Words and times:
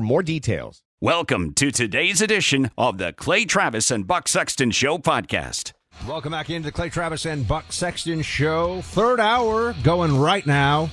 more 0.00 0.22
details. 0.22 0.82
Welcome 1.00 1.54
to 1.54 1.70
today's 1.70 2.20
edition 2.20 2.70
of 2.76 2.98
the 2.98 3.12
Clay 3.12 3.44
Travis 3.44 3.90
and 3.90 4.06
Buck 4.06 4.28
Sexton 4.28 4.70
Show 4.70 4.98
podcast. 4.98 5.72
Welcome 6.06 6.32
back 6.32 6.50
into 6.50 6.66
the 6.66 6.72
Clay 6.72 6.88
Travis 6.88 7.26
and 7.26 7.46
Buck 7.46 7.72
Sexton 7.72 8.22
Show. 8.22 8.80
Third 8.82 9.20
hour 9.20 9.74
going 9.82 10.18
right 10.18 10.46
now. 10.46 10.90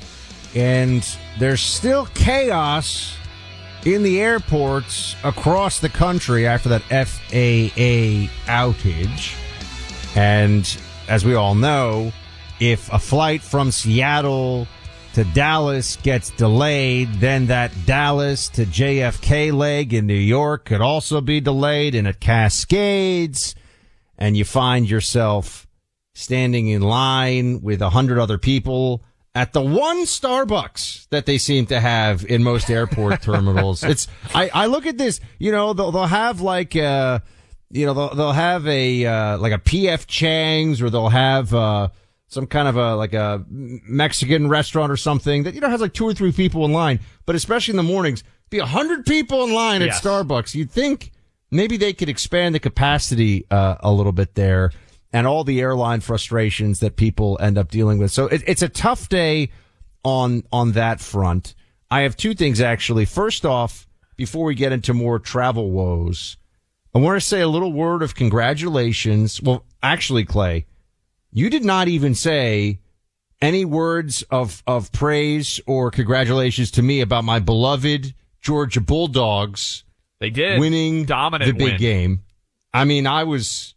And 0.56 1.08
there's 1.40 1.62
still 1.62 2.08
chaos 2.08 3.16
in 3.86 4.04
the 4.04 4.20
airports 4.22 5.16
across 5.24 5.80
the 5.80 5.90
country 5.90 6.48
after 6.48 6.70
that 6.70 6.82
FAA 6.84 8.28
outage. 8.52 9.36
And 10.16 10.78
as 11.08 11.24
we 11.24 11.36
all 11.36 11.56
know, 11.56 12.12
if 12.60 12.92
a 12.92 13.00
flight 13.00 13.42
from 13.42 13.72
Seattle 13.72 14.68
to 15.18 15.24
Dallas 15.24 15.96
gets 15.96 16.30
delayed, 16.30 17.12
then 17.14 17.48
that 17.48 17.72
Dallas 17.88 18.50
to 18.50 18.68
JFK 18.68 19.52
leg 19.52 19.92
in 19.92 20.06
New 20.06 20.14
York 20.14 20.66
could 20.66 20.80
also 20.80 21.22
be 21.22 21.40
delayed 21.40 21.96
and 21.96 22.08
it 22.08 22.20
cascades 22.20 23.56
and 24.16 24.38
you 24.38 24.46
find 24.46 24.88
yourself 24.88 25.66
standing 26.14 26.68
in 26.68 26.84
line 26.84 27.64
with 27.64 27.82
a 27.82 27.90
hundred 27.90 28.20
other 28.20 28.38
people 28.38 29.04
at 29.34 29.54
the 29.54 29.62
one 29.62 30.04
Starbucks 30.04 31.10
that 31.10 31.26
they 31.26 31.40
seem 31.40 31.66
to 31.66 31.80
have 31.80 32.24
in 32.24 32.44
most 32.44 32.70
airport 32.70 33.20
terminals. 33.24 33.84
It's, 33.84 34.08
I, 34.36 34.52
I 34.54 34.66
look 34.68 34.86
at 34.86 35.00
this, 35.00 35.20
you 35.40 35.52
know, 35.52 35.74
they'll, 35.74 35.92
they'll 35.92 36.06
have 36.06 36.42
like, 36.42 36.76
uh, 36.76 37.22
you 37.72 37.88
know, 37.88 37.96
they'll, 37.96 38.14
they'll 38.14 38.32
have 38.34 38.68
a, 38.68 39.04
uh, 39.04 39.38
like 39.40 39.54
a 39.54 39.58
PF 39.58 40.06
Chang's 40.06 40.80
or 40.80 40.92
they'll 40.92 41.10
have, 41.10 41.56
uh, 41.56 41.90
some 42.28 42.46
kind 42.46 42.68
of 42.68 42.76
a, 42.78 42.96
like 42.96 43.14
a 43.14 43.44
Mexican 43.50 44.50
restaurant 44.50 44.92
or 44.92 44.98
something 44.98 45.44
that, 45.44 45.54
you 45.56 45.62
know, 45.62 45.70
has 45.70 45.82
like 45.82 45.94
two 45.94 46.06
or 46.06 46.14
three 46.14 46.32
people 46.32 46.66
in 46.66 46.74
line, 46.74 47.00
but 47.26 47.36
especially 47.36 47.72
in 47.72 47.78
the 47.78 47.84
mornings, 47.84 48.24
be 48.50 48.60
a 48.60 48.66
hundred 48.66 49.06
people 49.06 49.44
in 49.44 49.54
line 49.54 49.82
Yes. 49.82 49.98
at 49.98 50.04
Starbucks. 50.04 50.54
You'd 50.54 50.72
think 50.72 51.12
maybe 51.52 51.78
they 51.78 51.94
could 51.94 52.10
expand 52.10 52.54
the 52.54 52.60
capacity, 52.60 53.46
uh, 53.50 53.76
a 53.80 53.92
little 53.92 54.12
bit 54.12 54.36
there 54.36 54.72
and 55.14 55.26
all 55.26 55.46
the 55.46 55.62
airline 55.62 56.02
frustrations 56.02 56.82
that 56.82 56.98
people 56.98 57.38
end 57.42 57.58
up 57.58 57.70
dealing 57.72 57.98
with. 57.98 58.12
So 58.12 58.28
it, 58.28 58.44
it's 58.46 58.62
a 58.62 58.68
tough 58.70 59.08
day 59.08 59.50
on, 60.04 60.44
on 60.52 60.74
that 60.74 61.00
front. 61.00 61.56
I 61.90 62.02
have 62.02 62.18
two 62.18 62.34
things 62.34 62.60
actually. 62.60 63.06
First 63.06 63.46
off, 63.46 63.88
before 64.18 64.44
we 64.46 64.54
get 64.56 64.74
into 64.74 64.94
more 64.94 65.18
travel 65.20 65.72
woes, 65.72 66.36
I 66.94 67.00
want 67.00 67.16
to 67.16 67.26
say 67.26 67.40
a 67.40 67.48
little 67.48 67.72
word 67.72 68.02
of 68.02 68.16
congratulations. 68.16 69.42
Well, 69.42 69.64
actually, 69.84 70.26
Clay, 70.26 70.66
you 71.32 71.50
did 71.50 71.66
not 71.66 71.88
even 71.88 72.16
say 72.16 72.80
any 73.42 73.66
words 73.66 74.24
of, 74.32 74.64
of 74.66 74.92
praise 74.92 75.60
or 75.66 75.92
congratulations 75.92 76.72
to 76.72 76.82
me 76.82 77.02
about 77.02 77.24
my 77.24 77.40
beloved 77.40 78.14
Georgia 78.42 78.82
Bulldogs. 78.82 79.84
They 80.20 80.30
did 80.30 80.60
winning 80.60 81.06
dominant 81.06 81.52
the 81.52 81.58
big 81.58 81.74
win. 81.74 81.80
game. 81.80 82.24
I 82.74 82.86
mean, 82.86 83.06
I 83.06 83.24
was, 83.24 83.76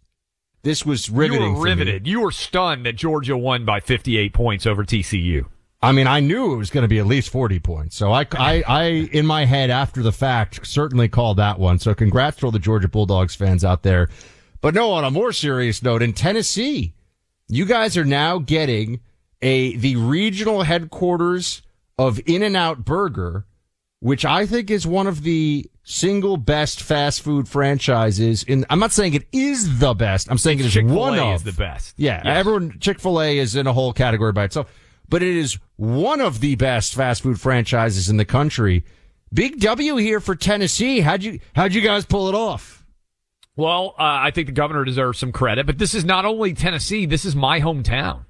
this 0.63 0.87
was 0.87 1.11
riveting. 1.11 1.55
You 1.55 1.55
were 1.55 1.65
riveted. 1.65 2.07
You 2.07 2.21
were 2.21 2.33
stunned 2.33 2.87
that 2.87 2.95
Georgia 2.95 3.37
won 3.37 3.65
by 3.65 3.81
58 3.81 4.33
points 4.33 4.67
over 4.67 4.85
TCU. 4.85 5.47
I 5.83 5.93
mean, 5.93 6.07
I 6.07 6.21
knew 6.21 6.53
it 6.53 6.57
was 6.57 6.71
going 6.71 6.83
to 6.83 6.89
be 6.89 6.99
at 6.99 7.07
least 7.07 7.31
40 7.31 7.59
points. 7.61 7.97
So 7.97 8.13
I, 8.13 8.27
I, 8.33 8.63
I, 8.67 8.83
in 9.13 9.25
my 9.25 9.47
head 9.47 9.71
after 9.71 10.03
the 10.03 10.13
fact, 10.13 10.67
certainly 10.67 11.09
called 11.09 11.39
that 11.39 11.59
one. 11.59 11.79
So 11.79 11.95
congrats 11.95 12.39
to 12.39 12.47
all 12.47 12.53
the 12.53 12.59
Georgia 12.59 12.89
Bulldogs 12.89 13.35
fans 13.35 13.65
out 13.65 13.83
there. 13.83 14.11
But 14.61 14.75
no, 14.75 14.93
on 14.93 15.05
a 15.05 15.11
more 15.11 15.33
serious 15.33 15.83
note, 15.83 16.03
in 16.03 16.13
Tennessee, 16.13 16.93
you 17.51 17.65
guys 17.67 17.97
are 17.97 18.05
now 18.05 18.39
getting 18.39 19.01
a, 19.43 19.77
the 19.77 19.97
regional 19.97 20.63
headquarters 20.63 21.63
of 21.99 22.21
In 22.27 22.43
and 22.43 22.57
Out 22.57 22.85
Burger, 22.85 23.45
which 24.01 24.25
I 24.25 24.47
think 24.47 24.71
is 24.71 24.87
one 24.87 25.07
of 25.07 25.23
the 25.23 25.69
single 25.83 26.37
best 26.37 26.83
fast 26.83 27.23
food 27.23 27.49
franchises 27.49 28.43
in, 28.45 28.65
I'm 28.71 28.79
not 28.79 28.93
saying 28.93 29.15
it 29.15 29.27
is 29.33 29.79
the 29.81 29.93
best. 29.95 30.31
I'm 30.31 30.39
saying 30.39 30.61
it 30.61 30.67
is 30.67 30.73
Chick-fil-A 30.73 30.97
one 30.99 31.19
of 31.19 31.37
is 31.37 31.43
the 31.43 31.53
best. 31.53 31.95
Yeah, 31.97 32.23
Yes. 32.25 32.39
everyone 32.39 32.79
Chick-fil-A 32.79 33.39
is 33.39 33.57
in 33.57 33.67
a 33.67 33.73
whole 33.73 33.93
category 33.93 34.33
by 34.33 34.45
itself, 34.45 34.73
but 35.09 35.23
it 35.23 35.37
is 35.37 35.59
one 35.77 36.21
of 36.21 36.41
the 36.41 36.55
best 36.55 36.95
fast 36.95 37.23
food 37.23 37.41
franchises 37.41 38.09
in 38.09 38.17
the 38.17 38.25
country. 38.25 38.85
Big 39.33 39.61
W 39.61 39.97
here 39.97 40.21
for 40.21 40.35
Tennessee. 40.35 41.01
How'd 41.01 41.23
you 41.23 41.41
how'd 41.55 41.73
you 41.75 41.81
guys 41.81 42.05
pull 42.05 42.29
it 42.29 42.35
off? 42.35 42.80
Well, 43.57 43.95
uh, 43.99 44.03
I 44.03 44.31
think 44.31 44.47
the 44.47 44.53
governor 44.53 44.85
deserves 44.85 45.19
some 45.19 45.33
credit, 45.33 45.67
but 45.67 45.79
this 45.79 45.95
is 45.95 46.05
not 46.05 46.25
only 46.25 46.55
Tennessee, 46.55 47.07
this 47.07 47.25
is 47.25 47.37
my 47.37 47.61
hometown. 47.61 48.25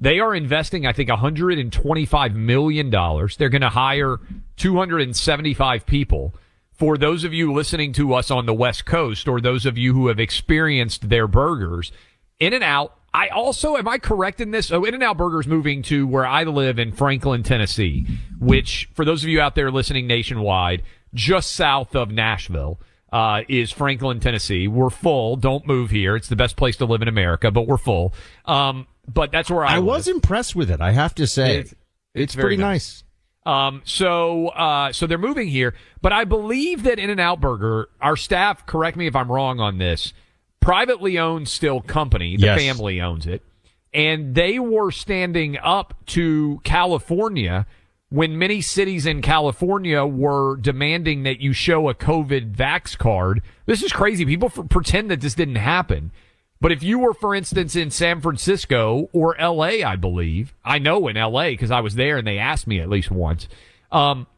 They 0.00 0.18
are 0.18 0.34
investing, 0.34 0.86
I 0.86 0.92
think, 0.92 1.08
$125 1.08 2.34
million. 2.34 2.90
They're 2.90 3.48
going 3.48 3.62
to 3.62 3.68
hire 3.68 4.18
275 4.56 5.86
people. 5.86 6.34
For 6.72 6.98
those 6.98 7.22
of 7.22 7.32
you 7.32 7.52
listening 7.52 7.92
to 7.94 8.14
us 8.14 8.30
on 8.30 8.46
the 8.46 8.54
West 8.54 8.84
Coast 8.84 9.28
or 9.28 9.40
those 9.40 9.64
of 9.64 9.78
you 9.78 9.94
who 9.94 10.08
have 10.08 10.18
experienced 10.18 11.08
their 11.08 11.28
burgers, 11.28 11.92
In 12.40 12.52
and 12.52 12.64
Out, 12.64 12.98
I 13.14 13.28
also, 13.28 13.76
am 13.76 13.86
I 13.86 13.98
correct 13.98 14.40
in 14.40 14.50
this? 14.50 14.72
Oh, 14.72 14.82
In 14.82 14.92
and 14.92 15.02
Out 15.02 15.16
Burger's 15.16 15.46
moving 15.46 15.82
to 15.84 16.04
where 16.04 16.26
I 16.26 16.42
live 16.42 16.80
in 16.80 16.90
Franklin, 16.90 17.44
Tennessee, 17.44 18.06
which 18.40 18.90
for 18.94 19.04
those 19.04 19.22
of 19.22 19.28
you 19.28 19.40
out 19.40 19.54
there 19.54 19.70
listening 19.70 20.08
nationwide, 20.08 20.82
just 21.14 21.52
south 21.52 21.94
of 21.94 22.10
Nashville 22.10 22.80
uh, 23.14 23.42
is 23.48 23.70
Franklin, 23.70 24.18
Tennessee. 24.18 24.66
We're 24.66 24.90
full. 24.90 25.36
Don't 25.36 25.66
move 25.66 25.90
here. 25.90 26.16
It's 26.16 26.28
the 26.28 26.34
best 26.36 26.56
place 26.56 26.76
to 26.78 26.84
live 26.84 27.00
in 27.00 27.06
America, 27.08 27.50
but 27.52 27.66
we're 27.68 27.76
full. 27.78 28.12
Um, 28.44 28.86
but 29.06 29.30
that's 29.30 29.48
where 29.48 29.64
I, 29.64 29.76
I 29.76 29.78
was 29.78 30.08
impressed 30.08 30.56
with 30.56 30.70
it. 30.70 30.80
I 30.80 30.90
have 30.90 31.14
to 31.16 31.26
say, 31.26 31.58
It's- 31.60 31.72
it's, 31.72 31.74
it's 32.14 32.34
very 32.34 32.56
pretty 32.56 32.62
nice. 32.62 33.04
nice. 33.46 33.64
Um, 33.68 33.82
so, 33.84 34.48
uh, 34.48 34.92
so 34.92 35.06
they're 35.06 35.18
moving 35.18 35.48
here, 35.48 35.74
but 36.00 36.12
I 36.12 36.24
believe 36.24 36.84
that 36.84 36.98
In-N-Out 36.98 37.40
Burger, 37.40 37.88
our 38.00 38.16
staff, 38.16 38.64
correct 38.66 38.96
me 38.96 39.06
if 39.06 39.14
I'm 39.14 39.30
wrong 39.30 39.60
on 39.60 39.76
this, 39.78 40.12
privately 40.60 41.18
owned 41.18 41.46
still 41.48 41.80
company. 41.82 42.36
The 42.38 42.46
Yes. 42.46 42.58
family 42.60 43.00
owns 43.02 43.26
it. 43.26 43.42
And 43.92 44.34
they 44.34 44.58
were 44.58 44.90
standing 44.90 45.58
up 45.58 45.94
to 46.06 46.60
California 46.64 47.66
when 48.14 48.38
many 48.38 48.60
cities 48.60 49.06
in 49.06 49.20
California 49.20 50.06
were 50.06 50.56
demanding 50.56 51.24
that 51.24 51.40
you 51.40 51.52
show 51.52 51.88
a 51.88 51.94
COVID 51.94 52.54
vax 52.54 52.96
card. 52.96 53.42
This 53.66 53.82
is 53.82 53.92
crazy. 53.92 54.24
People 54.24 54.52
f- 54.56 54.68
pretend 54.68 55.10
that 55.10 55.20
this 55.20 55.34
didn't 55.34 55.56
happen. 55.56 56.12
But 56.60 56.70
if 56.70 56.84
you 56.84 57.00
were, 57.00 57.12
for 57.12 57.34
instance, 57.34 57.74
in 57.74 57.90
San 57.90 58.20
Francisco 58.20 59.08
or 59.12 59.34
LA, 59.40 59.82
I 59.84 59.96
believe, 59.96 60.54
I 60.64 60.78
know 60.78 61.08
in 61.08 61.16
LA 61.16 61.48
because 61.50 61.72
I 61.72 61.80
was 61.80 61.96
there 61.96 62.16
and 62.16 62.24
they 62.26 62.38
asked 62.38 62.68
me 62.68 62.78
at 62.78 62.88
least 62.88 63.10
once. 63.10 63.48
Um, 63.90 64.28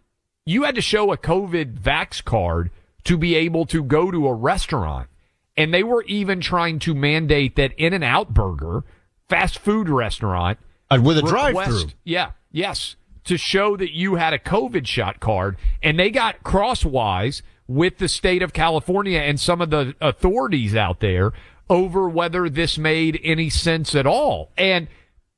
you 0.47 0.63
had 0.63 0.75
to 0.77 0.81
show 0.81 1.13
a 1.13 1.19
COVID 1.19 1.79
vax 1.79 2.25
card 2.25 2.71
to 3.05 3.19
be 3.19 3.35
able 3.35 3.67
to 3.67 3.83
go 3.83 4.11
to 4.11 4.27
a 4.27 4.33
restaurant. 4.35 5.09
And 5.55 5.73
they 5.75 5.83
were 5.83 6.03
even 6.05 6.41
trying 6.41 6.79
to 6.81 6.95
mandate 6.95 7.57
that 7.57 7.73
In 7.77 7.93
and 7.93 8.03
Out 8.03 8.33
Burger, 8.33 8.85
fast 9.29 9.59
food 9.59 9.91
restaurant, 9.91 10.59
Uh, 10.91 10.99
with 11.03 11.19
a 11.19 11.23
drive-through. 11.23 11.91
Yeah, 12.05 12.31
yes, 12.51 12.97
to 13.27 13.37
show 13.37 13.77
that 13.77 13.93
you 13.93 14.17
had 14.17 14.33
a 14.33 14.39
COVID 14.39 14.87
shot 14.87 15.21
card, 15.21 15.57
and 15.83 15.99
they 15.99 16.11
got 16.11 16.43
crosswise 16.43 17.43
with 17.69 17.99
the 17.99 18.09
state 18.09 18.43
of 18.43 18.53
California 18.53 19.19
and 19.19 19.39
some 19.39 19.61
of 19.61 19.71
the 19.71 19.95
authorities 20.01 20.75
out 20.75 21.01
there 21.01 21.33
over 21.69 22.09
whether 22.09 22.49
this 22.49 22.79
made 22.79 23.21
any 23.25 23.51
sense 23.51 23.95
at 23.95 24.07
all. 24.07 24.51
And 24.57 24.89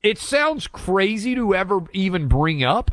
it 0.03 0.17
sounds 0.17 0.67
crazy 0.67 1.35
to 1.35 1.55
ever 1.55 1.81
even 1.91 2.27
bring 2.27 2.63
up, 2.63 2.91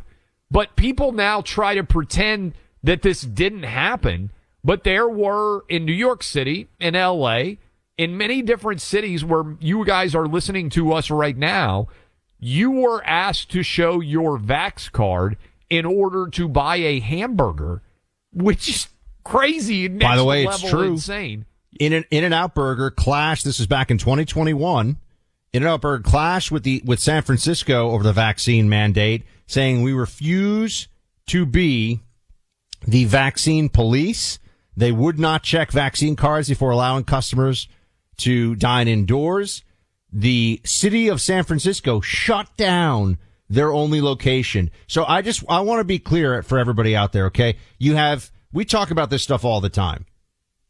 but 0.50 0.76
people 0.76 1.12
now 1.12 1.42
try 1.42 1.74
to 1.74 1.84
pretend 1.84 2.54
that 2.82 3.02
this 3.02 3.20
didn't 3.20 3.64
happen. 3.64 4.30
But 4.64 4.84
there 4.84 5.08
were 5.08 5.64
in 5.68 5.84
New 5.84 5.92
York 5.92 6.22
City, 6.22 6.68
in 6.80 6.94
LA, 6.94 7.56
in 7.96 8.16
many 8.16 8.42
different 8.42 8.80
cities 8.80 9.24
where 9.24 9.56
you 9.60 9.84
guys 9.84 10.14
are 10.14 10.26
listening 10.26 10.70
to 10.70 10.92
us 10.92 11.10
right 11.10 11.36
now, 11.36 11.88
you 12.38 12.70
were 12.70 13.04
asked 13.04 13.50
to 13.52 13.62
show 13.62 14.00
your 14.00 14.38
Vax 14.38 14.90
card 14.90 15.36
in 15.70 15.84
order 15.84 16.28
to 16.28 16.48
buy 16.48 16.76
a 16.76 17.00
hamburger, 17.00 17.82
which 18.32 18.68
is 18.68 18.88
crazy. 19.24 19.88
By 19.88 20.16
the 20.16 20.24
way, 20.24 20.44
it's 20.44 20.62
true. 20.62 20.92
Insane. 20.92 21.46
In 21.78 21.92
an 21.92 22.04
In 22.10 22.24
and 22.24 22.34
Out 22.34 22.54
Burger 22.54 22.90
clash. 22.90 23.42
This 23.42 23.60
is 23.60 23.66
back 23.66 23.90
in 23.90 23.98
2021. 23.98 24.96
In 25.52 25.62
and 25.62 25.66
Out 25.66 25.80
Burger 25.80 26.02
clash 26.02 26.50
with 26.50 26.62
the 26.62 26.82
with 26.84 27.00
San 27.00 27.22
Francisco 27.22 27.90
over 27.90 28.02
the 28.02 28.12
vaccine 28.12 28.68
mandate, 28.68 29.24
saying 29.46 29.82
we 29.82 29.92
refuse 29.92 30.88
to 31.26 31.44
be 31.44 32.00
the 32.86 33.04
vaccine 33.04 33.68
police. 33.68 34.38
They 34.76 34.92
would 34.92 35.18
not 35.18 35.42
check 35.42 35.72
vaccine 35.72 36.16
cards 36.16 36.48
before 36.48 36.70
allowing 36.70 37.04
customers 37.04 37.66
to 38.18 38.54
dine 38.56 38.88
indoors. 38.88 39.62
The 40.18 40.62
city 40.64 41.08
of 41.08 41.20
San 41.20 41.44
Francisco 41.44 42.00
shut 42.00 42.48
down 42.56 43.18
their 43.50 43.70
only 43.70 44.00
location. 44.00 44.70
So 44.86 45.04
I 45.06 45.20
just, 45.20 45.44
I 45.46 45.60
want 45.60 45.80
to 45.80 45.84
be 45.84 45.98
clear 45.98 46.42
for 46.42 46.58
everybody 46.58 46.96
out 46.96 47.12
there. 47.12 47.26
Okay. 47.26 47.58
You 47.78 47.96
have, 47.96 48.30
we 48.50 48.64
talk 48.64 48.90
about 48.90 49.10
this 49.10 49.22
stuff 49.22 49.44
all 49.44 49.60
the 49.60 49.68
time. 49.68 50.06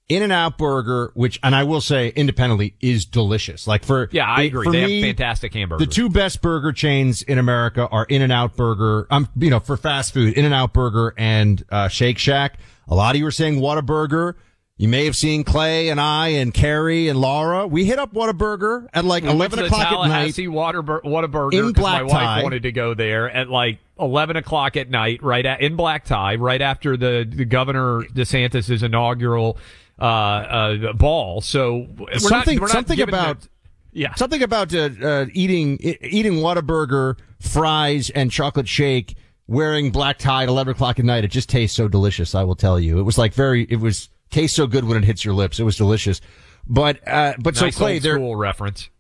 In 0.09 0.23
and 0.25 0.33
Out 0.33 0.59
Burger, 0.59 1.13
which, 1.15 1.39
and 1.45 1.55
I 1.55 1.63
will 1.63 1.81
say 1.81 2.09
independently 2.09 2.75
is 2.81 3.07
delicious. 3.07 3.69
Like 3.69 3.85
for, 3.85 4.09
Yeah, 4.11 4.27
I 4.27 4.43
agree. 4.43 4.65
for 4.65 4.73
They 4.73 4.85
me, 4.87 5.01
have 5.03 5.17
fantastic 5.17 5.55
hamburgers. 5.55 5.87
the 5.87 5.93
two 5.93 6.09
best 6.09 6.43
burger 6.43 6.73
chains 6.73 7.23
in 7.23 7.39
America 7.39 7.87
are 7.89 8.05
In 8.09 8.23
and 8.23 8.33
Out 8.33 8.57
Burger. 8.57 9.07
I'm, 9.11 9.25
um, 9.27 9.31
you 9.37 9.51
know, 9.51 9.61
for 9.61 9.77
fast 9.77 10.13
food, 10.13 10.35
In 10.35 10.45
and 10.45 10.55
Out 10.55 10.73
Burger 10.73 11.15
and 11.17 11.65
uh, 11.71 11.87
Shake 11.89 12.19
Shack. 12.19 12.59
A 12.89 12.95
lot 12.97 13.15
of 13.15 13.21
you 13.21 13.27
are 13.27 13.33
saying 13.33 13.61
Whataburger. 13.61 14.35
You 14.79 14.89
may 14.89 15.07
have 15.07 15.17
seen 15.17 15.43
Clay 15.43 15.89
and 15.89 15.99
I 15.99 16.29
and 16.29 16.53
Carrie 16.53 17.09
and 17.09 17.19
Laura. 17.19 17.67
We 17.67 17.87
hit 17.87 17.99
up 17.99 18.13
Whataburger 18.13 18.87
at 18.93 19.07
like 19.07 19.23
We 19.23 19.31
eleven 19.31 19.59
o'clock 19.61 19.81
at 19.87 19.91
night. 19.93 20.35
Tallahassee 20.35 20.47
Waterburger, 20.49 21.03
Whataburger 21.05 21.55
In 21.69 21.73
black 21.73 22.03
my 22.05 22.09
tie. 22.11 22.37
wife 22.37 22.45
wanted 22.45 22.63
to 22.65 22.73
go 22.73 22.93
there 22.93 23.31
at 23.31 23.49
like 23.49 23.79
eleven 23.99 24.37
o'clock 24.37 24.77
at 24.77 24.91
night, 24.91 25.23
right 25.23 25.47
at 25.47 25.63
in 25.63 25.77
black 25.77 26.05
tie, 26.05 26.35
right 26.35 26.61
after 26.61 26.99
the, 26.99 27.27
the 27.29 27.47
Governor 27.47 28.03
DeSantis's 28.13 28.83
inaugural 28.83 29.57
uh, 29.99 30.05
uh, 30.05 30.93
ball. 30.93 31.41
So 31.41 31.87
we're 31.97 32.19
Something- 32.19 32.59
not, 32.59 32.69
something 32.69 33.01
about- 33.01 33.45
it- 33.45 33.49
yeah, 33.93 34.15
Something 34.15 34.43
about 34.43 34.75
uh, 34.75 34.91
uh, 35.03 35.25
eating 35.33 35.79
eating 36.03 36.35
Whataburger, 36.35 37.17
fries, 37.41 38.11
and 38.11 38.31
chocolate 38.31 38.69
shake, 38.69 39.17
wearing 39.47 39.91
black 39.91 40.19
tie 40.19 40.43
at 40.43 40.51
eleven 40.51 40.73
o'clock 40.73 40.99
at 40.99 41.07
night. 41.07 41.25
It 41.25 41.29
just 41.31 41.49
tastes 41.49 41.75
so 41.75 41.89
delicious. 41.89 42.35
I 42.35 42.45
will 42.45 42.57
tell 42.57 42.79
you, 42.79 42.99
it 42.99 43.05
was 43.05 43.17
like 43.17 43.33
very. 43.33 43.63
It 43.71 43.81
was 43.81 44.11
tastes 44.31 44.57
so 44.57 44.67
good 44.67 44.85
when 44.85 44.97
it 44.97 45.05
hits 45.05 45.25
your 45.25 45.35
lips. 45.35 45.59
It 45.59 45.65
was 45.65 45.77
delicious. 45.77 46.21
But 46.67 47.07
uh, 47.07 47.35
but 47.39 47.61
nice 47.61 47.75
so 47.75 47.79
Clay, 47.79 47.99
there 47.99 48.17
school 48.17 48.37
reference. 48.37 48.91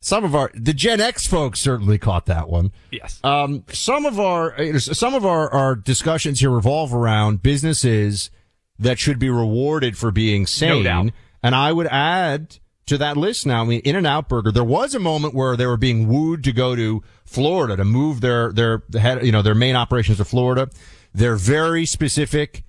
some 0.00 0.24
of 0.24 0.34
our 0.34 0.50
the 0.54 0.74
Gen 0.74 1.00
X 1.00 1.26
folks 1.26 1.60
certainly 1.60 1.98
caught 1.98 2.26
that 2.26 2.48
one. 2.48 2.72
Yes. 2.90 3.20
Um, 3.24 3.64
some 3.72 4.04
of 4.04 4.20
our 4.20 4.58
uh, 4.60 4.78
some 4.78 5.14
of 5.14 5.24
our, 5.24 5.50
our 5.50 5.74
discussions 5.74 6.40
here 6.40 6.50
revolve 6.50 6.94
around 6.94 7.42
businesses 7.42 8.30
that 8.78 8.98
should 8.98 9.18
be 9.18 9.30
rewarded 9.30 9.96
for 9.96 10.10
being 10.10 10.46
sane. 10.46 10.84
doubt. 10.84 11.10
And 11.42 11.54
I 11.54 11.72
would 11.72 11.86
add 11.86 12.58
to 12.86 12.98
that 12.98 13.16
list 13.16 13.46
now. 13.46 13.62
I 13.62 13.64
mean, 13.64 13.80
In 13.80 13.96
and 13.96 14.06
Out 14.06 14.28
Burger. 14.28 14.52
There 14.52 14.64
was 14.64 14.94
a 14.94 14.98
moment 14.98 15.34
where 15.34 15.56
they 15.56 15.66
were 15.66 15.76
being 15.76 16.06
wooed 16.08 16.44
to 16.44 16.52
go 16.52 16.74
to 16.76 17.02
Florida 17.24 17.76
to 17.76 17.84
move 17.84 18.20
their 18.20 18.52
their 18.52 18.82
head, 18.92 19.24
you 19.24 19.32
know, 19.32 19.42
their 19.42 19.54
main 19.54 19.76
operations 19.76 20.18
to 20.18 20.24
Florida. 20.24 20.68
They're 21.14 21.36
very 21.36 21.86
specific 21.86 22.64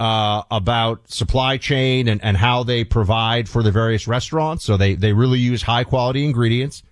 uh, 0.00 0.42
about 0.50 1.08
supply 1.10 1.58
chain 1.58 2.08
and, 2.08 2.24
and 2.24 2.36
how 2.36 2.64
they 2.64 2.82
provide 2.84 3.48
for 3.48 3.62
the 3.62 3.70
various 3.70 4.08
restaurants. 4.08 4.64
So 4.64 4.76
they 4.76 4.94
they 4.94 5.12
really 5.12 5.38
use 5.38 5.62
high 5.62 5.84
quality 5.84 6.24
ingredients. 6.24 6.82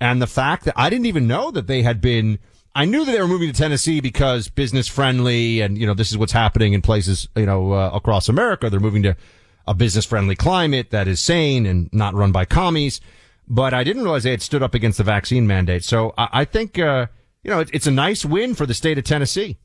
And 0.00 0.20
the 0.20 0.26
fact 0.26 0.64
that 0.64 0.74
I 0.76 0.90
didn't 0.90 1.06
even 1.06 1.26
know 1.26 1.50
that 1.50 1.66
they 1.66 1.82
had 1.82 2.00
been, 2.00 2.38
I 2.74 2.84
knew 2.84 3.04
that 3.04 3.12
they 3.12 3.20
were 3.20 3.28
moving 3.28 3.52
to 3.52 3.58
Tennessee 3.58 4.00
because 4.00 4.48
business 4.48 4.88
friendly 4.88 5.60
and, 5.60 5.78
you 5.78 5.86
know, 5.86 5.94
this 5.94 6.10
is 6.10 6.18
what's 6.18 6.32
happening 6.32 6.72
in 6.72 6.82
places, 6.82 7.28
you 7.36 7.46
know, 7.46 7.72
uh, 7.72 7.90
across 7.92 8.28
America. 8.28 8.68
They're 8.68 8.80
moving 8.80 9.02
to 9.04 9.16
a 9.66 9.74
business 9.74 10.04
friendly 10.04 10.36
climate 10.36 10.90
that 10.90 11.08
is 11.08 11.20
sane 11.20 11.66
and 11.66 11.88
not 11.92 12.14
run 12.14 12.32
by 12.32 12.44
commies. 12.44 13.00
But 13.48 13.72
I 13.72 13.84
didn't 13.84 14.02
realize 14.02 14.22
they 14.24 14.32
had 14.32 14.42
stood 14.42 14.62
up 14.62 14.74
against 14.74 14.98
the 14.98 15.04
vaccine 15.04 15.46
mandate. 15.46 15.84
So 15.84 16.12
I, 16.18 16.28
I 16.32 16.44
think, 16.44 16.78
uh, 16.78 17.06
you 17.42 17.50
know, 17.50 17.60
it, 17.60 17.70
it's 17.72 17.86
a 17.86 17.90
nice 17.90 18.24
win 18.24 18.54
for 18.54 18.66
the 18.66 18.74
state 18.74 18.98
of 18.98 19.04
Tennessee. 19.04 19.56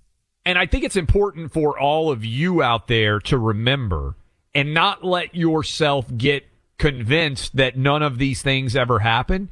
And 0.46 0.58
I 0.58 0.66
think 0.66 0.84
it's 0.84 0.96
important 0.96 1.54
for 1.54 1.80
all 1.80 2.12
of 2.12 2.26
you 2.26 2.64
out 2.64 2.88
there 2.88 3.20
to 3.22 3.38
remember 3.38 4.16
and 4.54 4.74
not 4.74 5.04
let 5.04 5.36
yourself 5.36 6.06
get 6.18 6.48
convinced 6.78 7.56
that 7.56 7.78
none 7.78 8.02
of 8.02 8.18
these 8.18 8.42
things 8.42 8.76
ever 8.76 9.00
happen. 9.00 9.50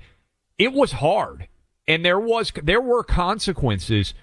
It 0.58 0.74
was 0.74 0.94
hard. 0.94 1.48
And 1.88 2.04
there 2.04 2.20
was 2.20 2.52
there 2.64 2.82
were 2.82 3.04
consequences 3.04 4.14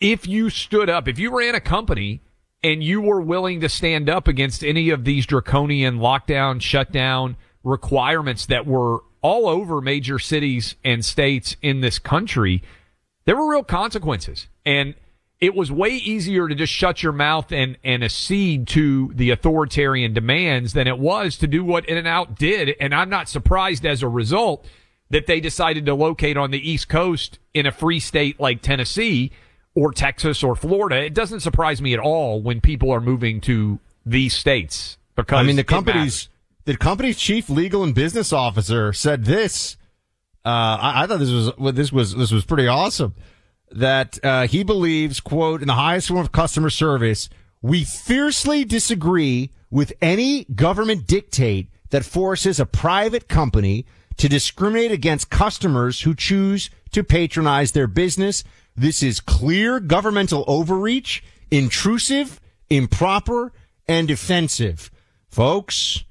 if 0.00 0.26
you 0.26 0.50
stood 0.50 0.90
up, 0.90 1.08
if 1.08 1.18
you 1.18 1.36
ran 1.36 1.54
a 1.54 1.60
company 1.60 2.20
and 2.62 2.82
you 2.82 3.00
were 3.00 3.20
willing 3.20 3.60
to 3.60 3.68
stand 3.68 4.08
up 4.08 4.28
against 4.28 4.64
any 4.64 4.90
of 4.90 5.04
these 5.04 5.26
draconian 5.26 5.98
lockdown, 5.98 6.60
shutdown 6.60 7.36
requirements 7.64 8.46
that 8.46 8.66
were 8.66 9.02
all 9.22 9.48
over 9.48 9.80
major 9.80 10.18
cities 10.18 10.76
and 10.84 11.04
states 11.04 11.56
in 11.62 11.80
this 11.80 11.98
country, 11.98 12.62
there 13.24 13.36
were 13.36 13.50
real 13.50 13.64
consequences. 13.64 14.48
And 14.64 14.94
it 15.40 15.54
was 15.54 15.70
way 15.70 15.90
easier 15.90 16.48
to 16.48 16.54
just 16.54 16.72
shut 16.72 17.02
your 17.02 17.12
mouth 17.12 17.52
and, 17.52 17.76
and 17.84 18.02
accede 18.02 18.66
to 18.68 19.12
the 19.14 19.30
authoritarian 19.30 20.14
demands 20.14 20.72
than 20.72 20.86
it 20.86 20.98
was 20.98 21.36
to 21.38 21.46
do 21.46 21.62
what 21.62 21.84
In 21.86 21.98
and 21.98 22.08
Out 22.08 22.36
did. 22.38 22.74
And 22.80 22.94
I'm 22.94 23.10
not 23.10 23.28
surprised 23.28 23.84
as 23.84 24.02
a 24.02 24.08
result 24.08 24.66
that 25.10 25.26
they 25.26 25.40
decided 25.40 25.86
to 25.86 25.94
locate 25.94 26.36
on 26.36 26.50
the 26.50 26.70
East 26.70 26.88
Coast 26.88 27.38
in 27.52 27.66
a 27.66 27.72
free 27.72 28.00
state 28.00 28.40
like 28.40 28.62
Tennessee 28.62 29.30
or 29.74 29.92
Texas 29.92 30.42
or 30.42 30.56
Florida. 30.56 31.04
It 31.04 31.14
doesn't 31.14 31.40
surprise 31.40 31.82
me 31.82 31.92
at 31.92 32.00
all 32.00 32.40
when 32.40 32.60
people 32.60 32.90
are 32.90 33.00
moving 33.00 33.40
to 33.42 33.78
these 34.06 34.34
states 34.34 34.96
because 35.16 35.38
I 35.38 35.42
mean, 35.42 35.56
the 35.56 35.64
company's 35.64 36.28
the 36.64 36.76
company's 36.76 37.18
chief 37.18 37.50
legal 37.50 37.82
and 37.82 37.94
business 37.94 38.32
officer 38.32 38.92
said 38.92 39.24
this. 39.24 39.76
Uh, 40.44 40.48
I, 40.80 41.02
I 41.02 41.06
thought 41.06 41.18
this 41.18 41.30
was 41.30 41.74
this 41.74 41.92
was 41.92 42.14
this 42.14 42.30
was 42.30 42.44
pretty 42.44 42.66
awesome. 42.68 43.14
That 43.70 44.24
uh, 44.24 44.46
he 44.46 44.62
believes, 44.62 45.20
quote, 45.20 45.60
in 45.60 45.68
the 45.68 45.74
highest 45.74 46.08
form 46.08 46.20
of 46.20 46.32
customer 46.32 46.70
service, 46.70 47.28
we 47.62 47.84
fiercely 47.84 48.64
disagree 48.64 49.50
with 49.70 49.92
any 50.00 50.44
government 50.44 51.06
dictate 51.06 51.68
that 51.90 52.04
forces 52.04 52.60
a 52.60 52.66
private 52.66 53.28
company 53.28 53.86
to 54.16 54.28
discriminate 54.28 54.92
against 54.92 55.30
customers 55.30 56.02
who 56.02 56.14
choose 56.14 56.70
to 56.92 57.04
patronize 57.04 57.72
their 57.72 57.86
business. 57.86 58.44
This 58.76 59.02
is 59.02 59.20
clear 59.20 59.80
governmental 59.80 60.44
overreach, 60.46 61.22
intrusive, 61.50 62.40
improper, 62.70 63.52
and 63.88 64.10
offensive. 64.10 64.90
Folks, 65.28 66.04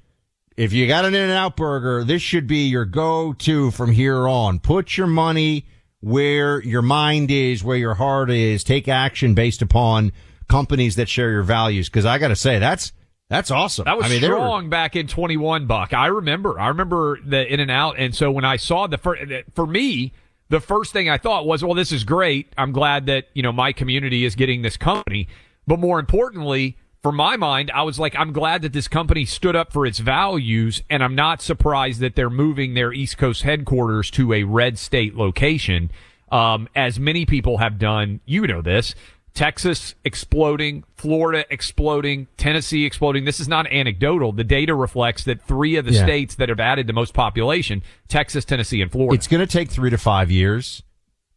if 0.56 0.72
you 0.72 0.86
got 0.86 1.04
an 1.04 1.14
In-N-Out 1.14 1.56
burger, 1.56 2.04
this 2.04 2.22
should 2.22 2.46
be 2.46 2.66
your 2.66 2.84
go-to 2.84 3.70
from 3.70 3.92
here 3.92 4.26
on. 4.26 4.58
Put 4.58 4.96
your 4.96 5.06
money 5.06 5.66
where 6.06 6.62
your 6.62 6.82
mind 6.82 7.32
is, 7.32 7.64
where 7.64 7.76
your 7.76 7.94
heart 7.94 8.30
is. 8.30 8.62
Take 8.62 8.86
action 8.86 9.34
based 9.34 9.60
upon 9.60 10.12
companies 10.48 10.94
that 10.94 11.08
share 11.08 11.32
your 11.32 11.42
values. 11.42 11.88
Cause 11.88 12.04
I 12.04 12.18
gotta 12.18 12.36
say, 12.36 12.60
that's, 12.60 12.92
that's 13.28 13.50
awesome. 13.50 13.86
That 13.86 13.96
was 13.96 14.06
I 14.06 14.10
mean, 14.10 14.20
they 14.20 14.28
were- 14.28 14.36
strong 14.36 14.70
back 14.70 14.94
in 14.94 15.08
21, 15.08 15.66
Buck. 15.66 15.92
I 15.92 16.06
remember. 16.06 16.60
I 16.60 16.68
remember 16.68 17.18
the 17.26 17.52
in 17.52 17.58
and 17.58 17.72
out. 17.72 17.98
And 17.98 18.14
so 18.14 18.30
when 18.30 18.44
I 18.44 18.54
saw 18.54 18.86
the 18.86 18.98
first, 18.98 19.20
for 19.52 19.66
me, 19.66 20.12
the 20.48 20.60
first 20.60 20.92
thing 20.92 21.10
I 21.10 21.18
thought 21.18 21.44
was, 21.44 21.64
well, 21.64 21.74
this 21.74 21.90
is 21.90 22.04
great. 22.04 22.52
I'm 22.56 22.70
glad 22.70 23.06
that, 23.06 23.24
you 23.34 23.42
know, 23.42 23.50
my 23.50 23.72
community 23.72 24.24
is 24.24 24.36
getting 24.36 24.62
this 24.62 24.76
company. 24.76 25.26
But 25.66 25.80
more 25.80 25.98
importantly, 25.98 26.76
for 27.02 27.12
my 27.12 27.36
mind, 27.36 27.70
I 27.72 27.82
was 27.82 27.98
like, 27.98 28.16
I'm 28.16 28.32
glad 28.32 28.62
that 28.62 28.72
this 28.72 28.88
company 28.88 29.24
stood 29.24 29.54
up 29.54 29.72
for 29.72 29.86
its 29.86 29.98
values. 30.00 30.82
And 30.90 31.02
I'm 31.04 31.14
not 31.14 31.40
surprised 31.40 32.00
that 32.00 32.16
they're 32.16 32.30
moving 32.30 32.74
their 32.74 32.92
East 32.92 33.16
Coast 33.18 33.42
headquarters 33.42 34.10
to 34.12 34.32
a 34.32 34.42
red 34.42 34.78
state 34.78 35.14
location. 35.14 35.90
Um, 36.32 36.68
as 36.74 36.98
many 36.98 37.24
people 37.24 37.58
have 37.58 37.78
done, 37.78 38.20
you 38.26 38.46
know 38.48 38.60
this, 38.60 38.94
Texas 39.34 39.94
exploding, 40.02 40.82
Florida 40.96 41.44
exploding, 41.50 42.26
Tennessee 42.38 42.86
exploding. 42.86 43.26
This 43.26 43.38
is 43.38 43.46
not 43.46 43.66
anecdotal. 43.70 44.32
The 44.32 44.42
data 44.44 44.74
reflects 44.74 45.24
that 45.24 45.42
three 45.42 45.76
of 45.76 45.84
the 45.84 45.92
Yeah. 45.92 46.04
states 46.04 46.34
that 46.36 46.48
have 46.48 46.58
added 46.58 46.86
the 46.86 46.94
most 46.94 47.12
population, 47.12 47.82
Texas, 48.08 48.44
Tennessee, 48.46 48.80
and 48.80 48.90
Florida. 48.90 49.14
It's 49.14 49.28
going 49.28 49.46
to 49.46 49.52
take 49.52 49.68
three 49.70 49.90
to 49.90 49.98
five 49.98 50.30
years, 50.30 50.82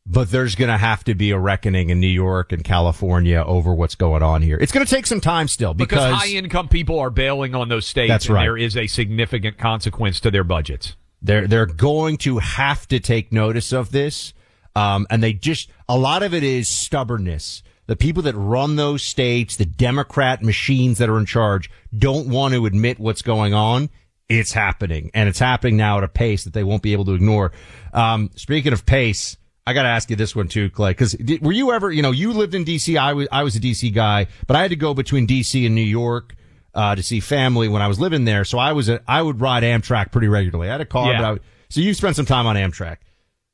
but 0.09 0.31
there's 0.31 0.55
going 0.55 0.69
to 0.71 0.77
have 0.77 1.03
to 1.03 1.13
be 1.13 1.29
a 1.31 1.37
reckoning 1.37 1.91
in 1.91 1.99
New 1.99 2.07
York 2.07 2.51
and 2.51 2.63
California 2.63 3.43
over 3.45 3.73
what's 3.75 3.93
going 3.93 4.23
on 4.23 4.41
here. 4.41 4.57
It's 4.59 4.71
going 4.71 4.85
to 4.85 4.91
take 4.93 5.05
some 5.05 5.21
time 5.21 5.47
still 5.47 5.75
because, 5.75 6.03
because, 6.03 6.21
high 6.21 6.35
income 6.35 6.67
people 6.67 6.99
are 6.99 7.11
bailing 7.11 7.53
on 7.53 7.69
those 7.69 7.85
states 7.85 8.09
That's 8.09 8.25
and 8.25 8.35
right. 8.35 8.43
there 8.43 8.57
is 8.57 8.75
a 8.75 8.87
significant 8.87 9.59
consequence 9.59 10.19
to 10.21 10.31
their 10.31 10.43
budgets. 10.43 10.95
they're 11.21 11.47
they're 11.47 11.67
going 11.67 12.17
to 12.17 12.39
have 12.39 12.87
to 12.87 12.99
take 12.99 13.31
notice 13.31 13.71
of 13.71 13.91
this. 13.91 14.33
Um, 14.75 15.05
and 15.09 15.21
they 15.21 15.33
just 15.33 15.69
a 15.87 15.97
lot 15.97 16.23
of 16.23 16.33
it 16.33 16.43
is 16.43 16.67
stubbornness. 16.67 17.61
The 17.85 17.95
people 17.95 18.23
that 18.23 18.35
run 18.35 18.75
those 18.75 19.01
states, 19.01 19.55
the 19.55 19.65
Democrat 19.65 20.43
machines 20.43 20.99
that 20.99 21.09
are 21.09 21.17
in 21.17 21.25
charge, 21.25 21.71
don't 21.95 22.29
want 22.29 22.53
to 22.53 22.65
admit 22.65 22.99
what's 22.99 23.23
going 23.23 23.53
on. 23.53 23.89
It's 24.29 24.53
happening, 24.53 25.09
and 25.15 25.27
it's 25.27 25.39
happening 25.39 25.75
now 25.75 25.97
at 25.97 26.03
a 26.03 26.07
pace 26.07 26.43
that 26.43 26.53
they 26.53 26.63
won't 26.63 26.83
be 26.83 26.93
able 26.93 27.05
to 27.05 27.13
ignore. 27.13 27.51
Um, 27.93 28.29
speaking 28.35 28.73
of 28.73 28.85
pace, 28.85 29.37
I 29.69 29.73
got 29.73 29.83
to 29.83 29.89
ask 29.89 30.09
you 30.09 30.15
this 30.15 30.35
one 30.35 30.47
too, 30.47 30.69
Clay, 30.69 30.91
because 30.91 31.15
were 31.41 31.51
you 31.51 31.71
ever, 31.71 31.91
you 31.91 32.01
know, 32.01 32.11
you 32.11 32.33
lived 32.33 32.55
in 32.55 32.65
DC. 32.65 32.97
I 32.97 33.13
was, 33.13 33.27
I 33.31 33.43
was 33.43 33.55
a 33.55 33.59
DC 33.59 33.93
guy, 33.93 34.27
but 34.47 34.55
I 34.55 34.61
had 34.61 34.69
to 34.71 34.75
go 34.75 34.93
between 34.93 35.27
DC 35.27 35.65
and 35.65 35.75
New 35.75 35.81
York, 35.81 36.35
uh, 36.73 36.95
to 36.95 37.01
see 37.03 37.19
family 37.19 37.67
when 37.67 37.81
I 37.81 37.87
was 37.87 37.99
living 37.99 38.25
there. 38.25 38.43
So 38.45 38.57
I 38.59 38.73
was, 38.73 38.89
a, 38.89 39.01
I 39.07 39.21
would 39.21 39.41
ride 39.41 39.63
Amtrak 39.63 40.11
pretty 40.11 40.27
regularly. 40.27 40.69
I 40.69 40.73
had 40.73 40.81
a 40.81 40.85
car, 40.85 41.11
Yeah. 41.11 41.17
but 41.21 41.25
I, 41.27 41.31
would- 41.33 41.41
so 41.69 41.81
you 41.81 41.93
spent 41.93 42.15
some 42.15 42.25
time 42.25 42.45
on 42.47 42.55
Amtrak. 42.55 42.97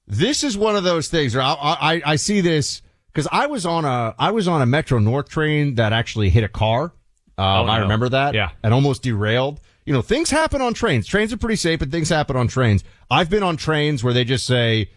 This 0.08 0.44
is 0.44 0.58
one 0.58 0.76
of 0.76 0.84
those 0.84 1.08
things 1.08 1.34
where 1.36 1.44
I, 1.44 1.54
I, 1.54 2.02
I 2.06 2.16
see 2.18 2.42
this 2.42 2.82
because 3.12 3.28
I 3.32 3.48
was 3.48 3.66
on 3.66 3.86
a, 3.86 4.14
I 4.20 4.32
was 4.32 4.48
on 4.48 4.62
a 4.62 4.66
Metro 4.66 5.00
North 5.00 5.30
train 5.30 5.76
that 5.76 5.94
actually 5.94 6.30
hit 6.30 6.44
a 6.44 6.50
car. 6.50 6.84
Um, 6.86 6.92
Oh, 7.38 7.66
I 7.66 7.80
remember 7.80 8.08
that. 8.10 8.34
Yeah. 8.34 8.52
And 8.64 8.74
almost 8.74 9.02
derailed. 9.04 9.60
You 9.86 9.94
know, 9.94 10.02
things 10.02 10.30
happen 10.30 10.62
on 10.62 10.74
trains. 10.74 11.06
Trains 11.08 11.34
are 11.34 11.38
pretty 11.38 11.58
safe, 11.58 11.80
but 11.80 11.92
things 11.92 12.10
happen 12.10 12.36
on 12.36 12.48
trains. 12.48 12.84
I've 13.12 13.30
been 13.30 13.44
on 13.44 13.58
trains 13.58 14.04
where 14.04 14.14
they 14.14 14.24
just 14.24 14.46
say, 14.46 14.90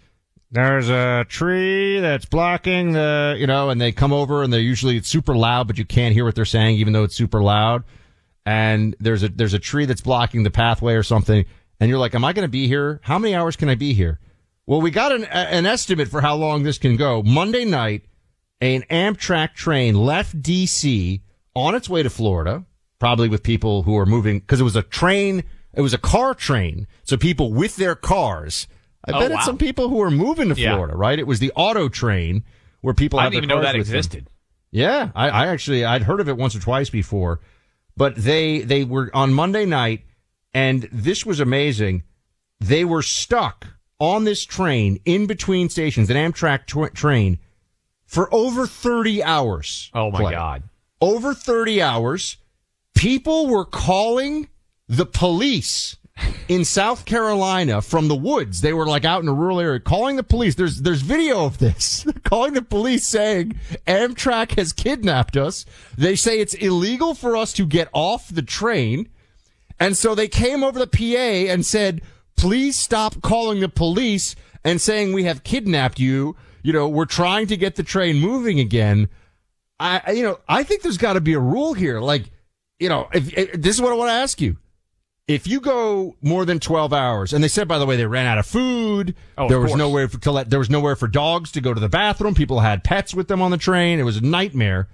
there's 0.50 0.88
a 0.88 1.26
tree 1.28 2.00
that's 2.00 2.24
blocking 2.24 2.92
the, 2.92 3.36
you 3.38 3.46
know, 3.46 3.70
and 3.70 3.80
they 3.80 3.92
come 3.92 4.12
over 4.12 4.42
and 4.42 4.52
they're 4.52 4.60
usually 4.60 4.96
it's 4.96 5.08
super 5.08 5.36
loud, 5.36 5.66
but 5.66 5.78
you 5.78 5.84
can't 5.84 6.14
hear 6.14 6.24
what 6.24 6.34
they're 6.34 6.44
saying, 6.44 6.76
even 6.76 6.92
though 6.92 7.04
it's 7.04 7.16
super 7.16 7.42
loud. 7.42 7.84
And 8.46 8.96
there's 8.98 9.22
a, 9.22 9.28
there's 9.28 9.52
a 9.52 9.58
tree 9.58 9.84
that's 9.84 10.00
blocking 10.00 10.42
the 10.42 10.50
pathway 10.50 10.94
or 10.94 11.02
something. 11.02 11.44
And 11.80 11.90
you're 11.90 11.98
like, 11.98 12.14
am 12.14 12.24
I 12.24 12.32
going 12.32 12.46
to 12.46 12.50
be 12.50 12.66
here? 12.66 13.00
How 13.02 13.18
many 13.18 13.34
hours 13.34 13.56
can 13.56 13.68
I 13.68 13.74
be 13.74 13.92
here? 13.92 14.18
Well, 14.66 14.80
we 14.80 14.90
got 14.90 15.12
an, 15.12 15.24
an 15.24 15.66
estimate 15.66 16.08
for 16.08 16.20
how 16.20 16.34
long 16.36 16.62
this 16.62 16.78
can 16.78 16.96
go. 16.96 17.22
Monday 17.22 17.64
night, 17.64 18.04
an 18.60 18.84
Amtrak 18.90 19.54
train 19.54 19.94
left 19.94 20.40
DC 20.42 21.20
on 21.54 21.74
its 21.74 21.88
way 21.88 22.02
to 22.02 22.10
Florida, 22.10 22.64
probably 22.98 23.28
with 23.28 23.42
people 23.42 23.82
who 23.82 23.96
are 23.96 24.06
moving, 24.06 24.40
because 24.40 24.60
it 24.60 24.64
was 24.64 24.76
a 24.76 24.82
train, 24.82 25.44
it 25.74 25.80
was 25.80 25.94
a 25.94 25.98
car 25.98 26.34
train. 26.34 26.86
So 27.04 27.16
people 27.16 27.52
with 27.52 27.76
their 27.76 27.94
cars. 27.94 28.66
I 29.08 29.16
Oh, 29.16 29.20
bet 29.20 29.30
wow. 29.30 29.36
it's 29.36 29.46
some 29.46 29.58
people 29.58 29.88
who 29.88 30.00
are 30.02 30.10
moving 30.10 30.48
to 30.54 30.60
Yeah. 30.60 30.74
Florida, 30.74 30.96
right? 30.96 31.18
It 31.18 31.26
was 31.26 31.38
the 31.38 31.52
auto 31.54 31.88
train 31.88 32.44
where 32.80 32.94
people 32.94 33.18
I 33.18 33.24
didn't 33.24 33.44
even 33.44 33.48
know 33.48 33.62
that 33.62 33.76
with 33.76 33.86
them. 33.88 33.96
existed. 33.96 34.30
Yeah, 34.70 35.10
I, 35.14 35.28
I 35.30 35.46
actually 35.48 35.84
I'd 35.84 36.02
heard 36.02 36.20
of 36.20 36.28
it 36.28 36.36
once 36.36 36.54
or 36.54 36.60
twice 36.60 36.90
before, 36.90 37.40
but 37.96 38.16
they 38.16 38.60
they 38.60 38.84
were 38.84 39.10
on 39.14 39.32
Monday 39.32 39.64
night, 39.64 40.02
and 40.52 40.88
this 40.92 41.24
was 41.24 41.40
amazing. 41.40 42.02
They 42.60 42.84
were 42.84 43.02
stuck 43.02 43.66
on 43.98 44.24
this 44.24 44.44
train 44.44 45.00
in 45.04 45.26
between 45.26 45.68
stations, 45.70 46.10
an 46.10 46.16
Amtrak 46.16 46.66
tw- 46.66 46.94
train, 46.94 47.38
for 48.06 48.32
over 48.32 48.66
thirty 48.66 49.22
hours. 49.22 49.90
Oh 49.94 50.10
my 50.10 50.18
Clay. 50.20 50.32
God. 50.32 50.62
Over 51.00 51.32
thirty 51.32 51.80
hours, 51.80 52.36
people 52.94 53.46
were 53.46 53.64
calling 53.64 54.48
the 54.86 55.06
police 55.06 55.96
in 56.48 56.64
South 56.64 57.04
Carolina 57.04 57.80
from 57.82 58.08
the 58.08 58.14
woods. 58.14 58.60
They 58.60 58.72
were 58.72 58.86
like 58.86 59.04
out 59.04 59.22
in 59.22 59.28
a 59.28 59.32
rural 59.34 59.60
area 59.60 59.80
calling 59.80 60.16
the 60.16 60.22
police. 60.22 60.54
There's 60.54 60.82
there's 60.82 61.02
video 61.02 61.44
of 61.44 61.58
this. 61.58 62.06
calling 62.24 62.54
the 62.54 62.62
police 62.62 63.06
saying 63.06 63.58
Amtrak 63.86 64.56
has 64.56 64.72
kidnapped 64.72 65.36
us. 65.36 65.64
They 65.96 66.16
say 66.16 66.40
it's 66.40 66.54
illegal 66.54 67.14
for 67.14 67.36
us 67.36 67.52
to 67.54 67.66
get 67.66 67.88
off 67.92 68.28
the 68.28 68.42
train. 68.42 69.08
And 69.80 69.96
so 69.96 70.14
they 70.14 70.28
came 70.28 70.64
over 70.64 70.78
the 70.78 70.86
PA 70.86 71.52
and 71.52 71.64
said, 71.64 72.02
please 72.36 72.76
stop 72.76 73.22
calling 73.22 73.60
the 73.60 73.68
police 73.68 74.34
and 74.64 74.80
saying 74.80 75.12
we 75.12 75.24
have 75.24 75.44
kidnapped 75.44 76.00
you. 76.00 76.34
You 76.64 76.72
know, 76.72 76.88
we're 76.88 77.04
trying 77.04 77.46
to 77.46 77.56
get 77.56 77.76
the 77.76 77.84
train 77.84 78.16
moving 78.16 78.58
again. 78.58 79.08
I, 79.78 80.02
I- 80.06 80.10
you 80.12 80.22
know, 80.24 80.40
I 80.48 80.64
think 80.64 80.82
there's 80.82 80.98
got 80.98 81.12
to 81.12 81.20
be 81.20 81.34
a 81.34 81.38
rule 81.38 81.74
here. 81.74 82.00
Like, 82.00 82.30
you 82.80 82.88
know, 82.88 83.08
if, 83.12 83.32
if 83.38 83.52
this 83.62 83.76
is 83.76 83.80
what 83.82 83.92
I 83.92 83.96
want 83.96 84.08
to 84.08 84.14
ask 84.14 84.40
you. 84.40 84.56
If 85.28 85.46
you 85.46 85.60
go 85.60 86.16
more 86.22 86.46
than 86.46 86.58
12 86.58 86.92
hours, 86.94 87.34
and 87.34 87.44
they 87.44 87.48
said, 87.48 87.68
by 87.68 87.78
the 87.78 87.84
way, 87.84 87.96
they 87.96 88.06
ran 88.06 88.26
out 88.26 88.38
of 88.38 88.46
food. 88.46 89.14
Oh, 89.36 89.44
of 89.44 89.48
there 89.50 89.60
was 89.60 89.72
course. 89.72 89.78
nowhere 89.78 90.08
for, 90.08 90.18
to 90.18 90.32
let, 90.32 90.48
there 90.48 90.58
was 90.58 90.70
nowhere 90.70 90.96
for 90.96 91.06
dogs 91.06 91.52
to 91.52 91.60
go 91.60 91.74
to 91.74 91.80
the 91.80 91.88
bathroom. 91.88 92.34
People 92.34 92.60
had 92.60 92.82
pets 92.82 93.14
with 93.14 93.28
them 93.28 93.42
on 93.42 93.50
the 93.50 93.58
train. 93.58 94.00
It 94.00 94.04
was 94.04 94.16
a 94.16 94.24
nightmare. 94.24 94.88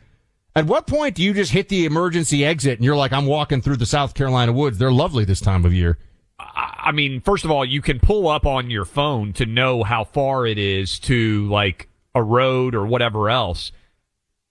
At 0.56 0.66
what 0.66 0.88
point 0.88 1.14
do 1.14 1.22
you 1.22 1.34
just 1.34 1.52
hit 1.52 1.68
the 1.68 1.84
emergency 1.84 2.44
exit 2.44 2.78
and 2.78 2.84
you're 2.84 2.96
like, 2.96 3.12
I'm 3.12 3.26
walking 3.26 3.60
through 3.60 3.76
the 3.76 3.86
South 3.86 4.14
Carolina 4.14 4.52
woods. 4.52 4.78
They're 4.78 4.92
lovely 4.92 5.24
this 5.24 5.40
time 5.40 5.64
of 5.64 5.72
year. 5.72 5.98
I 6.38 6.92
mean, 6.92 7.20
first 7.20 7.44
of 7.44 7.50
all, 7.50 7.64
you 7.64 7.80
can 7.80 8.00
pull 8.00 8.28
up 8.28 8.44
on 8.44 8.70
your 8.70 8.84
phone 8.84 9.32
to 9.34 9.46
know 9.46 9.84
how 9.84 10.04
far 10.04 10.46
it 10.46 10.58
is 10.58 10.98
to 11.00 11.48
like 11.48 11.88
a 12.14 12.22
road 12.22 12.74
or 12.74 12.86
whatever 12.86 13.30
else. 13.30 13.72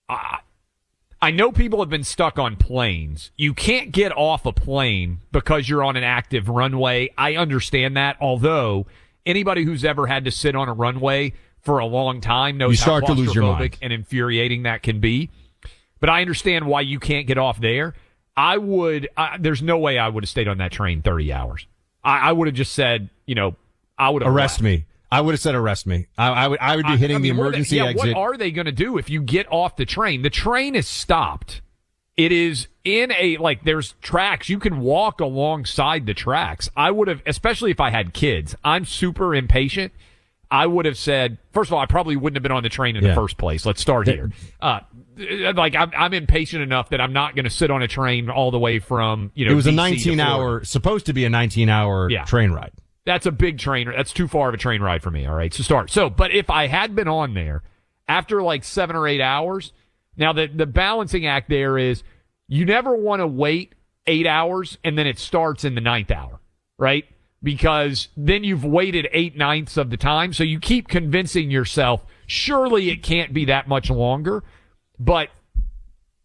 I, 0.09 0.39
I 1.23 1.31
know 1.31 1.53
people 1.53 1.79
have 1.79 1.89
been 1.89 2.03
stuck 2.03 2.37
on 2.37 2.57
planes. 2.57 3.31
You 3.37 3.53
can't 3.53 3.93
get 3.93 4.11
off 4.11 4.45
a 4.45 4.51
plane 4.51 5.19
because 5.31 5.69
you're 5.69 5.81
on 5.81 5.95
an 5.95 6.03
active 6.03 6.49
runway. 6.49 7.11
I 7.17 7.37
understand 7.37 7.95
that, 7.95 8.17
although 8.19 8.87
anybody 9.25 9.63
who's 9.63 9.85
ever 9.85 10.05
had 10.05 10.25
to 10.25 10.31
sit 10.31 10.53
on 10.53 10.67
a 10.67 10.73
runway 10.73 11.31
for 11.61 11.79
a 11.79 11.85
long 11.85 12.19
time 12.19 12.57
knows 12.57 12.71
You 12.71 12.75
start 12.75 13.07
how 13.07 13.13
to 13.13 13.19
lose 13.21 13.33
your 13.33 13.45
mind. 13.45 13.77
and 13.81 13.93
infuriating 13.93 14.63
that 14.63 14.83
can 14.83 14.99
be. 14.99 15.29
But 16.01 16.09
I 16.09 16.19
understand 16.19 16.67
why 16.67 16.81
you 16.81 16.99
can't 16.99 17.25
get 17.25 17.37
off 17.37 17.61
there. 17.61 17.93
I 18.35 18.57
would. 18.57 19.07
I, 19.15 19.37
there's 19.39 19.61
no 19.61 19.77
way 19.77 19.97
I 19.97 20.09
would 20.09 20.25
have 20.25 20.29
stayed 20.29 20.49
on 20.49 20.57
that 20.57 20.73
train 20.73 21.01
30 21.01 21.31
hours. 21.31 21.67
I, 22.03 22.17
I 22.17 22.31
would 22.33 22.49
have 22.49 22.55
just 22.55 22.73
said, 22.73 23.09
you 23.25 23.35
know, 23.35 23.55
I 23.97 24.09
would 24.09 24.23
have 24.23 24.33
Arrest 24.33 24.55
left. 24.55 24.63
me. 24.63 24.85
I 25.13 25.21
would 25.21 25.33
have 25.33 25.41
said 25.41 25.53
arrest 25.55 25.85
me. 25.85 26.07
I, 26.17 26.27
I 26.29 26.47
would, 26.47 26.59
I 26.59 26.75
would 26.75 26.85
be 26.87 26.97
hitting 26.97 27.15
I 27.17 27.19
mean, 27.19 27.35
the 27.35 27.39
what 27.39 27.47
emergency 27.49 27.75
yeah, 27.77 27.85
exit. 27.85 28.15
What 28.15 28.17
are 28.19 28.35
they 28.37 28.49
going 28.51 28.65
to 28.65 28.71
do 28.71 28.97
if 28.97 29.09
you 29.09 29.21
get 29.21 29.45
off 29.51 29.75
the 29.75 29.85
train? 29.85 30.23
The 30.23 30.29
train 30.29 30.75
is 30.75 30.87
stopped. 30.87 31.61
It 32.17 32.31
is 32.31 32.67
in 32.83 33.11
a 33.11 33.37
like 33.37 33.63
there's 33.63 33.93
tracks. 34.01 34.49
You 34.49 34.59
can 34.59 34.79
walk 34.79 35.19
alongside 35.21 36.05
the 36.05 36.13
tracks. 36.13 36.69
I 36.75 36.91
would 36.91 37.07
have, 37.07 37.21
especially 37.25 37.71
if 37.71 37.79
I 37.79 37.89
had 37.91 38.13
kids. 38.13 38.55
I'm 38.63 38.85
super 38.85 39.33
impatient. 39.35 39.91
I 40.51 40.67
would 40.67 40.85
have 40.85 40.97
said, 40.99 41.39
first 41.51 41.69
of 41.69 41.73
all, 41.73 41.79
I 41.79 41.87
probably 41.87 42.15
wouldn't 42.15 42.35
have 42.35 42.43
been 42.43 42.51
on 42.51 42.61
the 42.61 42.69
train 42.69 42.95
in 42.95 43.03
Yeah. 43.03 43.09
the 43.09 43.15
first 43.15 43.37
place. 43.37 43.65
Let's 43.65 43.81
start 43.81 44.07
here. 44.07 44.31
Uh, 44.61 44.81
like 45.55 45.75
I'm, 45.75 45.91
I'm 45.97 46.13
impatient 46.13 46.61
enough 46.61 46.89
that 46.89 47.01
I'm 47.01 47.13
not 47.13 47.35
going 47.35 47.45
to 47.45 47.49
sit 47.51 47.71
on 47.71 47.81
a 47.81 47.87
train 47.87 48.29
all 48.29 48.51
the 48.51 48.59
way 48.59 48.77
from 48.79 49.31
you 49.33 49.45
know. 49.45 49.51
it 49.51 49.55
was 49.55 49.65
a 49.65 49.71
DC 49.71 50.03
to 50.03 50.15
19 50.15 50.19
hour, 50.19 50.63
supposed 50.63 51.07
to 51.07 51.13
be 51.13 51.25
a 51.25 51.29
19 51.29 51.69
hour 51.69 52.09
Yeah. 52.11 52.25
train 52.25 52.51
ride. 52.51 52.71
That's 53.05 53.25
a 53.25 53.31
big 53.31 53.59
train. 53.59 53.91
That's 53.93 54.13
too 54.13 54.27
far 54.27 54.49
of 54.49 54.53
a 54.53 54.57
train 54.57 54.81
ride 54.81 55.03
for 55.03 55.11
me. 55.11 55.25
All 55.25 55.35
right, 55.35 55.51
to 55.51 55.63
start. 55.63 55.89
So, 55.89 56.09
but 56.09 56.31
if 56.31 56.49
I 56.49 56.67
had 56.67 56.95
been 56.95 57.07
on 57.07 57.33
there 57.33 57.63
after 58.07 58.41
like 58.41 58.63
seven 58.63 58.95
or 58.95 59.07
eight 59.07 59.21
hours, 59.21 59.73
now 60.15 60.33
the 60.33 60.47
the 60.47 60.65
balancing 60.65 61.25
act 61.25 61.49
there 61.49 61.77
is 61.77 62.03
you 62.47 62.65
never 62.65 62.95
want 62.95 63.19
to 63.19 63.27
wait 63.27 63.73
eight 64.07 64.27
hours 64.27 64.77
and 64.83 64.97
then 64.97 65.07
it 65.07 65.19
starts 65.19 65.63
in 65.63 65.75
the 65.75 65.81
ninth 65.81 66.11
hour, 66.11 66.39
right? 66.77 67.05
Because 67.41 68.07
then 68.15 68.43
you've 68.43 68.63
waited 68.63 69.07
eight 69.11 69.35
ninths 69.35 69.75
of 69.75 69.89
the 69.89 69.97
time. 69.97 70.31
So 70.33 70.43
you 70.43 70.59
keep 70.59 70.87
convincing 70.87 71.51
yourself, 71.51 72.05
surely 72.25 72.89
it 72.89 73.03
can't 73.03 73.33
be 73.33 73.45
that 73.45 73.67
much 73.67 73.89
longer. 73.89 74.43
But 74.97 75.29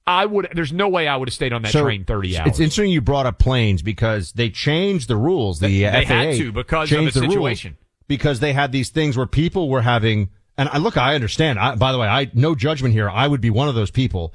I 0.09 0.25
would, 0.27 0.49
there's 0.55 0.73
no 0.73 0.89
way 0.89 1.07
I 1.07 1.17
would 1.17 1.29
have 1.29 1.35
stayed 1.35 1.53
on 1.53 1.63
that 1.63 1.73
So, 1.73 1.83
train 1.83 2.05
30 2.05 2.39
hours. 2.39 2.49
It's 2.49 2.61
interesting 2.61 2.91
you 2.91 3.01
brought 3.03 3.27
up 3.27 3.39
planes 3.39 3.83
because 3.83 4.33
they 4.33 4.49
changed 4.51 5.07
the 5.09 5.17
rules. 5.17 5.61
The 5.61 5.83
They 5.83 6.05
FAA 6.07 6.15
had 6.15 6.37
to 6.39 6.51
because 6.53 6.91
of 6.91 7.05
the 7.05 7.13
situation. 7.13 7.77
because 8.09 8.41
they 8.41 8.53
had 8.55 8.73
these 8.73 8.89
things 8.89 9.17
where 9.17 9.27
people 9.27 9.69
were 9.69 9.83
having. 9.83 10.31
And 10.57 10.69
I 10.71 10.79
look, 10.79 10.97
I 10.97 11.15
understand. 11.15 11.59
I, 11.59 11.75
by 11.77 11.93
the 11.93 11.99
way, 11.99 12.09
I 12.09 12.31
no 12.35 12.55
judgment 12.55 12.95
here. 12.95 13.09
I 13.09 13.29
would 13.29 13.41
be 13.43 13.51
one 13.51 13.69
of 13.69 13.75
those 13.75 13.91
people 13.91 14.33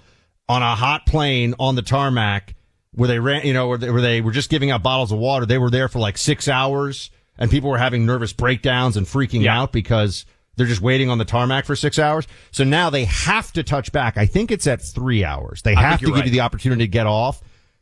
on 0.48 0.62
a 0.62 0.75
hot 0.75 1.06
plane 1.06 1.56
on 1.60 1.75
the 1.75 1.82
tarmac 1.82 2.56
where 2.92 3.08
they 3.08 3.18
ran, 3.20 3.46
you 3.46 3.53
know, 3.53 3.68
where 3.68 3.77
they, 3.80 3.89
where 3.89 4.01
they 4.01 4.22
were 4.22 4.32
just 4.32 4.50
giving 4.51 4.70
out 4.70 4.84
bottles 4.84 5.12
of 5.12 5.18
water. 5.18 5.46
They 5.48 5.58
were 5.58 5.72
there 5.72 5.88
for 5.89 5.98
like 6.00 6.18
six 6.18 6.48
hours, 6.48 7.10
and 7.38 7.50
people 7.50 7.70
were 7.72 7.77
having 7.80 8.06
nervous 8.06 8.32
breakdowns 8.32 8.96
and 8.96 9.08
freaking 9.08 9.42
Yeah. 9.42 9.60
out 9.60 9.72
because 9.72 10.25
they're 10.55 10.67
just 10.67 10.81
waiting 10.81 11.10
on 11.10 11.17
the 11.17 11.25
tarmac 11.25 11.65
for 11.65 11.75
six 11.75 11.98
hours. 12.00 12.27
So 12.51 12.63
now 12.63 12.89
they 12.89 13.05
have 13.05 13.51
to 13.53 13.63
touch 13.63 13.91
back. 13.91 14.17
I 14.17 14.25
think 14.25 14.51
it's 14.51 14.67
at 14.67 14.81
three 14.81 15.24
hours. 15.24 15.62
They 15.62 15.75
have 15.75 16.00
to 16.01 16.07
give 16.13 16.25
you 16.25 16.31
the 16.31 16.41
opportunity 16.41 16.83
to 16.83 16.88
get 16.88 17.07
off. 17.07 17.41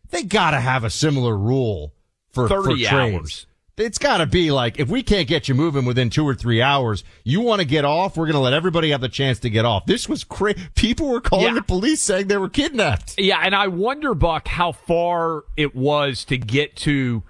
They 0.09 0.23
got 0.23 0.51
to 0.51 0.59
have 0.59 0.83
a 0.83 0.89
similar 0.89 1.37
rule 1.37 1.93
for, 2.31 2.47
for 2.47 2.63
30 2.63 2.85
trains. 2.85 3.15
hours. 3.15 3.45
it's 3.77 3.97
got 3.97 4.17
to 4.17 4.25
be 4.25 4.51
like 4.51 4.79
if 4.79 4.89
we 4.89 5.01
can't 5.03 5.27
get 5.27 5.47
you 5.47 5.55
moving 5.55 5.85
within 5.85 6.09
two 6.09 6.25
or 6.27 6.35
three 6.35 6.61
hours, 6.61 7.03
you 7.23 7.41
want 7.41 7.59
to 7.61 7.65
get 7.65 7.83
off. 7.85 8.15
We're 8.17 8.25
going 8.25 8.33
to 8.35 8.39
let 8.41 8.53
everybody 8.53 8.91
have 8.91 9.01
the 9.01 9.09
chance 9.09 9.39
to 9.39 9.49
get 9.49 9.65
off. 9.65 9.85
This 9.85 10.07
was 10.07 10.23
crazy. 10.23 10.59
People 10.75 11.07
were 11.09 11.21
calling 11.21 11.45
Yeah. 11.47 11.53
the 11.55 11.61
police 11.63 12.01
saying 12.03 12.27
they 12.27 12.37
were 12.37 12.49
kidnapped. 12.49 13.15
Yeah, 13.17 13.39
and 13.43 13.55
I 13.55 13.67
wonder, 13.67 14.13
Buck, 14.13 14.47
how 14.47 14.71
far 14.73 15.43
it 15.57 15.75
was 15.75 16.23
to 16.25 16.37
get 16.37 16.75
to 16.77 17.23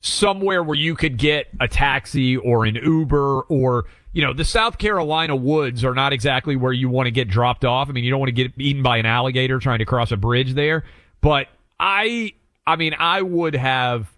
somewhere 0.00 0.62
where 0.62 0.76
you 0.76 0.94
could 0.94 1.18
get 1.18 1.48
a 1.60 1.68
taxi 1.68 2.36
or 2.36 2.64
an 2.64 2.74
Uber 2.74 3.42
or, 3.42 3.84
you 4.12 4.22
know, 4.22 4.32
the 4.32 4.44
South 4.44 4.78
Carolina 4.78 5.36
woods 5.36 5.84
are 5.84 5.94
not 5.94 6.12
exactly 6.12 6.56
where 6.56 6.72
you 6.72 6.88
want 6.88 7.06
to 7.06 7.10
get 7.10 7.28
dropped 7.28 7.64
off. 7.64 7.88
I 7.88 7.92
mean, 7.92 8.04
you 8.04 8.10
don't 8.10 8.20
want 8.20 8.28
to 8.28 8.32
get 8.32 8.52
eaten 8.58 8.82
by 8.82 8.96
an 8.96 9.06
alligator 9.06 9.58
trying 9.58 9.80
to 9.80 9.84
cross 9.84 10.10
a 10.10 10.16
bridge 10.16 10.54
there. 10.54 10.84
But 11.20 11.48
I, 11.78 12.32
I 12.66 12.76
mean, 12.76 12.94
I 12.98 13.20
would 13.20 13.54
have, 13.54 14.10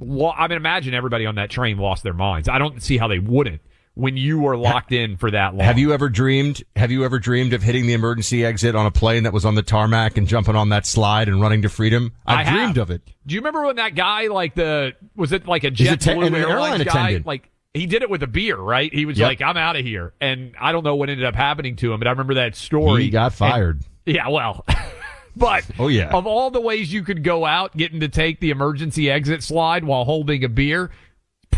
lo- 0.00 0.32
I 0.36 0.48
mean, 0.48 0.56
imagine 0.56 0.92
everybody 0.92 1.24
on 1.24 1.36
that 1.36 1.50
train 1.50 1.78
lost 1.78 2.02
their 2.02 2.14
minds. 2.14 2.48
I 2.48 2.58
don't 2.58 2.82
see 2.82 2.98
how 2.98 3.06
they 3.06 3.20
wouldn't 3.20 3.62
when 3.98 4.16
you 4.16 4.38
were 4.38 4.56
locked 4.56 4.92
in 4.92 5.16
for 5.16 5.28
that 5.32 5.54
long. 5.56 5.64
Have 5.64 5.76
you 5.78 5.92
ever 5.92 6.08
dreamed? 6.08 6.62
Have 6.76 6.92
you 6.92 7.04
ever 7.04 7.18
dreamed 7.18 7.52
of 7.52 7.62
hitting 7.64 7.86
the 7.88 7.94
emergency 7.94 8.44
exit 8.44 8.76
on 8.76 8.86
a 8.86 8.90
plane 8.92 9.24
that 9.24 9.32
was 9.32 9.44
on 9.44 9.56
the 9.56 9.62
tarmac 9.62 10.16
and 10.16 10.28
jumping 10.28 10.54
on 10.54 10.68
that 10.68 10.86
slide 10.86 11.28
and 11.28 11.40
running 11.40 11.62
to 11.62 11.68
freedom? 11.68 12.12
I 12.24 12.36
I've 12.42 12.46
have. 12.46 12.54
dreamed 12.54 12.78
of 12.78 12.90
it. 12.92 13.02
Do 13.26 13.34
you 13.34 13.40
remember 13.40 13.66
when 13.66 13.76
that 13.76 13.96
guy, 13.96 14.28
like 14.28 14.54
the, 14.54 14.92
was 15.16 15.32
it 15.32 15.48
like 15.48 15.64
a 15.64 15.70
JetBlue 15.72 16.28
an 16.28 16.34
Airlines 16.34 16.48
airline 16.48 16.78
guy? 16.78 16.84
attendant. 17.00 17.26
Like 17.26 17.50
he 17.74 17.86
did 17.86 18.02
it 18.02 18.08
with 18.08 18.22
a 18.22 18.26
beer, 18.28 18.56
right? 18.56 18.92
He 18.94 19.04
was 19.04 19.18
Yep. 19.18 19.26
like, 19.28 19.42
"I'm 19.42 19.56
out 19.56 19.74
of 19.76 19.84
here," 19.84 20.14
and 20.20 20.54
I 20.60 20.70
don't 20.72 20.84
know 20.84 20.94
what 20.96 21.10
ended 21.10 21.26
up 21.26 21.34
happening 21.34 21.74
to 21.76 21.92
him, 21.92 21.98
but 22.00 22.06
I 22.06 22.10
remember 22.10 22.34
that 22.34 22.54
story. 22.56 23.02
He 23.02 23.10
got 23.10 23.26
And- 23.26 23.34
fired. 23.34 23.82
yeah, 24.06 24.28
well, 24.28 24.64
but 25.36 25.64
Oh, 25.78 25.88
yeah. 25.88 26.10
of 26.10 26.26
all 26.26 26.50
the 26.50 26.60
ways 26.60 26.92
you 26.92 27.02
could 27.02 27.22
go 27.24 27.44
out, 27.44 27.76
getting 27.76 28.00
to 28.00 28.08
take 28.08 28.40
the 28.40 28.50
emergency 28.50 29.10
exit 29.10 29.42
slide 29.42 29.84
while 29.84 30.04
holding 30.04 30.42
a 30.44 30.48
beer, 30.48 30.90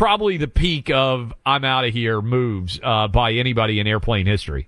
probably 0.01 0.35
the 0.35 0.47
peak 0.47 0.89
of 0.89 1.31
"I'm 1.45 1.63
out 1.63 1.85
of 1.85 1.93
here" 1.93 2.23
moves 2.23 2.79
uh, 2.81 3.07
by 3.07 3.33
anybody 3.33 3.79
in 3.79 3.85
airplane 3.85 4.25
history. 4.25 4.67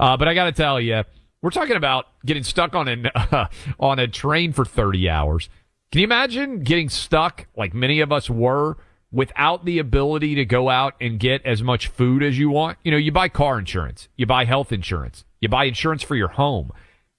Uh, 0.00 0.16
but 0.16 0.26
I 0.26 0.34
got 0.34 0.46
to 0.46 0.52
tell 0.52 0.80
you, 0.80 1.04
we're 1.40 1.50
talking 1.50 1.76
about 1.76 2.06
getting 2.26 2.42
stuck 2.42 2.74
on 2.74 2.88
an 2.88 3.08
on 3.78 4.00
a 4.00 4.08
train 4.08 4.52
for 4.52 4.64
30 4.64 5.08
hours. 5.08 5.48
Can 5.92 6.00
you 6.00 6.04
imagine 6.04 6.64
getting 6.64 6.88
stuck 6.88 7.46
like 7.56 7.72
many 7.72 8.00
of 8.00 8.10
us 8.10 8.28
were 8.28 8.76
without 9.12 9.64
the 9.64 9.78
ability 9.78 10.34
to 10.34 10.44
go 10.44 10.68
out 10.68 10.94
and 11.00 11.20
get 11.20 11.46
as 11.46 11.62
much 11.62 11.86
food 11.86 12.24
as 12.24 12.36
you 12.36 12.50
want? 12.50 12.76
You 12.82 12.90
know, 12.90 12.96
you 12.96 13.12
buy 13.12 13.28
car 13.28 13.60
insurance, 13.60 14.08
you 14.16 14.26
buy 14.26 14.46
health 14.46 14.72
insurance, 14.72 15.24
you 15.40 15.48
buy 15.48 15.66
insurance 15.66 16.02
for 16.02 16.16
your 16.16 16.26
home. 16.26 16.72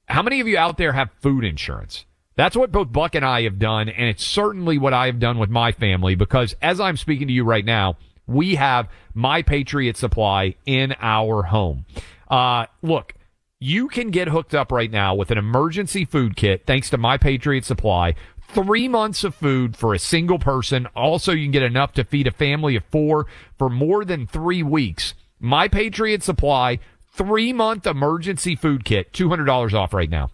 How 0.10 0.22
many 0.22 0.42
of 0.42 0.50
you 0.50 0.58
out 0.58 0.78
there 0.78 0.92
have 0.92 1.12
food 1.22 1.46
insurance? 1.46 2.04
That's 2.36 2.56
what 2.56 2.72
both 2.72 2.92
Buck 2.92 3.16
and 3.16 3.24
I 3.24 3.44
have 3.44 3.60
done, 3.60 3.90
and 3.90 4.10
it's 4.10 4.26
certainly 4.26 4.78
what 4.78 4.94
I 4.94 5.06
have 5.06 5.20
done 5.20 5.38
with 5.38 5.50
my 5.50 5.72
family 5.72 6.16
because 6.16 6.56
as 6.62 6.80
I'm 6.80 6.98
speaking 6.98 7.28
to 7.28 7.34
you 7.34 7.44
right 7.44 7.66
now, 7.66 7.98
we 8.26 8.56
have 8.56 8.90
My 9.14 9.42
Patriot 9.42 9.98
Supply 9.98 10.56
in 10.66 10.96
our 11.00 11.44
home. 11.44 11.86
Uh, 12.28 12.66
look, 12.82 13.14
you 13.60 13.88
can 13.88 14.10
get 14.10 14.28
hooked 14.28 14.56
up 14.56 14.72
right 14.72 14.90
now 14.90 15.14
with 15.14 15.30
an 15.32 15.38
emergency 15.38 16.06
food 16.06 16.36
kit 16.36 16.64
thanks 16.66 16.90
to 16.90 16.98
My 16.98 17.18
Patriot 17.18 17.66
Supply. 17.66 18.16
Three 18.50 18.88
months 18.88 19.24
of 19.24 19.36
food 19.36 19.76
for 19.76 19.94
a 19.94 20.00
single 20.00 20.40
person. 20.40 20.88
Also, 20.96 21.32
you 21.32 21.46
can 21.46 21.52
get 21.52 21.64
enough 21.64 21.94
to 21.94 22.04
feed 22.04 22.28
a 22.28 22.32
family 22.32 22.76
of 22.76 22.84
four 22.86 23.26
for 23.58 23.70
more 23.70 24.06
than 24.06 24.28
three 24.28 24.64
weeks. 24.64 25.14
My 25.40 25.68
Patriot 25.68 26.24
Supply, 26.24 26.80
three 27.14 27.54
month 27.54 27.88
emergency 27.88 28.56
food 28.56 28.86
kit, 28.86 29.12
$200 29.14 29.74
off 29.74 29.94
right 29.94 30.10
now. 30.10 30.30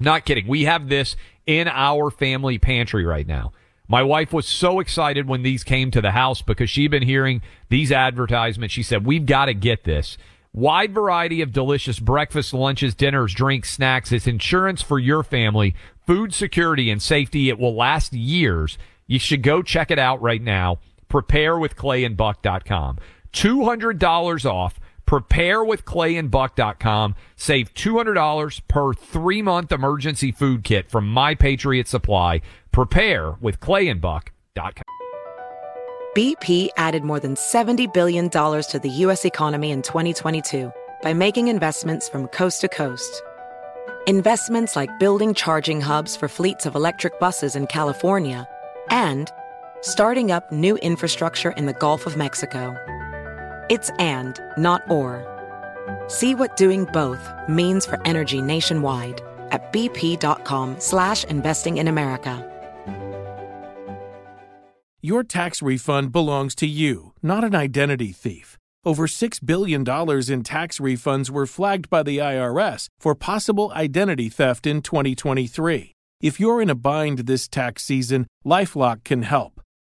Not 0.00 0.24
kidding. 0.24 0.48
We 0.48 0.64
have 0.64 0.88
this 0.88 1.14
in 1.46 1.68
our 1.68 2.10
family 2.10 2.58
pantry 2.58 3.04
right 3.04 3.26
now. 3.26 3.52
My 3.86 4.02
wife 4.02 4.32
was 4.32 4.46
so 4.46 4.78
excited 4.80 5.28
when 5.28 5.42
these 5.42 5.64
came 5.64 5.90
to 5.90 6.00
the 6.00 6.12
house 6.12 6.42
because 6.42 6.70
she'd 6.70 6.92
been 6.92 7.02
hearing 7.02 7.42
these 7.68 7.90
advertisements. 7.90 8.72
She 8.72 8.84
said, 8.84 9.04
We've 9.04 9.26
got 9.26 9.46
to 9.46 9.54
get 9.54 9.84
this. 9.84 10.16
Wide 10.52 10.94
variety 10.94 11.42
of 11.42 11.52
delicious 11.52 11.98
breakfast, 11.98 12.54
lunches, 12.54 12.94
dinners, 12.94 13.34
drinks, 13.34 13.70
snacks. 13.70 14.10
It's 14.10 14.26
insurance 14.26 14.80
for 14.82 14.98
your 14.98 15.22
family, 15.22 15.74
food 16.06 16.32
security 16.34 16.90
and 16.90 17.02
safety. 17.02 17.48
It 17.48 17.58
will 17.58 17.74
last 17.74 18.12
years. 18.12 18.78
You 19.06 19.18
should 19.18 19.42
go 19.42 19.60
check 19.62 19.90
it 19.90 19.98
out 19.98 20.22
right 20.22 20.42
now. 20.42 20.78
Preparewithclayandbuck.com. 21.08 22.98
$200 23.32 24.50
off. 24.50 24.80
Preparewithclayandbuck.com. 25.10 27.16
Save 27.34 27.74
$200 27.74 28.60
per 28.68 28.94
three 28.94 29.42
month 29.42 29.72
emergency 29.72 30.30
food 30.30 30.62
kit 30.62 30.88
from 30.88 31.08
My 31.08 31.34
Patriot 31.34 31.88
Supply. 31.88 32.40
Prepare 32.70 33.32
with 33.40 33.58
Preparewithclayandbuck.com. 33.58 34.84
BP 36.16 36.68
added 36.76 37.04
more 37.04 37.18
than 37.18 37.34
$70 37.34 37.92
billion 37.92 38.30
to 38.30 38.80
the 38.80 38.88
U.S. 38.88 39.24
economy 39.24 39.72
in 39.72 39.82
2022 39.82 40.72
by 41.02 41.12
making 41.12 41.48
investments 41.48 42.08
from 42.08 42.28
coast 42.28 42.60
to 42.60 42.68
coast. 42.68 43.22
Investments 44.06 44.76
like 44.76 44.96
building 45.00 45.34
charging 45.34 45.80
hubs 45.80 46.16
for 46.16 46.28
fleets 46.28 46.66
of 46.66 46.76
electric 46.76 47.18
buses 47.18 47.56
in 47.56 47.66
California 47.66 48.48
and 48.90 49.28
starting 49.82 50.30
up 50.30 50.52
new 50.52 50.76
infrastructure 50.76 51.50
in 51.52 51.66
the 51.66 51.74
Gulf 51.74 52.06
of 52.06 52.16
Mexico. 52.16 52.76
It's 53.70 53.88
and, 54.00 54.38
not 54.58 54.82
or. 54.90 55.22
See 56.08 56.34
what 56.34 56.56
doing 56.56 56.86
both 56.86 57.32
means 57.48 57.86
for 57.86 58.04
energy 58.04 58.42
nationwide 58.42 59.22
at 59.52 59.72
bp.com 59.72 60.80
slash 60.80 61.24
investing 61.24 61.78
in 61.78 61.86
America. 61.86 62.46
Your 65.02 65.22
tax 65.22 65.62
refund 65.62 66.12
belongs 66.12 66.54
to 66.56 66.66
you, 66.66 67.14
not 67.22 67.44
an 67.44 67.54
identity 67.54 68.12
thief. 68.12 68.58
Over 68.84 69.06
$6 69.06 69.46
billion 69.46 69.80
in 69.82 70.42
tax 70.42 70.78
refunds 70.78 71.30
were 71.30 71.46
flagged 71.46 71.88
by 71.88 72.02
the 72.02 72.18
IRS 72.18 72.88
for 72.98 73.14
possible 73.14 73.70
identity 73.72 74.28
theft 74.28 74.66
in 74.66 74.82
2023. 74.82 75.92
If 76.20 76.40
you're 76.40 76.60
in 76.60 76.70
a 76.70 76.74
bind 76.74 77.20
this 77.20 77.48
tax 77.48 77.84
season, 77.84 78.26
Lifelock 78.44 79.04
can 79.04 79.22
help. 79.22 79.60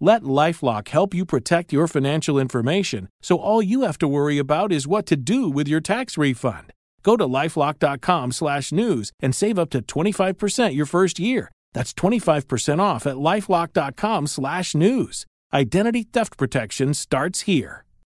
Let 0.00 0.22
Lifelock 0.22 0.88
help 0.88 1.14
you 1.14 1.24
protect 1.24 1.72
your 1.72 1.86
financial 1.86 2.38
information 2.38 3.08
so 3.22 3.38
all 3.38 3.62
you 3.62 3.82
have 3.82 3.98
to 3.98 4.08
worry 4.08 4.38
about 4.38 4.72
is 4.72 4.86
what 4.86 5.06
to 5.06 5.16
do 5.16 5.48
with 5.48 5.68
your 5.68 5.80
tax 5.80 6.18
refund. 6.18 6.72
Go 7.02 7.16
to 7.16 7.24
lifelock.com 7.24 8.32
slash 8.32 8.72
news 8.72 9.12
and 9.20 9.34
save 9.34 9.58
up 9.58 9.70
to 9.70 9.82
25% 9.82 10.74
your 10.74 10.86
first 10.86 11.18
year. 11.18 11.50
That's 11.72 11.92
25% 11.94 12.80
off 12.80 13.06
at 13.06 13.16
lifelock.com 13.16 14.26
slash 14.26 14.74
news. 14.74 15.26
Identity 15.52 16.04
theft 16.04 16.36
protection 16.36 16.94
starts 16.94 17.42
here. 17.42 17.84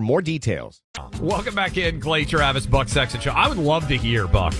more 0.00 0.22
details. 0.22 0.82
Welcome 1.20 1.54
back 1.54 1.76
in, 1.76 2.00
Clay 2.00 2.24
Travis, 2.24 2.66
Buck 2.66 2.88
Sexton 2.88 3.20
Show. 3.20 3.32
I 3.32 3.48
would 3.48 3.58
love 3.58 3.88
to 3.88 3.96
hear, 3.96 4.26
Buck, 4.26 4.52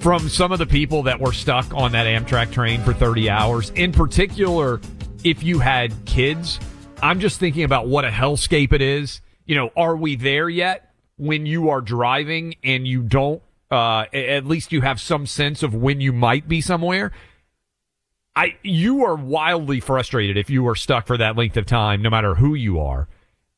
from 0.00 0.28
some 0.28 0.52
of 0.52 0.58
the 0.58 0.66
people 0.66 1.02
that 1.04 1.20
were 1.20 1.32
stuck 1.32 1.72
on 1.74 1.92
that 1.92 2.06
Amtrak 2.06 2.52
train 2.52 2.82
for 2.82 2.92
30 2.92 3.28
hours. 3.30 3.70
In 3.70 3.92
particular, 3.92 4.80
if 5.24 5.42
you 5.42 5.58
had 5.58 5.92
kids, 6.06 6.58
I'm 7.02 7.20
just 7.20 7.38
thinking 7.40 7.64
about 7.64 7.88
what 7.88 8.04
a 8.04 8.10
hellscape 8.10 8.72
it 8.72 8.82
is. 8.82 9.20
You 9.46 9.56
know, 9.56 9.70
are 9.76 9.96
we 9.96 10.16
there 10.16 10.48
yet 10.48 10.94
when 11.16 11.46
you 11.46 11.70
are 11.70 11.80
driving 11.80 12.54
and 12.62 12.86
you 12.86 13.02
don't, 13.02 13.42
uh, 13.70 14.06
at 14.12 14.46
least 14.46 14.72
you 14.72 14.80
have 14.80 15.00
some 15.00 15.26
sense 15.26 15.62
of 15.62 15.74
when 15.74 16.00
you 16.00 16.12
might 16.12 16.48
be 16.48 16.60
somewhere? 16.60 17.12
I, 18.36 18.56
you 18.62 19.04
are 19.04 19.16
wildly 19.16 19.80
frustrated 19.80 20.36
if 20.36 20.50
you 20.50 20.66
are 20.68 20.74
stuck 20.74 21.06
for 21.06 21.18
that 21.18 21.36
length 21.36 21.56
of 21.56 21.66
time, 21.66 22.00
no 22.00 22.10
matter 22.10 22.36
who 22.36 22.54
you 22.54 22.80
are. 22.80 23.08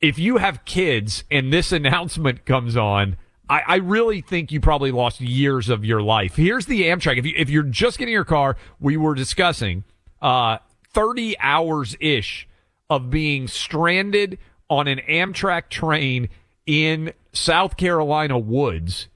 If 0.03 0.19
you 0.19 0.37
have 0.37 0.65
kids 0.65 1.25
and 1.31 1.53
this 1.53 1.73
announcement 1.73 2.45
comes 2.45 2.77
on, 2.77 3.17
I, 3.49 3.62
I, 3.67 3.77
really 3.77 4.21
think 4.21 4.51
you 4.51 4.61
probably 4.61 4.91
lost 4.91 5.21
years 5.21 5.69
of 5.69 5.85
your 5.85 6.03
life. 6.03 6.35
Here's 6.37 6.67
the 6.67 6.83
Amtrak. 6.83 7.19
If 7.19 7.25
you 7.27 7.35
if 7.37 7.49
you're 7.49 7.62
just 7.62 7.99
getting 7.99 8.12
your 8.12 8.25
car, 8.25 8.57
we 8.81 8.97
were 8.97 9.15
discussing 9.15 9.85
uh, 10.21 10.59
30 10.93 11.38
hours 11.38 11.97
ish 12.01 12.49
of 12.91 13.11
being 13.11 13.47
stranded 13.47 14.38
on 14.69 14.88
an 14.88 15.01
Amtrak 15.09 15.69
train 15.69 16.29
in 16.67 17.12
South 17.33 17.77
Carolina 17.77 18.38
woods. 18.38 19.09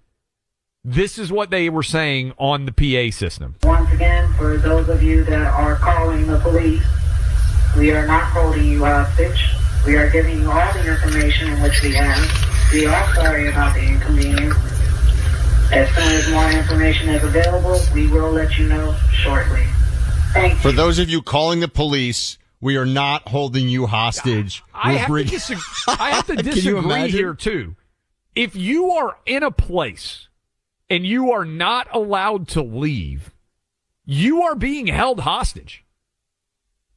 This 0.84 1.18
is 1.18 1.32
what 1.32 1.50
they 1.50 1.68
were 1.68 1.82
saying 1.82 2.32
on 2.38 2.64
the 2.64 2.72
PA 2.72 3.14
system. 3.14 3.56
Once 3.64 3.92
again, 3.92 4.32
for 4.34 4.56
those 4.56 4.88
of 4.88 5.02
you 5.02 5.24
that 5.24 5.52
are 5.52 5.74
calling 5.76 6.28
the 6.28 6.38
police, 6.38 6.84
we 7.76 7.90
are 7.90 8.06
not 8.06 8.22
holding 8.24 8.64
you 8.64 8.84
hostage. 8.84 9.56
We 9.86 9.94
are 9.94 10.10
giving 10.10 10.40
you 10.40 10.50
all 10.50 10.72
the 10.72 10.90
information 10.90 11.52
in 11.52 11.62
which 11.62 11.80
we 11.80 11.92
have. 11.94 12.72
We 12.72 12.86
are 12.86 13.14
sorry 13.14 13.48
about 13.48 13.72
the 13.74 13.82
inconvenience. 13.86 14.56
As 15.70 15.88
soon 15.94 16.12
as 16.12 16.30
more 16.32 16.50
information 16.50 17.08
is 17.10 17.22
available, 17.22 17.80
we 17.94 18.08
will 18.08 18.32
let 18.32 18.58
you 18.58 18.66
know 18.66 18.96
shortly. 19.12 19.62
Thank 20.32 20.54
you. 20.54 20.58
For 20.58 20.72
those 20.72 20.98
of 20.98 21.08
you 21.08 21.22
calling 21.22 21.60
the 21.60 21.68
police, 21.68 22.36
we 22.60 22.76
are 22.76 22.84
not 22.84 23.28
holding 23.28 23.68
you 23.68 23.86
hostage. 23.86 24.64
I, 24.74 24.94
have, 24.94 25.06
bring... 25.06 25.26
to 25.26 25.30
disagree, 25.30 25.62
I 25.86 26.10
have 26.10 26.26
to 26.26 26.36
disagree 26.42 27.08
here 27.08 27.34
too. 27.34 27.76
If 28.34 28.56
you 28.56 28.90
are 28.90 29.18
in 29.24 29.44
a 29.44 29.52
place 29.52 30.26
and 30.90 31.06
you 31.06 31.30
are 31.30 31.44
not 31.44 31.86
allowed 31.94 32.48
to 32.48 32.62
leave, 32.62 33.32
you 34.04 34.42
are 34.42 34.56
being 34.56 34.88
held 34.88 35.20
hostage. 35.20 35.85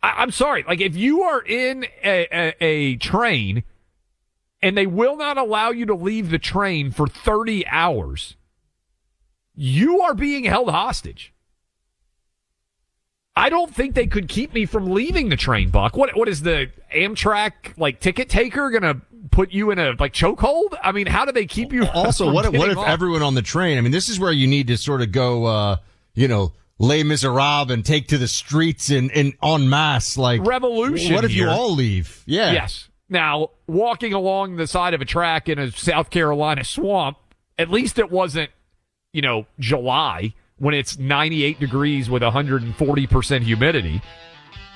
I, 0.02 0.24
am 0.24 0.32
sorry. 0.32 0.64
Like 0.68 0.82
if 0.82 0.96
you 0.96 1.24
are 1.24 1.42
in 1.42 1.86
a, 2.04 2.28
a, 2.32 2.56
a 2.64 2.96
train 2.98 3.64
and 4.62 4.78
they 4.78 4.88
will 4.88 5.18
not 5.18 5.38
allow 5.38 5.70
you 5.72 5.86
to 5.88 5.96
leave 5.96 6.30
the 6.30 6.40
train 6.40 6.92
for 6.92 7.08
30 7.08 7.68
hours, 7.68 8.36
you 9.56 10.02
are 10.02 10.14
being 10.14 10.46
held 10.46 10.70
hostage. 10.70 11.34
I 13.36 13.50
don't 13.50 13.74
think 13.74 13.96
they 13.96 14.08
could 14.08 14.28
keep 14.28 14.54
me 14.54 14.66
from 14.66 14.92
leaving 14.92 15.30
the 15.30 15.38
train, 15.38 15.70
Buck. 15.70 15.96
What 15.96 16.14
what 16.18 16.28
is 16.28 16.42
the 16.42 16.72
Amtrak 16.94 17.78
like 17.78 18.02
ticket 18.02 18.28
taker 18.28 18.70
gonna 18.70 19.00
put 19.32 19.52
you 19.52 19.72
in 19.72 19.80
a 19.80 19.94
like 19.98 20.12
chokehold? 20.12 20.78
I 20.84 20.92
mean, 20.92 21.08
how 21.08 21.24
do 21.24 21.32
they 21.32 21.46
keep 21.46 21.72
you? 21.72 21.88
Also, 21.94 22.30
what 22.32 22.52
what 22.52 22.70
if 22.70 22.78
off? 22.78 22.88
everyone 22.88 23.22
on 23.22 23.36
the 23.36 23.42
train? 23.42 23.78
I 23.78 23.82
mean, 23.82 23.94
this 23.94 24.10
is 24.10 24.20
where 24.20 24.34
you 24.34 24.46
need 24.46 24.68
to 24.68 24.78
sort 24.78 25.02
of 25.02 25.14
go, 25.14 25.46
uh, 25.46 25.78
you 26.16 26.28
know, 26.28 26.52
Les 26.80 27.04
Miserables 27.04 27.72
and 27.72 27.86
take 27.86 28.08
to 28.08 28.18
the 28.18 28.28
streets 28.28 28.90
in 28.90 29.10
in 29.12 29.34
en 29.44 29.70
masse, 29.70 30.18
like 30.18 30.46
revolution. 30.46 31.14
What 31.14 31.26
if 31.26 31.32
here. 31.32 31.48
you 31.48 31.52
all 31.52 31.76
leave? 31.76 32.24
Yeah. 32.26 32.54
Yes. 32.54 32.88
Now, 33.10 33.50
walking 33.68 34.14
along 34.14 34.56
the 34.56 34.68
side 34.68 34.94
of 34.94 35.02
a 35.02 35.06
track 35.06 35.50
in 35.50 35.60
a 35.60 35.72
South 35.72 36.10
Carolina 36.10 36.64
swamp, 36.64 37.18
at 37.58 37.70
least 37.70 37.98
it 37.98 38.12
wasn't, 38.12 38.52
you 39.14 39.22
know, 39.22 39.48
July 39.60 40.34
when 40.60 40.74
it's 40.74 41.00
98 41.00 41.60
degrees 41.60 42.10
with 42.10 42.22
140% 42.22 43.42
humidity. 43.42 44.02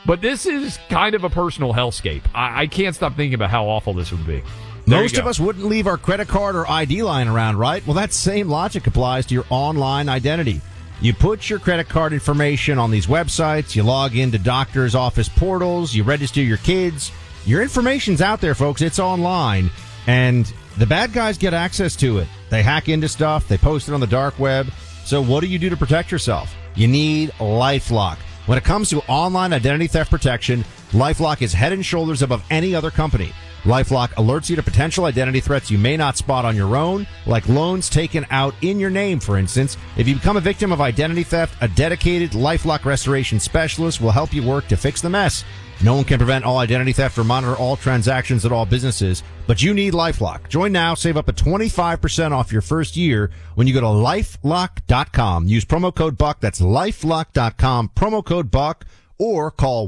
But 0.06 0.22
this 0.22 0.46
is 0.46 0.80
kind 0.90 1.16
of 1.16 1.24
a 1.24 1.30
personal 1.30 1.74
hellscape. 1.74 2.24
I, 2.34 2.64
I 2.64 2.68
can't 2.68 2.96
stop 2.96 3.16
thinking 3.16 3.36
about 3.36 3.50
how 3.50 3.66
awful 3.66 3.94
this 3.94 4.12
would 4.12 4.26
be. 4.26 4.42
There 4.86 5.02
Most 5.02 5.18
of 5.18 5.28
us 5.28 5.40
wouldn't 5.40 5.66
leave 5.66 5.88
our 5.88 5.98
credit 5.98 6.28
card 6.28 6.56
or 6.56 6.70
ID 6.70 7.04
line 7.04 7.30
around, 7.30 7.58
right? 7.58 7.86
Well, 7.88 7.94
that 7.94 8.12
same 8.12 8.50
logic 8.50 8.88
applies 8.88 9.26
to 9.28 9.34
your 9.34 9.46
online 9.50 10.10
identity. 10.10 10.60
You 11.02 11.14
put 11.14 11.50
your 11.50 11.60
credit 11.60 11.90
card 11.90 12.14
information 12.14 12.78
on 12.78 12.92
these 12.92 13.08
websites, 13.08 13.76
you 13.76 13.84
log 13.84 14.16
into 14.16 14.38
doctors' 14.38 14.96
office 14.96 15.28
portals, 15.28 15.94
you 15.94 16.04
register 16.04 16.42
your 16.42 16.58
kids. 16.58 17.12
Your 17.46 17.62
information's 17.62 18.22
out 18.22 18.40
there, 18.40 18.56
folks. 18.56 18.82
It's 18.82 19.00
online. 19.00 19.70
And 20.08 20.52
the 20.78 20.86
bad 20.86 21.12
guys 21.12 21.38
get 21.38 21.54
access 21.54 21.96
to 21.98 22.20
it. 22.20 22.28
They 22.50 22.64
hack 22.64 22.88
into 22.88 23.10
stuff, 23.10 23.48
they 23.48 23.58
post 23.58 23.90
it 23.90 23.94
on 23.94 24.00
the 24.00 24.08
dark 24.08 24.40
web. 24.40 24.68
So 25.04 25.22
what 25.22 25.42
do 25.42 25.48
you 25.48 25.60
do 25.60 25.70
to 25.70 25.78
protect 25.78 26.12
yourself? 26.12 26.54
You 26.76 26.88
need 26.88 27.32
LifeLock. 27.34 28.18
When 28.46 28.58
it 28.58 28.64
comes 28.64 28.90
to 28.90 29.00
online 29.08 29.54
identity 29.54 29.88
theft 29.88 30.10
protection, 30.10 30.64
LifeLock 30.92 31.42
is 31.42 31.54
head 31.54 31.74
and 31.74 31.86
shoulders 31.86 32.22
above 32.22 32.44
any 32.50 32.76
other 32.76 32.92
company. 32.92 33.34
LifeLock 33.64 34.10
alerts 34.16 34.50
you 34.50 34.58
to 34.58 34.64
potential 34.64 35.06
identity 35.06 35.40
threats 35.40 35.72
you 35.72 35.78
may 35.78 35.96
not 35.96 36.18
spot 36.18 36.44
on 36.44 36.56
your 36.56 36.76
own, 36.76 37.08
like 37.26 37.48
loans 37.48 37.90
taken 37.90 38.26
out 38.30 38.54
in 38.62 38.78
your 38.80 38.90
name, 38.90 39.20
for 39.20 39.38
instance. 39.38 39.78
If 39.96 40.08
you 40.08 40.16
become 40.16 40.36
a 40.36 40.42
victim 40.42 40.74
of 40.74 40.82
identity 40.82 41.24
theft, 41.24 41.56
a 41.62 41.68
dedicated 41.70 42.32
LifeLock 42.32 42.84
restoration 42.84 43.40
specialist 43.40 44.02
will 44.02 44.12
help 44.12 44.34
you 44.34 44.44
work 44.44 44.68
to 44.68 44.76
fix 44.76 45.02
the 45.02 45.10
mess. 45.10 45.46
No 45.82 45.96
one 45.96 46.04
can 46.04 46.18
prevent 46.18 46.46
all 46.46 46.58
identity 46.58 46.94
theft 46.94 47.18
or 47.18 47.24
monitor 47.24 47.56
all 47.56 47.78
transactions 47.78 48.46
at 48.46 48.52
all 48.52 48.66
businesses, 48.66 49.24
but 49.48 49.64
you 49.64 49.74
need 49.74 49.94
LifeLock. 49.94 50.50
Join 50.50 50.72
now, 50.72 50.94
save 50.94 51.18
up 51.18 51.26
to 51.28 51.34
25% 51.34 52.32
off 52.32 52.52
your 52.52 52.62
first 52.62 52.98
year 52.98 53.32
when 53.56 53.68
you 53.68 53.74
go 53.74 53.82
to 53.82 53.88
lifelock.com. 53.88 55.48
Use 55.48 55.66
promo 55.66 55.96
code 55.96 56.18
BUCK. 56.18 56.40
That's 56.42 56.62
lifelock.com, 56.62 57.92
promo 57.96 58.24
code 58.24 58.52
BUCK, 58.52 58.86
or 59.18 59.52
call 59.52 59.88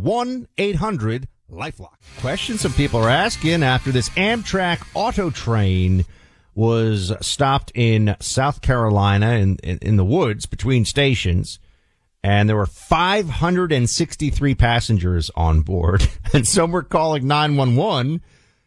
1-800-LifeLock. 1.51 1.95
Questions 2.19 2.61
some 2.61 2.73
people 2.73 2.99
are 2.99 3.09
asking 3.09 3.63
after 3.63 3.91
this 3.91 4.09
Amtrak 4.09 4.85
auto 4.93 5.29
train 5.29 6.05
was 6.53 7.11
stopped 7.21 7.71
in 7.75 8.15
South 8.19 8.61
Carolina 8.61 9.31
in, 9.33 9.57
in, 9.57 9.77
in 9.81 9.95
the 9.97 10.05
woods 10.05 10.45
between 10.45 10.85
stations 10.85 11.59
and 12.25 12.49
there 12.49 12.55
were 12.55 12.65
563 12.65 14.55
passengers 14.55 15.29
on 15.35 15.61
board, 15.61 16.09
and 16.33 16.47
some 16.47 16.71
were 16.71 16.81
calling 16.81 17.27
911 17.27 18.19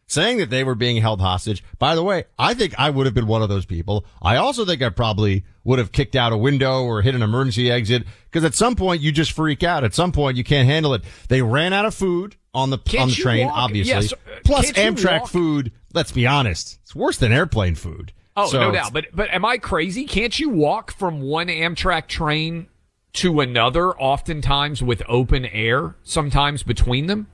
saying 0.08 0.38
that 0.38 0.50
they 0.50 0.64
were 0.64 0.74
being 0.74 0.96
held 0.96 1.20
hostage. 1.20 1.62
By 1.78 1.94
the 1.94 2.02
way, 2.02 2.24
I 2.38 2.54
think 2.54 2.74
I 2.78 2.90
would 2.90 3.06
have 3.06 3.14
been 3.14 3.28
one 3.28 3.42
of 3.42 3.48
those 3.48 3.64
people. 3.64 4.04
I 4.20 4.36
also 4.36 4.64
think 4.64 4.82
I 4.82 4.88
probably 4.88 5.44
would 5.62 5.78
have 5.78 5.92
kicked 5.92 6.16
out 6.16 6.32
a 6.32 6.36
window 6.36 6.82
or 6.82 7.02
hit 7.02 7.14
an 7.14 7.22
emergency 7.22 7.70
exit 7.70 8.04
because 8.24 8.42
at 8.42 8.54
some 8.54 8.74
point 8.74 9.02
you 9.02 9.12
just 9.12 9.32
freak 9.32 9.62
out. 9.62 9.84
At 9.84 9.94
some 9.94 10.10
point 10.10 10.36
you 10.36 10.42
can't 10.42 10.66
handle 10.66 10.94
it. 10.94 11.02
They 11.28 11.42
ran 11.42 11.72
out 11.72 11.84
of 11.84 11.94
food 11.94 12.34
on 12.54 12.70
the 12.70 12.78
can't 12.78 13.02
on 13.02 13.08
the 13.10 13.14
train, 13.14 13.46
walk? 13.46 13.56
obviously. 13.56 13.92
Yes. 13.92 14.12
Uh, 14.12 14.16
Plus 14.44 14.72
Can't 14.72 14.96
Amtrak 14.96 15.28
food. 15.28 15.70
Let's 15.92 16.10
be 16.10 16.26
honest, 16.26 16.78
it's 16.82 16.94
worse 16.94 17.18
than 17.18 17.32
airplane 17.32 17.74
food. 17.74 18.12
Oh, 18.36 18.46
so 18.46 18.60
no 18.60 18.70
doubt. 18.70 18.92
But 18.92 19.06
but 19.12 19.32
am 19.32 19.44
I 19.44 19.58
crazy? 19.58 20.04
Can't 20.06 20.38
you 20.38 20.48
walk 20.48 20.92
from 20.92 21.20
one 21.20 21.48
Amtrak 21.48 22.06
train 22.06 22.68
to 23.14 23.40
another, 23.40 23.98
oftentimes 23.98 24.82
with 24.82 25.02
open 25.08 25.44
air, 25.46 25.96
sometimes 26.02 26.62
between 26.62 27.06
them? 27.06 27.28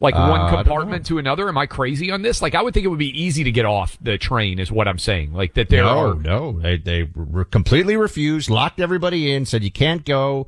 Like 0.00 0.14
Uh, 0.14 0.28
one 0.28 0.54
compartment 0.54 1.06
to 1.06 1.18
another? 1.18 1.48
Am 1.48 1.58
I 1.58 1.66
crazy 1.66 2.12
on 2.12 2.22
this? 2.22 2.40
Like, 2.40 2.54
I 2.54 2.62
would 2.62 2.72
think 2.72 2.86
it 2.86 2.88
would 2.88 3.00
be 3.00 3.20
easy 3.20 3.42
to 3.44 3.50
get 3.50 3.64
off 3.64 3.98
the 4.00 4.16
train, 4.16 4.60
is 4.60 4.70
what 4.70 4.86
I'm 4.86 4.98
saying. 4.98 5.32
Like, 5.32 5.54
that 5.54 5.70
there 5.70 5.82
no, 5.82 6.10
are. 6.10 6.14
no, 6.14 6.52
they 6.60 6.76
they 6.76 7.08
re- 7.14 7.44
completely 7.50 7.96
refused, 7.96 8.48
locked 8.48 8.78
everybody 8.80 9.32
in, 9.32 9.44
said 9.44 9.64
you 9.64 9.72
can't 9.72 10.04
go, 10.04 10.46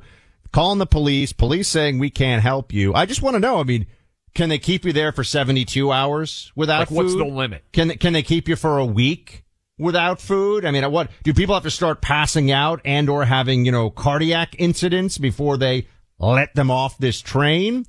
calling 0.53 0.79
the 0.79 0.85
police, 0.85 1.33
police 1.33 1.67
saying 1.67 1.99
we 1.99 2.09
can't 2.09 2.41
help 2.41 2.71
you. 2.71 2.93
I 2.93 3.05
just 3.05 3.21
want 3.21 3.35
to 3.35 3.41
know. 3.41 3.59
I 3.59 3.63
mean, 3.63 3.87
can 4.33 4.47
they 4.47 4.57
keep 4.57 4.85
you 4.85 4.93
there 4.93 5.11
for 5.11 5.25
seventy 5.25 5.65
two 5.65 5.91
hours 5.91 6.53
without 6.55 6.79
Like, 6.79 6.87
food? 6.89 6.95
what's 6.95 7.15
the 7.15 7.25
limit? 7.25 7.65
Can 7.73 7.89
they- 7.89 7.97
can 7.97 8.13
they 8.13 8.23
keep 8.23 8.47
you 8.47 8.55
for 8.55 8.77
a 8.77 8.85
week 8.85 9.43
without 9.77 10.21
food? 10.21 10.63
I 10.63 10.71
mean, 10.71 10.89
what 10.93 11.11
do 11.23 11.33
people 11.33 11.55
have 11.55 11.63
to 11.63 11.71
start 11.71 12.01
passing 12.01 12.51
out 12.51 12.79
and 12.85 13.09
or 13.09 13.25
having 13.25 13.65
you 13.65 13.73
know 13.73 13.89
cardiac 13.89 14.55
incidents 14.59 15.17
before 15.17 15.57
they 15.57 15.87
let 16.19 16.55
them 16.55 16.71
off 16.71 16.97
this 16.99 17.19
train? 17.19 17.85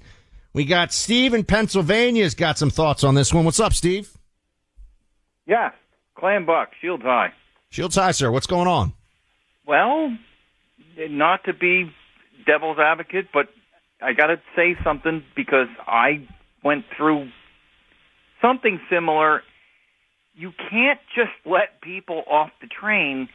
We 0.55 0.65
got 0.67 0.93
Steve 0.93 1.33
in 1.33 1.45
Pennsylvania's 1.45 2.35
got 2.35 2.59
some 2.59 2.71
thoughts 2.71 3.05
on 3.05 3.15
this 3.15 3.33
one. 3.33 3.45
What's 3.45 3.61
up, 3.61 3.73
Steve? 3.73 4.11
Yeah, 5.47 5.71
Clam 6.15 6.45
Buck, 6.45 6.71
Shields 6.81 7.03
High. 7.03 7.33
Shields 7.71 7.97
High, 7.97 8.11
sir. 8.11 8.31
What's 8.31 8.47
going 8.47 8.69
on? 8.69 8.93
Well, 9.67 10.15
not 10.99 11.45
to 11.45 11.55
be 11.55 11.91
devil's 12.47 12.79
advocate, 12.79 13.29
but 13.33 13.49
I 14.03 14.12
got 14.12 14.27
to 14.27 14.37
say 14.55 14.77
something 14.85 15.25
because 15.35 15.69
I 15.87 16.29
went 16.62 16.85
through 16.97 17.31
something 18.43 18.79
similar. 18.91 19.43
You 20.35 20.53
can't 20.71 21.01
just 21.15 21.33
let 21.47 21.81
people 21.81 22.25
off 22.31 22.51
the 22.61 22.67
train 22.67 23.29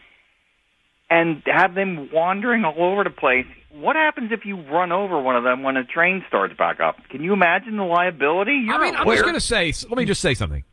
and 1.10 1.42
have 1.46 1.74
them 1.74 2.10
wandering 2.14 2.64
all 2.64 2.92
over 2.92 3.04
the 3.04 3.10
place. 3.10 3.46
What 3.80 3.96
happens 3.96 4.32
if 4.32 4.46
you 4.46 4.62
run 4.62 4.92
over 4.92 5.22
one 5.22 5.36
of 5.36 5.44
them 5.44 5.62
when 5.62 5.78
a 5.78 5.84
train 5.84 6.24
starts 6.28 6.56
back 6.58 6.80
up? 6.80 6.96
Can 7.10 7.24
you 7.24 7.34
imagine 7.34 7.78
the 7.78 7.84
liability? 7.84 8.64
You're 8.66 8.76
I 8.76 8.84
mean, 8.84 8.96
I'm 8.96 9.08
just 9.08 9.22
going 9.22 9.36
to 9.36 9.40
say, 9.40 9.72
let 9.88 9.98
me 9.98 10.06
just 10.06 10.22
say 10.22 10.34
something. 10.34 10.64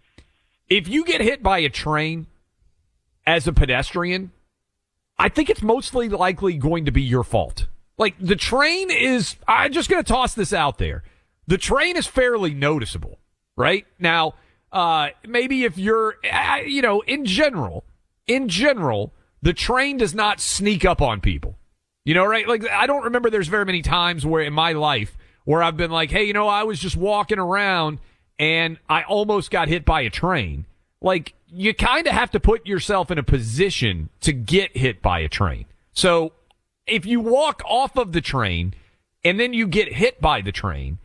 If 0.68 0.88
you 0.88 1.04
get 1.04 1.20
hit 1.20 1.42
by 1.42 1.58
a 1.58 1.68
train 1.68 2.26
as 3.26 3.46
a 3.46 3.52
pedestrian, 3.52 4.32
I 5.18 5.28
think 5.28 5.50
it's 5.50 5.62
mostly 5.62 6.08
likely 6.08 6.54
going 6.54 6.86
to 6.86 6.92
be 6.92 7.02
your 7.02 7.24
fault. 7.24 7.66
Like, 7.98 8.14
the 8.18 8.36
train 8.36 8.90
is, 8.90 9.36
I'm 9.46 9.72
just 9.72 9.90
going 9.90 10.02
to 10.02 10.08
toss 10.10 10.34
this 10.34 10.52
out 10.52 10.78
there. 10.78 11.04
The 11.46 11.58
train 11.58 11.96
is 11.96 12.06
fairly 12.06 12.54
noticeable, 12.54 13.18
right? 13.54 13.86
Now, 13.98 14.34
uh, 14.72 15.10
maybe 15.28 15.64
if 15.64 15.76
you're, 15.76 16.16
you 16.64 16.80
know, 16.80 17.02
in 17.02 17.26
general, 17.26 17.84
in 18.26 18.48
general, 18.48 19.12
the 19.42 19.52
train 19.52 19.98
does 19.98 20.14
not 20.14 20.40
sneak 20.40 20.84
up 20.84 21.02
on 21.02 21.20
people. 21.20 21.58
You 22.04 22.14
know, 22.14 22.24
right? 22.24 22.46
Like, 22.46 22.68
I 22.68 22.86
don't 22.86 23.04
remember 23.04 23.30
there's 23.30 23.48
very 23.48 23.64
many 23.64 23.82
times 23.82 24.26
where 24.26 24.42
in 24.42 24.52
my 24.52 24.72
life 24.72 25.16
where 25.44 25.62
I've 25.62 25.76
been 25.76 25.90
like, 25.90 26.10
hey, 26.10 26.24
you 26.24 26.32
know, 26.32 26.48
I 26.48 26.64
was 26.64 26.78
just 26.78 26.96
walking 26.96 27.38
around 27.38 27.98
and 28.38 28.78
I 28.88 29.02
almost 29.02 29.50
got 29.50 29.68
hit 29.68 29.84
by 29.84 30.02
a 30.02 30.10
train. 30.10 30.66
Like 31.00 31.34
you 31.46 31.74
kind 31.74 32.06
of 32.06 32.12
have 32.12 32.30
to 32.32 32.40
put 32.40 32.66
yourself 32.66 33.10
in 33.10 33.18
a 33.18 33.22
position 33.22 34.08
to 34.20 34.32
get 34.32 34.76
hit 34.76 35.02
by 35.02 35.20
a 35.20 35.28
train. 35.28 35.66
So 35.92 36.32
if 36.86 37.06
you 37.06 37.20
walk 37.20 37.62
off 37.66 37.96
of 37.96 38.12
the 38.12 38.20
train 38.20 38.74
and 39.22 39.38
then 39.38 39.52
you 39.54 39.66
get 39.66 39.94
hit 39.94 40.20
by 40.20 40.40
the 40.40 40.52
train, 40.52 40.98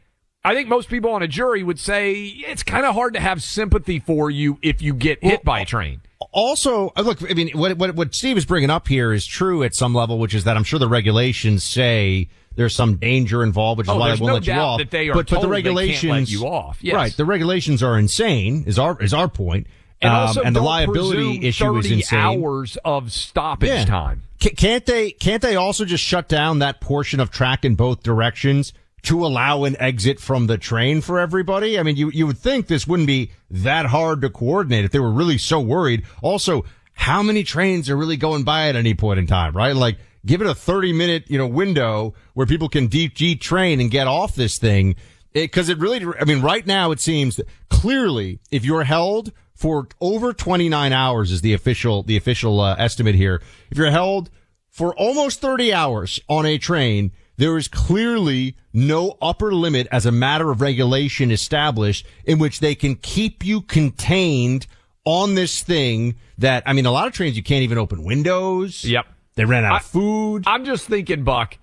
I 0.43 0.53
think 0.53 0.69
most 0.69 0.89
people 0.89 1.12
on 1.12 1.21
a 1.21 1.27
jury 1.27 1.63
would 1.63 1.79
say 1.79 2.13
it's 2.13 2.63
kind 2.63 2.85
of 2.85 2.95
hard 2.95 3.13
to 3.13 3.19
have 3.19 3.43
sympathy 3.43 3.99
for 3.99 4.31
you 4.31 4.57
if 4.62 4.81
you 4.81 4.93
get 4.93 5.21
hit 5.23 5.43
by 5.43 5.62
a 5.62 5.65
train. 5.65 6.01
Also, 6.31 6.91
uh, 6.95 7.01
look, 7.01 7.19
I 7.29 7.33
mean, 7.33 7.49
what, 7.57 7.77
what, 7.77 7.95
what 7.95 8.13
Steve 8.13 8.37
is 8.37 8.45
bringing 8.45 8.69
up 8.69 8.87
here 8.87 9.11
is 9.11 9.25
true 9.25 9.63
at 9.63 9.73
some 9.73 9.93
level, 9.95 10.19
which 10.19 10.33
is 10.35 10.43
that 10.43 10.55
I'm 10.57 10.63
sure 10.63 10.77
the 10.79 10.87
regulations 10.87 11.63
say 11.63 12.29
there's 12.55 12.75
some 12.75 12.97
danger 12.97 13.41
involved, 13.43 13.79
which 13.79 13.87
is 13.87 13.91
Oh, 13.91 13.97
why 13.97 14.13
they 14.15 14.21
won't 14.21 14.27
no 14.27 14.33
let 14.35 14.47
you 14.47 14.53
off. 14.53 14.77
that 14.79 14.91
they 14.91 15.09
are 15.09 15.13
but, 15.13 15.27
but 15.27 15.27
told 15.27 15.43
the 15.45 15.47
they 15.49 15.61
can't 15.63 15.75
let 15.75 15.81
regulations, 15.83 16.31
you 16.31 16.45
off. 16.45 16.77
Yes. 16.81 16.93
Right. 16.95 17.17
The 17.17 17.25
regulations 17.25 17.81
are 17.81 17.97
insane 17.97 18.63
is 18.67 18.77
our, 18.77 19.01
is 19.01 19.13
our 19.13 19.27
point. 19.27 19.67
And 20.01 20.11
Um, 20.13 20.19
also, 20.27 20.41
and 20.43 20.55
the 20.55 20.61
liability 20.61 21.45
issue 21.47 21.75
is 21.77 21.91
insane. 21.91 22.19
hours 22.19 22.77
of 22.85 23.11
stoppage 23.11 23.69
Yeah. 23.69 23.85
time. 23.85 24.23
Ca- 24.41 24.51
Can't 24.55 24.85
they? 24.85 25.11
Can't 25.11 25.41
they 25.41 25.57
also 25.57 25.83
just 25.83 26.03
shut 26.03 26.29
down 26.29 26.59
that 26.59 26.79
portion 26.79 27.19
of 27.19 27.31
track 27.31 27.65
in 27.65 27.75
both 27.75 28.01
directions 28.03 28.71
to 29.03 29.25
allow 29.25 29.63
an 29.63 29.75
exit 29.79 30.19
from 30.19 30.47
the 30.47 30.57
train 30.57 31.01
for 31.01 31.19
everybody? 31.19 31.79
I 31.79 31.83
mean, 31.83 31.95
you 31.95 32.09
you 32.12 32.27
would 32.27 32.38
think 32.38 32.67
this 32.67 32.88
wouldn't 32.88 33.07
be 33.07 33.31
that 33.51 33.85
hard 33.88 34.21
to 34.21 34.29
coordinate 34.29 34.85
if 34.85 34.91
they 34.91 34.99
were 34.99 35.12
really 35.12 35.38
so 35.38 35.59
worried. 35.59 36.05
Also, 36.21 36.65
how 36.93 37.23
many 37.23 37.43
trains 37.43 37.89
are 37.89 37.97
really 37.97 38.17
going 38.17 38.43
by 38.43 38.69
at 38.69 38.75
any 38.75 38.93
point 38.93 39.19
in 39.19 39.27
time? 39.27 39.55
Right? 39.55 39.75
Like, 39.75 39.97
give 40.25 40.41
it 40.41 40.47
a 40.47 40.55
thirty 40.55 40.93
minute 40.93 41.25
you 41.27 41.38
know 41.38 41.47
window 41.47 42.13
where 42.33 42.47
people 42.47 42.69
can 42.69 42.88
deep 42.88 43.15
G 43.15 43.35
train 43.35 43.79
and 43.79 43.91
get 43.91 44.07
off 44.07 44.35
this 44.35 44.57
thing. 44.57 44.95
Because 45.31 45.69
it, 45.69 45.77
really, 45.77 46.03
I 46.19 46.25
mean, 46.25 46.41
right 46.41 46.65
now 46.65 46.89
it 46.89 46.99
seems 46.99 47.35
that 47.35 47.47
clearly 47.69 48.39
if 48.49 48.65
you're 48.65 48.83
held 48.83 49.31
for 49.59 49.89
over 49.99 50.31
29 50.31 50.93
hours 50.93 51.31
is 51.31 51.41
the 51.41 51.53
official, 51.53 52.01
the 52.01 52.15
official 52.15 52.62
uh, 52.62 52.75
estimate 52.79 53.15
here. 53.15 53.41
If 53.69 53.77
you're 53.77 53.91
held 53.91 54.29
for 54.69 54.95
almost 54.95 55.41
30 55.41 55.73
hours 55.73 56.19
on 56.29 56.45
a 56.45 56.57
train, 56.57 57.12
there 57.39 57.58
is 57.58 57.69
clearly 57.69 58.58
no 58.73 59.17
upper 59.21 59.54
limit 59.54 59.88
as 59.93 60.06
a 60.06 60.12
matter 60.12 60.52
of 60.52 60.60
regulation 60.60 61.32
established 61.32 62.06
in 62.25 62.38
which 62.38 62.60
they 62.60 62.75
can 62.75 62.95
keep 62.95 63.45
you 63.45 63.62
contained 63.62 64.67
on 65.06 65.36
this 65.36 65.63
thing 65.63 66.15
that, 66.38 66.63
I 66.65 66.73
mean, 66.73 66.86
a 66.86 66.91
lot 66.91 67.08
of 67.08 67.13
trains 67.13 67.38
you 67.38 67.43
can't 67.43 67.63
even 67.63 67.78
open 67.78 68.04
windows. 68.04 68.84
Yep. 68.84 69.06
They 69.36 69.45
ran 69.45 69.63
out 69.63 69.71
I- 69.71 69.78
of 69.78 69.86
food. 69.86 70.43
I'm 70.47 70.65
just 70.65 70.88
thinking, 70.88 71.23
Buck, 71.23 71.58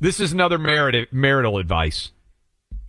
this 0.00 0.18
is 0.18 0.32
another 0.32 0.58
merit, 0.58 1.12
marital 1.12 1.58
advice. 1.58 2.10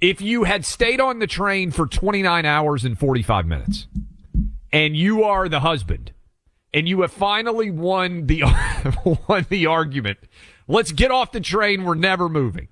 If 0.02 0.20
you 0.20 0.46
had 0.46 0.66
stayed 0.66 1.00
on 1.00 1.20
the 1.20 1.28
train 1.28 1.70
for 1.70 1.86
29 1.86 2.44
hours 2.44 2.84
and 2.84 2.98
45 2.98 3.46
minutes, 3.46 3.86
and 4.74 4.98
you 4.98 5.24
are 5.24 5.48
the 5.48 5.60
husband, 5.60 6.12
and 6.74 6.90
you 6.90 7.02
have 7.02 7.12
finally 7.12 7.70
won 7.70 8.26
the 8.26 8.42
won 9.28 9.46
the 9.50 9.68
argument, 9.68 10.18
let's 10.72 10.92
get 10.92 11.12
off 11.12 11.32
the 11.32 11.40
train. 11.40 11.84
We're 11.84 11.96
never 11.96 12.30
moving. 12.30 12.70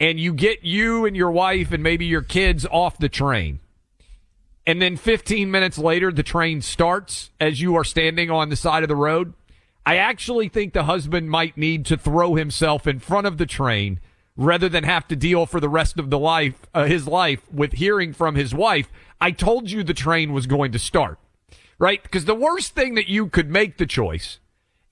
And 0.00 0.18
you 0.18 0.32
get 0.32 0.64
you 0.64 1.06
and 1.06 1.16
your 1.16 1.30
wife 1.30 1.72
and 1.72 1.82
maybe 1.82 2.06
your 2.06 2.22
kids 2.22 2.66
off 2.66 2.98
the 2.98 3.08
train. 3.08 3.60
And 4.66 4.80
then 4.80 4.96
15 4.96 5.50
minutes 5.50 5.76
later, 5.76 6.10
the 6.10 6.22
train 6.22 6.62
starts 6.62 7.30
as 7.40 7.60
you 7.60 7.74
are 7.76 7.84
standing 7.84 8.30
on 8.30 8.48
the 8.48 8.56
side 8.56 8.82
of 8.82 8.88
the 8.88 8.96
road. 8.96 9.34
I 9.84 9.96
actually 9.96 10.48
think 10.48 10.72
the 10.72 10.84
husband 10.84 11.30
might 11.30 11.58
need 11.58 11.84
to 11.86 11.98
throw 11.98 12.34
himself 12.34 12.86
in 12.86 12.98
front 12.98 13.26
of 13.26 13.36
the 13.36 13.46
train 13.46 14.00
rather 14.36 14.68
than 14.68 14.84
have 14.84 15.06
to 15.08 15.16
deal 15.16 15.46
for 15.46 15.60
the 15.60 15.68
rest 15.68 15.98
of 15.98 16.10
the 16.10 16.18
life, 16.18 16.66
uh, 16.74 16.86
his 16.86 17.06
life 17.06 17.40
with 17.52 17.74
hearing 17.74 18.12
from 18.12 18.34
his 18.34 18.54
wife, 18.54 18.90
I 19.20 19.30
told 19.30 19.70
you 19.70 19.84
the 19.84 19.94
train 19.94 20.32
was 20.32 20.46
going 20.46 20.72
to 20.72 20.78
start. 20.78 21.18
Right? 21.78 22.02
Because 22.02 22.24
the 22.24 22.34
worst 22.34 22.74
thing 22.74 22.94
that 22.94 23.08
you 23.08 23.28
could 23.28 23.50
make 23.50 23.78
the 23.78 23.86
choice 23.86 24.38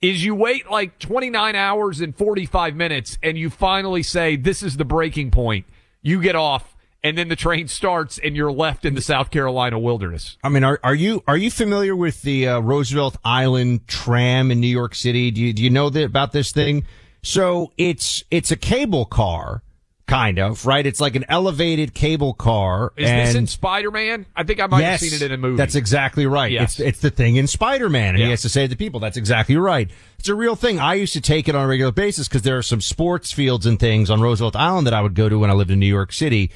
is 0.03 0.23
you 0.23 0.35
wait 0.35 0.69
like 0.69 0.99
29 0.99 1.55
hours 1.55 2.01
and 2.01 2.15
45 2.15 2.75
minutes 2.75 3.17
and 3.23 3.37
you 3.37 3.49
finally 3.49 4.03
say, 4.03 4.35
this 4.35 4.61
is 4.61 4.75
the 4.75 4.83
breaking 4.83 5.31
point. 5.31 5.65
You 6.01 6.21
get 6.21 6.35
off 6.35 6.75
and 7.01 7.17
then 7.17 7.29
the 7.29 7.37
train 7.37 7.69
starts 7.69 8.17
and 8.17 8.35
you're 8.35 8.51
left 8.51 8.83
in 8.83 8.95
the 8.95 9.01
South 9.01 9.31
Carolina 9.31 9.79
wilderness. 9.79 10.37
I 10.43 10.49
mean, 10.49 10.65
are 10.65 10.77
are 10.83 10.93
you 10.93 11.23
are 11.25 11.37
you 11.37 11.49
familiar 11.49 11.95
with 11.95 12.21
the 12.21 12.49
uh, 12.49 12.59
Roosevelt 12.59 13.15
Island 13.23 13.87
tram 13.87 14.51
in 14.51 14.59
New 14.59 14.67
York 14.67 14.93
City? 14.93 15.31
Do 15.31 15.39
you 15.39 15.53
do 15.53 15.63
you 15.63 15.69
know 15.69 15.89
that 15.89 16.03
about 16.03 16.33
this 16.33 16.51
thing? 16.51 16.85
So 17.21 17.71
it's 17.77 18.25
it's 18.29 18.51
a 18.51 18.57
cable 18.57 19.05
car, 19.05 19.63
kind 20.05 20.37
of 20.39 20.65
right. 20.65 20.85
It's 20.85 20.99
like 20.99 21.15
an 21.15 21.25
elevated 21.29 21.93
cable 21.93 22.33
car. 22.33 22.91
Is 22.97 23.09
and 23.09 23.27
this 23.27 23.35
in 23.35 23.47
Spider 23.47 23.89
Man? 23.91 24.25
I 24.35 24.43
think 24.43 24.59
I 24.59 24.67
might 24.67 24.81
yes, 24.81 25.01
have 25.01 25.09
seen 25.09 25.21
it 25.21 25.25
in 25.25 25.31
a 25.31 25.37
movie. 25.37 25.57
That's 25.57 25.75
exactly 25.75 26.25
right. 26.25 26.51
Yes. 26.51 26.79
It's 26.79 26.79
it's 26.79 26.99
the 26.99 27.09
thing 27.09 27.35
in 27.37 27.47
Spider 27.47 27.89
Man, 27.89 28.09
and 28.09 28.19
Yeah. 28.19 28.25
he 28.25 28.31
has 28.31 28.41
to 28.41 28.49
save 28.49 28.69
the 28.69 28.75
people, 28.75 28.99
"That's 28.99 29.17
exactly 29.17 29.55
right." 29.57 29.89
It's 30.19 30.29
a 30.29 30.35
real 30.35 30.55
thing. 30.55 30.79
I 30.79 30.95
used 30.95 31.13
to 31.13 31.21
take 31.21 31.47
it 31.47 31.55
on 31.55 31.65
a 31.65 31.67
regular 31.67 31.91
basis 31.91 32.27
because 32.27 32.41
there 32.43 32.57
are 32.57 32.63
some 32.63 32.81
sports 32.81 33.31
fields 33.31 33.65
and 33.65 33.79
things 33.79 34.09
on 34.09 34.21
Roosevelt 34.21 34.55
Island 34.55 34.87
that 34.87 34.93
I 34.93 35.01
would 35.01 35.15
go 35.15 35.29
to 35.29 35.39
when 35.39 35.49
I 35.49 35.53
lived 35.53 35.71
in 35.71 35.79
New 35.79 35.85
York 35.87 36.13
City. 36.13 36.51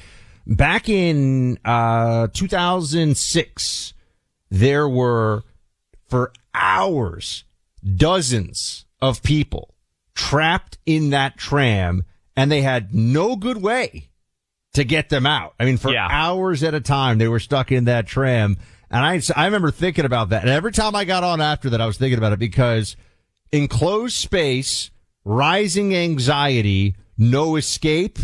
Back 0.46 0.88
in 0.88 1.58
uh, 1.64 2.28
2006, 2.32 3.92
there 4.50 4.88
were 4.88 5.42
for 6.08 6.32
hours 6.54 7.44
dozens 7.96 8.86
of 9.00 9.22
people 9.22 9.74
trapped 10.14 10.78
in 10.86 11.10
that 11.10 11.36
tram, 11.36 12.04
and 12.38 12.52
they 12.52 12.62
had 12.62 12.94
no 12.94 13.34
good 13.34 13.60
way 13.60 14.10
to 14.74 14.84
get 14.84 15.08
them 15.08 15.26
out. 15.26 15.54
I 15.58 15.64
mean, 15.64 15.76
for 15.76 15.90
Yeah. 15.92 16.06
hours 16.08 16.62
at 16.62 16.72
a 16.72 16.80
time, 16.80 17.18
they 17.18 17.26
were 17.26 17.40
stuck 17.40 17.72
in 17.72 17.86
that 17.86 18.06
tram. 18.06 18.58
And 18.90 19.04
I, 19.04 19.20
I 19.34 19.46
remember 19.46 19.72
thinking 19.72 20.04
about 20.04 20.28
that. 20.28 20.42
And 20.42 20.50
every 20.50 20.70
time 20.70 20.94
I 20.94 21.04
got 21.04 21.24
on 21.24 21.40
after 21.40 21.68
that, 21.70 21.80
I 21.80 21.86
was 21.86 21.98
thinking 21.98 22.16
about 22.16 22.32
it 22.32 22.38
because 22.38 22.94
enclosed 23.50 24.14
space, 24.14 24.90
rising 25.24 25.96
anxiety, 25.96 26.94
no 27.16 27.56
escape, 27.56 28.20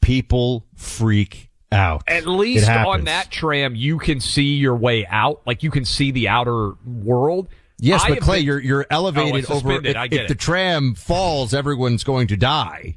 people 0.00 0.64
freak 0.76 1.50
out. 1.72 2.04
At 2.06 2.28
least 2.28 2.68
on 2.68 3.04
that 3.04 3.32
tram, 3.32 3.74
you 3.74 3.98
can 3.98 4.20
see 4.20 4.54
your 4.54 4.76
way 4.76 5.06
out. 5.06 5.42
Like 5.44 5.64
you 5.64 5.72
can 5.72 5.84
see 5.84 6.12
the 6.12 6.28
outer 6.28 6.74
world. 6.84 7.48
Yes, 7.82 8.04
I 8.04 8.10
but 8.10 8.20
Clay, 8.20 8.38
been- 8.38 8.46
you're 8.46 8.60
you're 8.60 8.82
oh, 8.84 8.94
elevated 8.94 9.46
Oh, 9.48 9.56
over. 9.56 9.72
If, 9.72 10.12
if 10.12 10.28
the 10.28 10.34
tram 10.34 10.94
falls, 10.94 11.54
everyone's 11.54 12.04
going 12.04 12.28
to 12.28 12.36
die. 12.36 12.96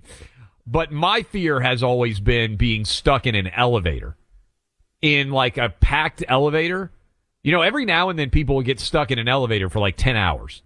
But 0.65 0.91
my 0.91 1.23
fear 1.23 1.59
has 1.59 1.83
always 1.83 2.19
been 2.19 2.55
being 2.55 2.85
stuck 2.85 3.27
in 3.27 3.35
an 3.35 3.47
elevator, 3.47 4.15
in 5.01 5.31
like 5.31 5.57
a 5.57 5.69
packed 5.69 6.23
elevator. 6.27 6.91
You 7.43 7.51
know, 7.51 7.61
every 7.61 7.85
now 7.85 8.09
and 8.09 8.17
then 8.17 8.29
people 8.29 8.61
get 8.61 8.79
stuck 8.79 9.11
in 9.11 9.19
an 9.19 9.27
elevator 9.27 9.69
for 9.69 9.79
like 9.79 9.97
10 9.97 10.15
hours. 10.15 10.61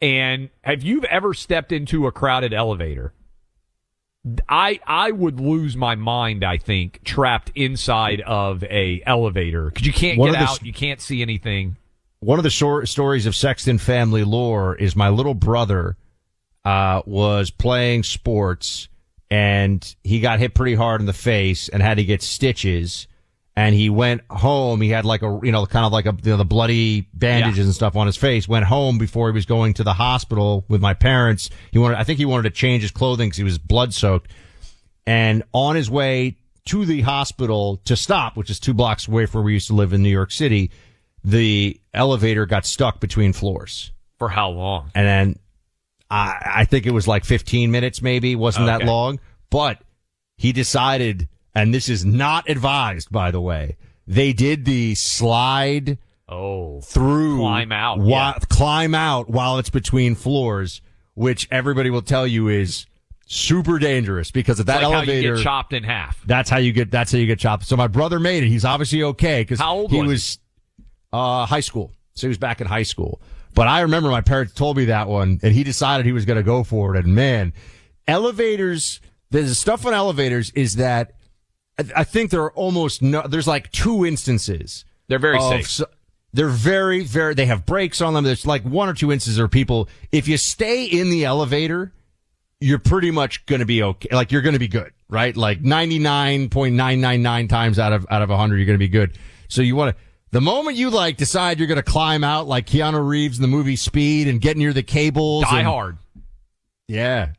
And 0.00 0.48
have 0.62 0.82
you 0.82 1.02
ever 1.04 1.34
stepped 1.34 1.72
into 1.72 2.06
a 2.06 2.12
crowded 2.12 2.54
elevator? 2.54 3.12
I 4.48 4.80
I 4.86 5.10
would 5.10 5.40
lose 5.40 5.76
my 5.76 5.94
mind, 5.94 6.44
I 6.44 6.58
think, 6.58 7.02
trapped 7.04 7.50
inside 7.54 8.20
of 8.20 8.62
a 8.64 9.02
elevator 9.06 9.66
because 9.66 9.86
you 9.86 9.92
can't 9.92 10.18
One 10.18 10.32
get 10.32 10.38
the 10.38 10.44
out, 10.44 10.62
you 10.62 10.72
can't 10.72 11.00
see 11.00 11.22
anything. 11.22 11.76
One 12.20 12.38
of 12.38 12.42
the 12.42 12.50
short 12.50 12.88
stories 12.88 13.26
of 13.26 13.36
Sexton 13.36 13.78
family 13.78 14.24
lore 14.24 14.74
is 14.74 14.96
my 14.96 15.08
little 15.08 15.34
brother 15.34 15.96
uh, 16.64 17.02
was 17.06 17.50
playing 17.50 18.02
sports 18.02 18.88
and 19.30 19.94
he 20.02 20.20
got 20.20 20.38
hit 20.38 20.54
pretty 20.54 20.74
hard 20.74 21.00
in 21.00 21.06
the 21.06 21.12
face 21.12 21.68
and 21.68 21.82
had 21.82 21.96
to 21.98 22.04
get 22.04 22.22
stitches. 22.22 23.06
And 23.56 23.74
he 23.74 23.90
went 23.90 24.22
home. 24.30 24.80
He 24.80 24.88
had 24.90 25.04
like 25.04 25.22
a, 25.22 25.40
you 25.42 25.50
know, 25.50 25.66
kind 25.66 25.84
of 25.84 25.90
like 25.92 26.06
a, 26.06 26.14
you 26.22 26.30
know, 26.30 26.36
the 26.36 26.44
bloody 26.44 27.08
bandages 27.12 27.58
Yeah. 27.58 27.64
and 27.64 27.74
stuff 27.74 27.96
on 27.96 28.06
his 28.06 28.16
face. 28.16 28.46
Went 28.46 28.64
home 28.66 28.98
before 28.98 29.28
he 29.28 29.34
was 29.34 29.46
going 29.46 29.74
to 29.74 29.82
the 29.84 29.94
hospital 29.94 30.64
with 30.68 30.80
my 30.80 30.94
parents. 30.94 31.50
He 31.72 31.78
wanted, 31.78 31.98
I 31.98 32.04
think 32.04 32.18
he 32.20 32.24
wanted 32.24 32.44
to 32.44 32.50
change 32.50 32.82
his 32.82 32.92
clothing 32.92 33.28
because 33.28 33.38
he 33.38 33.42
was 33.44 33.58
blood 33.58 33.92
soaked. 33.92 34.30
And 35.06 35.42
on 35.52 35.74
his 35.74 35.90
way 35.90 36.36
to 36.66 36.84
the 36.84 37.00
hospital 37.00 37.78
to 37.86 37.96
stop, 37.96 38.36
which 38.36 38.48
is 38.48 38.60
two 38.60 38.74
blocks 38.74 39.08
away 39.08 39.26
from 39.26 39.40
where 39.40 39.46
we 39.46 39.54
used 39.54 39.66
to 39.68 39.74
live 39.74 39.92
in 39.92 40.02
New 40.04 40.08
York 40.10 40.30
City, 40.30 40.70
the 41.24 41.80
elevator 41.92 42.46
got 42.46 42.64
stuck 42.64 43.00
between 43.00 43.32
floors. 43.32 43.90
For 44.18 44.28
how 44.28 44.50
long? 44.50 44.90
And 44.94 45.06
then 45.06 45.38
I, 46.10 46.52
I 46.56 46.64
think 46.64 46.86
it 46.86 46.92
was 46.92 47.06
like 47.06 47.24
15 47.24 47.70
minutes, 47.70 48.00
maybe. 48.02 48.34
Wasn't 48.36 48.66
that 48.66 48.84
long. 48.84 49.20
But 49.50 49.82
he 50.36 50.52
decided, 50.52 51.28
and 51.54 51.74
this 51.74 51.88
is 51.88 52.04
not 52.04 52.48
advised, 52.48 53.10
by 53.10 53.30
the 53.30 53.40
way, 53.40 53.76
they 54.06 54.32
did 54.32 54.64
the 54.64 54.94
slide 54.94 55.98
Oh, 56.30 56.82
through 56.82 57.38
Climb 57.38 57.72
out, 57.72 57.98
while, 57.98 58.34
yeah. 58.34 58.38
climb 58.50 58.94
out 58.94 59.30
while 59.30 59.58
it's 59.58 59.70
between 59.70 60.14
floors, 60.14 60.82
which 61.14 61.48
everybody 61.50 61.88
will 61.88 62.02
tell 62.02 62.26
you 62.26 62.48
is 62.48 62.84
super 63.26 63.78
dangerous 63.78 64.30
because 64.30 64.60
of 64.60 64.66
that 64.66 64.82
like 64.82 64.92
how 64.92 64.92
elevator. 64.98 65.28
you 65.28 65.34
get 65.36 65.42
chopped 65.42 65.72
in 65.72 65.84
half. 65.84 66.22
That's 66.26 66.50
how 66.50 66.58
you 66.58 66.72
get. 66.72 66.90
That's 66.90 67.12
how 67.12 67.18
you 67.18 67.26
get 67.26 67.38
chopped. 67.38 67.64
So 67.66 67.76
my 67.76 67.86
brother 67.86 68.20
made 68.20 68.42
it. 68.42 68.48
He's 68.48 68.66
obviously 68.66 69.02
okay 69.04 69.40
because 69.40 69.58
How 69.58 69.74
old 69.74 69.90
he 69.90 70.00
was 70.02 70.08
was 70.08 70.38
uh, 71.14 71.46
high 71.46 71.60
school. 71.60 71.92
So 72.12 72.26
he 72.26 72.28
was 72.28 72.38
back 72.38 72.60
in 72.60 72.66
high 72.66 72.82
school. 72.82 73.22
But 73.58 73.66
I 73.66 73.80
remember 73.80 74.08
my 74.08 74.20
parents 74.20 74.54
told 74.54 74.76
me 74.76 74.84
that 74.84 75.08
one, 75.08 75.40
and 75.42 75.52
he 75.52 75.64
decided 75.64 76.06
he 76.06 76.12
was 76.12 76.24
going 76.24 76.36
to 76.36 76.44
go 76.44 76.62
for 76.62 76.94
it. 76.94 77.04
And 77.04 77.16
man, 77.16 77.52
elevators. 78.06 79.00
The 79.32 79.52
stuff 79.52 79.84
on 79.84 79.92
elevators 79.92 80.52
is 80.52 80.76
that 80.76 81.14
I- 81.76 82.04
think 82.04 82.30
there 82.30 82.42
are 82.42 82.52
almost 82.52 83.02
no. 83.02 83.26
There's 83.26 83.48
like 83.48 83.72
two 83.72 84.06
instances. 84.06 84.84
They're 85.08 85.18
very 85.18 85.38
of 85.38 85.66
safe. 85.66 85.88
they're 86.32 86.46
very, 86.46 87.02
very. 87.02 87.34
They 87.34 87.46
have 87.46 87.66
brakes 87.66 88.00
on 88.00 88.14
them. 88.14 88.22
There's 88.22 88.46
like 88.46 88.62
one 88.62 88.88
or 88.88 88.94
two 88.94 89.10
instances 89.10 89.40
where 89.40 89.48
people, 89.48 89.88
if 90.12 90.28
you 90.28 90.36
stay 90.36 90.84
in 90.84 91.10
the 91.10 91.24
elevator, 91.24 91.92
you're 92.60 92.78
pretty 92.78 93.10
much 93.10 93.44
going 93.46 93.58
to 93.58 93.66
be 93.66 93.82
okay. 93.82 94.14
Like 94.14 94.30
you're 94.30 94.42
going 94.42 94.52
to 94.52 94.60
be 94.60 94.68
good, 94.68 94.92
right? 95.08 95.36
Like 95.36 95.62
99.999 95.62 97.48
times 97.48 97.80
out 97.80 97.92
of 97.92 98.06
out 98.08 98.22
of 98.22 98.28
100, 98.28 98.56
you're 98.56 98.66
going 98.66 98.74
to 98.74 98.78
be 98.78 98.86
good. 98.86 99.18
So 99.48 99.62
you 99.62 99.74
want 99.74 99.96
to. 99.96 100.02
The 100.30 100.40
moment 100.40 100.76
you 100.76 100.90
like 100.90 101.16
decide 101.16 101.58
you're 101.58 101.68
going 101.68 101.76
to 101.76 101.82
climb 101.82 102.22
out 102.22 102.46
like 102.46 102.66
Keanu 102.66 103.06
Reeves 103.06 103.38
in 103.38 103.42
the 103.42 103.48
movie 103.48 103.76
Speed 103.76 104.28
and 104.28 104.40
get 104.40 104.56
near 104.56 104.72
the 104.72 104.82
cables, 104.82 105.44
Die 105.44 105.58
and- 105.58 105.66
hard. 105.66 105.98
yeah. 106.86 107.30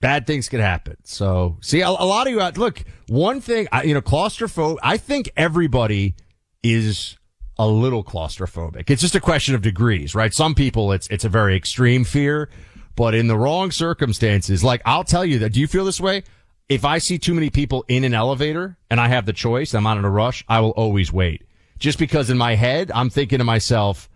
Bad 0.00 0.28
things 0.28 0.48
could 0.48 0.60
happen. 0.60 0.96
So, 1.02 1.56
see, 1.60 1.80
a, 1.80 1.88
a 1.88 1.90
lot 1.90 2.28
of 2.28 2.32
you 2.32 2.40
out, 2.40 2.56
look, 2.56 2.84
one 3.08 3.40
thing, 3.40 3.66
I, 3.72 3.82
you 3.82 3.94
know, 3.94 4.00
claustrophobic, 4.00 4.78
I 4.80 4.96
think 4.96 5.28
everybody 5.36 6.14
is 6.62 7.16
a 7.58 7.66
little 7.66 8.04
claustrophobic. 8.04 8.88
It's 8.90 9.02
just 9.02 9.16
a 9.16 9.20
question 9.20 9.56
of 9.56 9.62
degrees, 9.62 10.14
right? 10.14 10.32
Some 10.32 10.54
people, 10.54 10.92
it's, 10.92 11.08
it's 11.08 11.24
a 11.24 11.28
very 11.28 11.56
extreme 11.56 12.04
fear, 12.04 12.48
but 12.94 13.12
in 13.12 13.26
the 13.26 13.36
wrong 13.36 13.72
circumstances, 13.72 14.62
like 14.62 14.82
I'll 14.84 15.02
tell 15.02 15.24
you 15.24 15.40
that, 15.40 15.52
do 15.54 15.58
you 15.60 15.66
feel 15.66 15.84
this 15.84 16.00
way? 16.00 16.22
If 16.68 16.84
I 16.84 16.98
see 16.98 17.18
too 17.18 17.34
many 17.34 17.50
people 17.50 17.84
in 17.88 18.04
an 18.04 18.14
elevator 18.14 18.76
and 18.88 19.00
I 19.00 19.08
have 19.08 19.26
the 19.26 19.32
choice, 19.32 19.74
I'm 19.74 19.82
not 19.82 19.98
in 19.98 20.04
a 20.04 20.10
rush, 20.10 20.44
I 20.48 20.60
will 20.60 20.70
always 20.70 21.12
wait. 21.12 21.42
Just 21.78 21.98
because 21.98 22.30
in 22.30 22.38
my 22.38 22.54
head, 22.54 22.90
I'm 22.94 23.10
thinking 23.10 23.38
to 23.38 23.44
myself, 23.44 24.08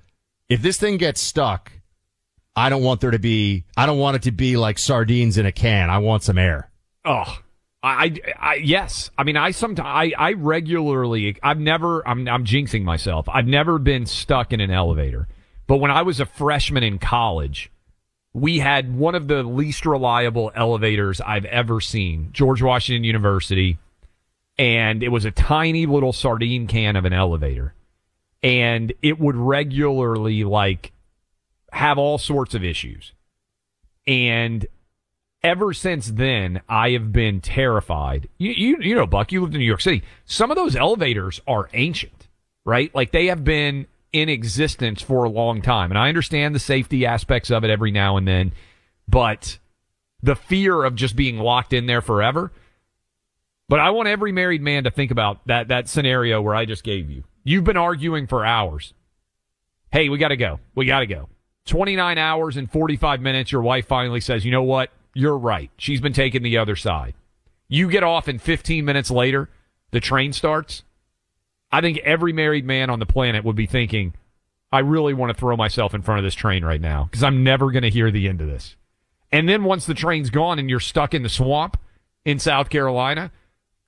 if 0.49 0.63
this 0.63 0.79
thing 0.79 0.97
gets 0.97 1.21
stuck, 1.21 1.73
I 2.55 2.69
don't 2.69 2.83
want 2.83 3.01
there 3.01 3.11
to 3.11 3.19
be, 3.19 3.65
I 3.77 3.87
don't 3.87 3.99
want 3.99 4.17
it 4.17 4.23
to 4.23 4.33
be 4.33 4.57
like 4.57 4.79
sardines 4.79 5.39
in 5.39 5.47
a 5.47 5.53
can. 5.53 5.89
I 5.89 5.99
want 5.99 6.23
some 6.23 6.39
air. 6.39 6.71
Oh, 7.05 7.39
I, 7.83 8.15
I, 8.39 8.55
yes. 8.57 9.11
I 9.17 9.25
mean, 9.25 9.37
I 9.37 9.53
sometimes, 9.53 9.87
I, 9.89 10.13
I 10.17 10.33
regularly, 10.35 11.37
I've 11.43 11.59
never, 11.59 12.07
I'm, 12.07 12.29
I'm 12.29 12.45
jinxing 12.45 12.85
myself. 12.85 13.29
I've 13.29 13.47
never 13.47 13.79
been 13.79 14.07
stuck 14.07 14.53
in 14.53 14.61
an 14.61 14.71
elevator. 14.71 15.29
But 15.67 15.79
when 15.79 15.91
I 15.91 16.03
was 16.03 16.21
a 16.21 16.27
freshman 16.27 16.83
in 16.83 16.99
college, 16.99 17.71
we 18.35 18.59
had 18.59 18.97
one 18.97 19.15
of 19.15 19.29
the 19.29 19.43
least 19.43 19.87
reliable 19.87 20.53
elevators 20.55 21.21
I've 21.21 21.45
ever 21.45 21.81
seen, 21.81 22.31
George 22.33 22.63
Washington 22.63 23.05
University. 23.05 23.79
And 24.59 25.03
it 25.03 25.09
was 25.09 25.25
a 25.25 25.31
tiny 25.31 25.87
little 25.87 26.13
sardine 26.13 26.67
can 26.67 26.97
of 26.97 27.05
an 27.05 27.13
elevator. 27.13 27.75
And 28.43 28.93
it 29.03 29.19
would 29.19 29.37
regularly 29.37 30.45
like 30.45 30.93
have 31.73 31.99
all 31.99 32.19
sorts 32.19 32.55
of 32.55 32.65
issues. 32.65 33.13
And 34.07 34.67
ever 35.43 35.73
since 35.73 36.09
then, 36.09 36.61
I 36.69 36.91
have 36.91 37.13
been 37.13 37.41
terrified. 37.41 38.29
You, 38.39 38.53
you, 38.53 38.77
you 38.81 38.95
know, 38.95 39.07
Buck, 39.07 39.33
you 39.33 39.41
lived 39.41 39.55
in 39.55 39.61
New 39.61 39.67
York 39.67 39.81
City. 39.81 40.03
Some 40.25 40.51
of 40.51 40.57
those 40.57 40.77
elevators 40.77 41.41
are 41.47 41.69
ancient, 41.73 42.29
right? 42.65 42.95
Like 42.95 43.13
they 43.13 43.27
have 43.27 43.45
been 43.45 43.87
in 44.13 44.29
existence 44.29 45.01
for 45.01 45.25
a 45.25 45.31
long 45.31 45.63
time. 45.63 45.91
And 45.91 45.99
I 45.99 46.09
understand 46.09 46.55
the 46.55 46.61
safety 46.61 47.07
aspects 47.07 47.51
of 47.51 47.65
it 47.65 47.71
every 47.71 47.91
now 47.91 48.17
and 48.17 48.29
then, 48.29 48.53
but 49.09 49.59
the 50.23 50.37
fear 50.37 50.85
of 50.85 50.95
just 50.95 51.17
being 51.17 51.39
locked 51.39 51.73
in 51.73 51.87
there 51.87 52.03
forever. 52.03 52.53
But 53.73 53.81
I 53.81 53.89
want 53.89 54.07
every 54.07 54.33
married 54.33 54.61
man 54.61 54.85
to 54.85 54.91
think 54.91 55.11
about 55.11 55.47
that, 55.47 55.69
that 55.69 55.89
scenario 55.89 56.43
where 56.43 56.55
I 56.55 56.67
just 56.67 56.85
gave 56.85 57.09
you. 57.09 57.25
You've 57.43 57.65
been 57.65 57.79
arguing 57.79 58.27
for 58.27 58.45
hours. 58.45 58.93
Hey, 59.91 60.11
we 60.11 60.19
got 60.19 60.29
to 60.29 60.37
go. 60.37 60.61
We 60.75 60.85
got 60.85 60.99
to 60.99 61.07
go. 61.07 61.31
29 61.65 62.19
hours 62.19 62.59
and 62.59 62.71
45 62.71 63.23
minutes. 63.23 63.51
Your 63.51 63.63
wife 63.63 63.87
finally 63.87 64.21
says, 64.21 64.45
you 64.45 64.51
know 64.51 64.63
what? 64.63 64.91
You're 65.15 65.39
right. 65.39 65.71
She's 65.79 66.03
been 66.03 66.13
taking 66.13 66.43
the 66.43 66.59
other 66.59 66.77
side. 66.77 67.15
You 67.67 67.89
get 67.89 68.03
off 68.03 68.29
and 68.29 68.43
15 68.43 68.85
minutes 68.85 69.11
later, 69.11 69.49
the 69.91 70.01
train 70.01 70.35
starts. 70.35 70.83
I 71.71 71.81
think 71.81 71.97
every 72.05 72.35
married 72.35 72.67
man 72.67 72.91
on 72.91 72.99
the 72.99 73.07
planet 73.07 73.43
would 73.43 73.57
be 73.57 73.65
thinking, 73.65 74.13
I 74.71 74.81
really 74.81 75.15
want 75.15 75.35
to 75.35 75.41
throw 75.41 75.57
myself 75.57 75.95
in 75.95 76.03
front 76.03 76.19
of 76.19 76.25
this 76.25 76.35
train 76.35 76.63
right 76.63 76.79
now 76.79 77.05
because 77.05 77.23
I'm 77.23 77.43
never 77.43 77.71
going 77.71 77.85
to 77.85 77.89
hear 77.89 78.11
the 78.11 78.29
end 78.29 78.43
of 78.43 78.49
this. 78.49 78.77
And 79.33 79.49
then 79.49 79.65
once 79.65 79.87
the 79.87 79.95
train's 79.95 80.29
gone 80.29 80.59
and 80.59 80.69
you're 80.69 80.79
stuck 80.79 81.15
in 81.15 81.23
the 81.23 81.31
swamp 81.31 81.81
in 82.27 82.39
South 82.39 82.69
Carolina, 82.69 83.33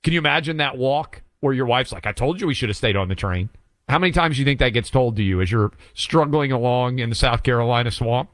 can 0.05 0.13
you 0.13 0.19
imagine 0.19 0.57
that 0.57 0.77
walk 0.77 1.23
where 1.39 1.51
your 1.51 1.65
wife's 1.65 1.91
like, 1.91 2.05
I 2.05 2.11
told 2.11 2.39
you 2.39 2.45
we 2.45 2.53
should 2.53 2.69
have 2.69 2.77
stayed 2.77 2.95
on 2.95 3.07
the 3.07 3.15
train? 3.15 3.49
How 3.89 3.97
many 3.97 4.13
times 4.13 4.35
do 4.35 4.41
you 4.41 4.45
think 4.45 4.59
that 4.59 4.69
gets 4.69 4.91
told 4.91 5.15
to 5.15 5.23
you 5.23 5.41
as 5.41 5.51
you're 5.51 5.71
struggling 5.95 6.51
along 6.51 6.99
in 6.99 7.09
the 7.09 7.15
South 7.15 7.41
Carolina 7.41 7.89
swamp? 7.89 8.29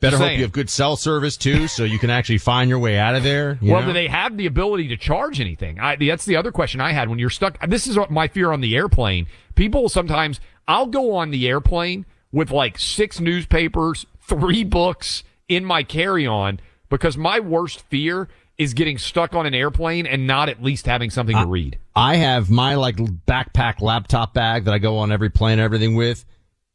Better 0.00 0.18
hope 0.18 0.32
you 0.32 0.42
have 0.42 0.50
good 0.50 0.68
cell 0.68 0.96
service 0.96 1.36
too, 1.36 1.68
so 1.68 1.84
you 1.84 2.00
can 2.00 2.10
actually 2.10 2.38
find 2.38 2.68
your 2.68 2.80
way 2.80 2.98
out 2.98 3.14
of 3.14 3.22
there. 3.22 3.60
well, 3.62 3.80
know? 3.80 3.86
do 3.86 3.92
they 3.92 4.08
have 4.08 4.36
the 4.36 4.46
ability 4.46 4.88
to 4.88 4.96
charge 4.96 5.40
anything? 5.40 5.78
I, 5.78 5.94
that's 5.94 6.24
the 6.24 6.34
other 6.34 6.50
question 6.50 6.80
I 6.80 6.90
had 6.90 7.08
when 7.08 7.20
you're 7.20 7.30
stuck. 7.30 7.64
This 7.68 7.86
is 7.86 7.96
my 8.10 8.26
fear 8.26 8.50
on 8.50 8.60
the 8.60 8.74
airplane. 8.74 9.28
People 9.54 9.88
sometimes, 9.88 10.40
I'll 10.66 10.86
go 10.86 11.14
on 11.14 11.30
the 11.30 11.46
airplane 11.46 12.06
with 12.32 12.50
like 12.50 12.76
six 12.76 13.20
newspapers, 13.20 14.04
three 14.20 14.64
books 14.64 15.22
in 15.48 15.64
my 15.64 15.84
carry 15.84 16.26
on 16.26 16.58
because 16.88 17.16
my 17.16 17.38
worst 17.38 17.82
fear 17.82 18.28
is 18.56 18.74
getting 18.74 18.98
stuck 18.98 19.34
on 19.34 19.46
an 19.46 19.54
airplane 19.54 20.06
and 20.06 20.26
not 20.26 20.48
at 20.48 20.62
least 20.62 20.86
having 20.86 21.10
something 21.10 21.36
to 21.36 21.46
read. 21.46 21.78
I 21.96 22.16
have 22.16 22.50
my 22.50 22.74
like 22.74 22.96
backpack 22.96 23.80
laptop 23.80 24.34
bag 24.34 24.64
that 24.64 24.74
I 24.74 24.78
go 24.78 24.98
on 24.98 25.10
every 25.10 25.30
plane 25.30 25.54
and 25.54 25.62
everything 25.62 25.94
with. 25.94 26.24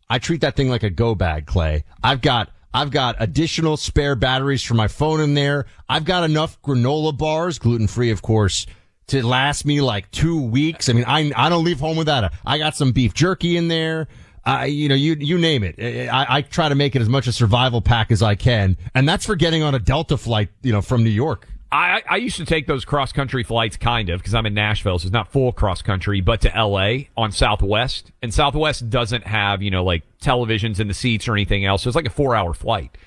I 0.10 0.20
treat 0.20 0.42
that 0.42 0.56
thing 0.56 0.70
like 0.70 0.84
a 0.84 0.90
go 0.90 1.16
bag, 1.16 1.46
Clay. 1.46 1.86
I've 2.04 2.22
got 2.22 2.50
I've 2.74 2.92
got 2.92 3.16
additional 3.20 3.78
spare 3.78 4.16
batteries 4.16 4.64
for 4.64 4.74
my 4.74 4.88
phone 4.88 5.22
in 5.22 5.34
there. 5.34 5.66
I've 5.88 6.06
got 6.06 6.24
enough 6.24 6.62
granola 6.62 7.18
bars, 7.18 7.60
gluten 7.60 7.88
free, 7.88 8.12
of 8.12 8.22
course, 8.22 8.66
to 9.08 9.26
last 9.26 9.66
me 9.66 9.82
like 9.82 10.10
two 10.12 10.42
weeks. 10.42 10.90
I 10.90 10.94
mean, 10.94 11.06
I 11.08 11.32
I 11.36 11.50
don't 11.50 11.64
leave 11.64 11.80
home 11.80 11.98
without 11.98 12.26
it. 12.26 12.32
I 12.46 12.58
got 12.58 12.76
some 12.76 12.92
beef 12.92 13.14
jerky 13.14 13.56
in 13.56 13.68
there. 13.68 14.08
I, 14.46 14.66
you 14.66 14.90
know, 14.90 14.96
you 14.96 15.16
you 15.20 15.38
name 15.38 15.64
it. 15.64 16.10
I, 16.10 16.38
I 16.38 16.42
try 16.42 16.70
to 16.70 16.76
make 16.76 16.96
it 16.96 17.02
as 17.02 17.10
much 17.10 17.28
a 17.28 17.32
survival 17.32 17.82
pack 17.82 18.12
as 18.12 18.24
I 18.24 18.36
can, 18.36 18.78
and 18.96 19.08
that's 19.08 19.26
for 19.26 19.36
getting 19.36 19.64
on 19.64 19.76
a 19.76 19.80
Delta 19.80 20.18
flight, 20.18 20.50
you 20.64 20.72
know, 20.72 20.82
from 20.82 21.04
New 21.04 21.10
York. 21.10 21.48
I, 21.72 22.02
I 22.10 22.16
used 22.16 22.38
to 22.38 22.46
take 22.46 22.66
those 22.66 22.84
cross 22.84 23.12
country 23.12 23.44
flights 23.44 23.78
kind 23.78 24.10
of 24.10 24.20
because 24.20 24.34
I'm 24.34 24.48
in 24.48 24.56
Nashville, 24.56 24.98
so 24.98 25.06
it's 25.06 25.14
not 25.14 25.32
full 25.32 25.52
cross 25.52 25.82
country, 25.84 26.20
but 26.20 26.42
to 26.42 26.50
LA 26.50 27.06
on 27.16 27.32
Southwest. 27.32 28.12
And 28.24 28.34
Southwest 28.34 28.90
doesn't 28.90 29.26
have, 29.26 29.62
you 29.62 29.70
know, 29.70 29.84
like 29.84 30.04
televisions 30.20 30.80
in 30.80 30.88
the 30.88 30.96
seats 30.96 31.28
or 31.28 31.34
anything 31.34 31.66
else. 31.66 31.84
So 31.84 31.90
it's 31.90 31.96
like 31.96 32.08
a 32.08 32.12
four 32.12 32.36
hour 32.36 32.54
flight. 32.56 32.98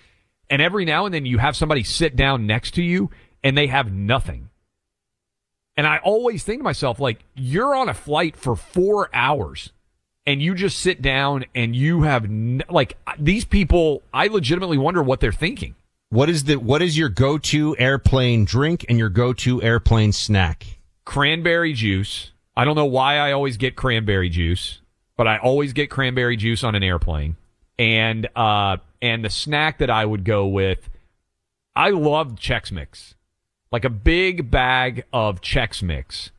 And 0.48 0.62
every 0.62 0.84
now 0.84 1.06
and 1.06 1.14
then 1.14 1.26
you 1.26 1.38
have 1.38 1.56
somebody 1.56 1.82
sit 1.82 2.14
down 2.14 2.46
next 2.46 2.72
to 2.72 2.82
you 2.82 3.10
and 3.42 3.56
they 3.58 3.66
have 3.66 3.92
nothing. 3.92 4.48
And 5.76 5.86
I 5.86 5.98
always 5.98 6.44
think 6.44 6.60
to 6.60 6.64
myself, 6.64 7.00
like, 7.00 7.24
you're 7.34 7.74
on 7.74 7.88
a 7.88 7.94
flight 7.94 8.36
for 8.36 8.54
four 8.54 9.08
hours 9.14 9.72
and 10.26 10.40
you 10.42 10.54
just 10.54 10.78
sit 10.78 11.00
down 11.02 11.46
and 11.54 11.74
you 11.74 12.02
have, 12.02 12.26
n- 12.26 12.62
like, 12.68 12.96
these 13.18 13.44
people, 13.44 14.02
I 14.12 14.26
legitimately 14.26 14.78
wonder 14.78 15.02
what 15.02 15.20
they're 15.20 15.32
thinking. 15.32 15.74
What 16.12 16.28
is 16.28 16.44
the 16.44 16.56
what 16.56 16.82
is 16.82 16.98
your 16.98 17.08
go 17.08 17.38
to 17.38 17.74
airplane 17.78 18.44
drink 18.44 18.84
and 18.86 18.98
your 18.98 19.08
go 19.08 19.32
to 19.32 19.62
airplane 19.62 20.12
snack? 20.12 20.78
cranberry 21.06 21.72
juice. 21.72 22.32
I 22.54 22.66
don't 22.66 22.76
know 22.76 22.84
why 22.84 23.16
I 23.16 23.32
always 23.32 23.56
get 23.56 23.76
cranberry 23.76 24.28
juice, 24.28 24.80
but 25.16 25.26
I 25.26 25.38
always 25.38 25.72
get 25.72 25.88
cranberry 25.88 26.36
juice 26.36 26.62
on 26.62 26.74
an 26.74 26.82
airplane. 26.82 27.36
And 27.78 28.28
uh 28.36 28.76
and 29.00 29.24
the 29.24 29.30
snack 29.30 29.78
that 29.78 29.88
I 29.88 30.04
would 30.04 30.24
go 30.24 30.46
with, 30.46 30.90
I 31.74 31.88
love 31.88 32.34
Chex 32.34 32.70
Mix. 32.70 33.14
Like 33.70 33.86
a 33.86 33.90
big 33.90 34.50
bag 34.50 35.04
of 35.14 35.40
Chex 35.40 35.82
Mix 35.82 36.30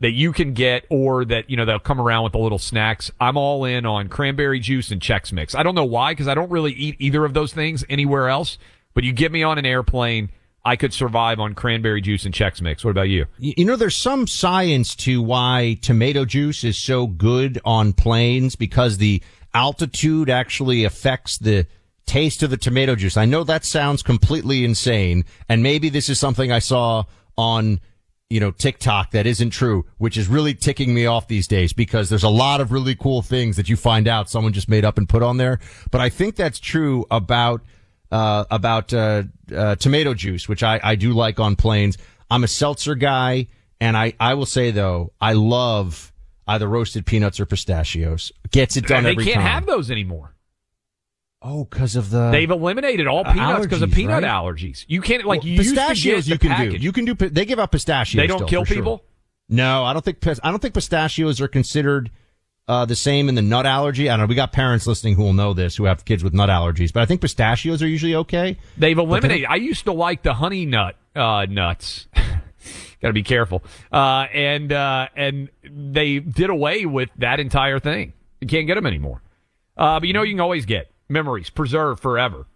that 0.00 0.12
you 0.12 0.34
can 0.34 0.52
get 0.52 0.84
or 0.90 1.24
that, 1.24 1.48
you 1.48 1.56
know, 1.56 1.64
they'll 1.64 1.78
come 1.78 1.98
around 1.98 2.24
with 2.24 2.32
the 2.32 2.38
little 2.38 2.58
snacks. 2.58 3.10
I'm 3.18 3.38
all 3.38 3.64
in 3.64 3.86
on 3.86 4.08
cranberry 4.08 4.60
juice 4.60 4.90
and 4.90 5.00
Chex 5.00 5.32
Mix. 5.32 5.54
I 5.54 5.62
don't 5.62 5.74
know 5.74 5.86
why 5.86 6.12
because 6.12 6.28
I 6.28 6.34
don't 6.34 6.50
really 6.50 6.72
eat 6.72 6.96
either 6.98 7.24
of 7.24 7.32
those 7.32 7.54
things 7.54 7.86
anywhere 7.88 8.28
else, 8.28 8.58
but 8.94 9.04
you 9.04 9.12
get 9.12 9.32
me 9.32 9.42
on 9.42 9.58
an 9.58 9.66
airplane, 9.66 10.30
I 10.64 10.76
could 10.76 10.94
survive 10.94 11.40
on 11.40 11.54
cranberry 11.54 12.00
juice 12.00 12.24
and 12.24 12.32
Chex 12.32 12.62
Mix. 12.62 12.84
What 12.84 12.92
about 12.92 13.10
you? 13.10 13.26
You 13.38 13.66
know, 13.66 13.76
there's 13.76 13.96
some 13.96 14.26
science 14.26 14.94
to 14.96 15.20
why 15.20 15.78
tomato 15.82 16.24
juice 16.24 16.64
is 16.64 16.78
so 16.78 17.06
good 17.06 17.60
on 17.64 17.92
planes 17.92 18.56
because 18.56 18.96
the 18.96 19.22
altitude 19.52 20.30
actually 20.30 20.84
affects 20.84 21.36
the 21.36 21.66
taste 22.06 22.42
of 22.42 22.50
the 22.50 22.56
tomato 22.56 22.94
juice. 22.94 23.16
I 23.16 23.26
know 23.26 23.44
that 23.44 23.64
sounds 23.64 24.02
completely 24.02 24.64
insane, 24.64 25.24
and 25.48 25.62
maybe 25.62 25.90
this 25.90 26.08
is 26.08 26.18
something 26.18 26.50
I 26.50 26.58
saw 26.60 27.04
on, 27.36 27.80
you 28.30 28.40
know, 28.40 28.50
TikTok 28.50 29.10
that 29.10 29.26
isn't 29.26 29.50
true, 29.50 29.84
which 29.98 30.16
is 30.16 30.28
really 30.28 30.54
ticking 30.54 30.94
me 30.94 31.04
off 31.04 31.28
these 31.28 31.46
days 31.46 31.72
because 31.72 32.08
there's 32.08 32.22
a 32.22 32.28
lot 32.28 32.60
of 32.60 32.72
really 32.72 32.94
cool 32.94 33.20
things 33.20 33.56
that 33.56 33.68
you 33.68 33.76
find 33.76 34.08
out 34.08 34.30
someone 34.30 34.52
just 34.52 34.68
made 34.68 34.84
up 34.84 34.96
and 34.96 35.08
put 35.08 35.22
on 35.22 35.36
there. 35.36 35.58
But 35.90 36.00
I 36.00 36.08
think 36.08 36.36
that's 36.36 36.58
true 36.58 37.06
about 37.10 37.62
uh, 38.10 38.44
about 38.50 38.92
uh, 38.92 39.24
uh, 39.54 39.74
tomato 39.76 40.14
juice, 40.14 40.48
which 40.48 40.62
I, 40.62 40.80
I 40.82 40.94
do 40.94 41.12
like 41.12 41.40
on 41.40 41.56
planes. 41.56 41.98
I'm 42.30 42.44
a 42.44 42.48
seltzer 42.48 42.94
guy, 42.94 43.48
and 43.80 43.96
I, 43.96 44.14
I 44.20 44.34
will 44.34 44.46
say 44.46 44.70
though, 44.70 45.12
I 45.20 45.32
love 45.34 46.12
either 46.46 46.68
roasted 46.68 47.06
peanuts 47.06 47.40
or 47.40 47.46
pistachios. 47.46 48.32
Gets 48.50 48.76
it 48.76 48.86
done 48.86 49.04
they 49.04 49.14
can't 49.16 49.34
time. 49.34 49.42
have 49.42 49.66
those 49.66 49.90
anymore. 49.90 50.34
oh, 51.42 51.64
because 51.64 51.96
of 51.96 52.10
the 52.10 52.30
They've 52.30 52.50
eliminated 52.50 53.06
all 53.06 53.26
uh, 53.26 53.32
peanuts 53.32 53.66
because 53.66 53.82
of 53.82 53.92
peanut 53.92 54.22
right? 54.22 54.30
allergies. 54.32 54.84
You 54.88 55.00
can't 55.00 55.24
like 55.24 55.40
Well, 55.42 55.48
you 55.48 55.54
used 55.56 55.74
to 55.74 55.80
pistachios. 55.80 56.28
you 56.28 56.38
can 56.38 56.50
package. 56.50 56.72
do. 56.80 56.84
You 56.84 56.92
can 56.92 57.04
do. 57.04 57.14
They 57.14 57.44
give 57.44 57.58
out 57.58 57.72
pistachios. 57.72 58.20
They 58.22 58.26
don't 58.26 58.38
still, 58.38 58.48
kill 58.48 58.64
for 58.64 58.74
sure. 58.74 58.82
people. 58.82 59.04
No, 59.48 59.84
I 59.84 59.92
don't 59.92 60.04
think 60.04 60.18
I 60.42 60.50
don't 60.50 60.60
think 60.60 60.74
pistachios 60.74 61.40
are 61.40 61.48
considered 61.48 62.10
uh, 62.66 62.84
the 62.84 62.96
same 62.96 63.28
in 63.28 63.34
the 63.34 63.42
nut 63.42 63.66
allergy. 63.66 64.08
I 64.08 64.16
don't 64.16 64.20
know. 64.20 64.26
We 64.26 64.34
got 64.34 64.52
parents 64.52 64.86
listening 64.86 65.16
who 65.16 65.22
will 65.22 65.32
know 65.32 65.52
this 65.52 65.76
who 65.76 65.84
have 65.84 66.04
kids 66.04 66.24
with 66.24 66.32
nut 66.32 66.48
allergies, 66.48 66.92
but 66.92 67.02
I 67.02 67.06
think 67.06 67.20
pistachios 67.20 67.82
are 67.82 67.88
usually 67.88 68.14
okay. 68.14 68.58
They've 68.78 68.98
eliminated. 68.98 69.46
I 69.48 69.56
used 69.56 69.84
to 69.84 69.92
like 69.92 70.22
the 70.22 70.34
honey 70.34 70.64
nut 70.64 70.96
uh, 71.14 71.46
nuts. 71.48 72.08
Got 73.02 73.08
to 73.08 73.12
be 73.12 73.22
careful. 73.22 73.62
Uh, 73.92 74.26
and 74.32 74.72
uh, 74.72 75.08
and 75.14 75.50
they 75.62 76.20
did 76.20 76.48
away 76.48 76.86
with 76.86 77.10
that 77.18 77.38
entire 77.38 77.78
thing. 77.78 78.14
You 78.40 78.46
can't 78.46 78.66
get 78.66 78.76
them 78.76 78.86
anymore. 78.86 79.20
Uh, 79.76 80.00
but 80.00 80.06
you 80.06 80.14
know, 80.14 80.22
you 80.22 80.32
can 80.32 80.40
always 80.40 80.64
get 80.64 80.90
memories 81.08 81.50
preserved 81.50 82.00
forever. 82.00 82.46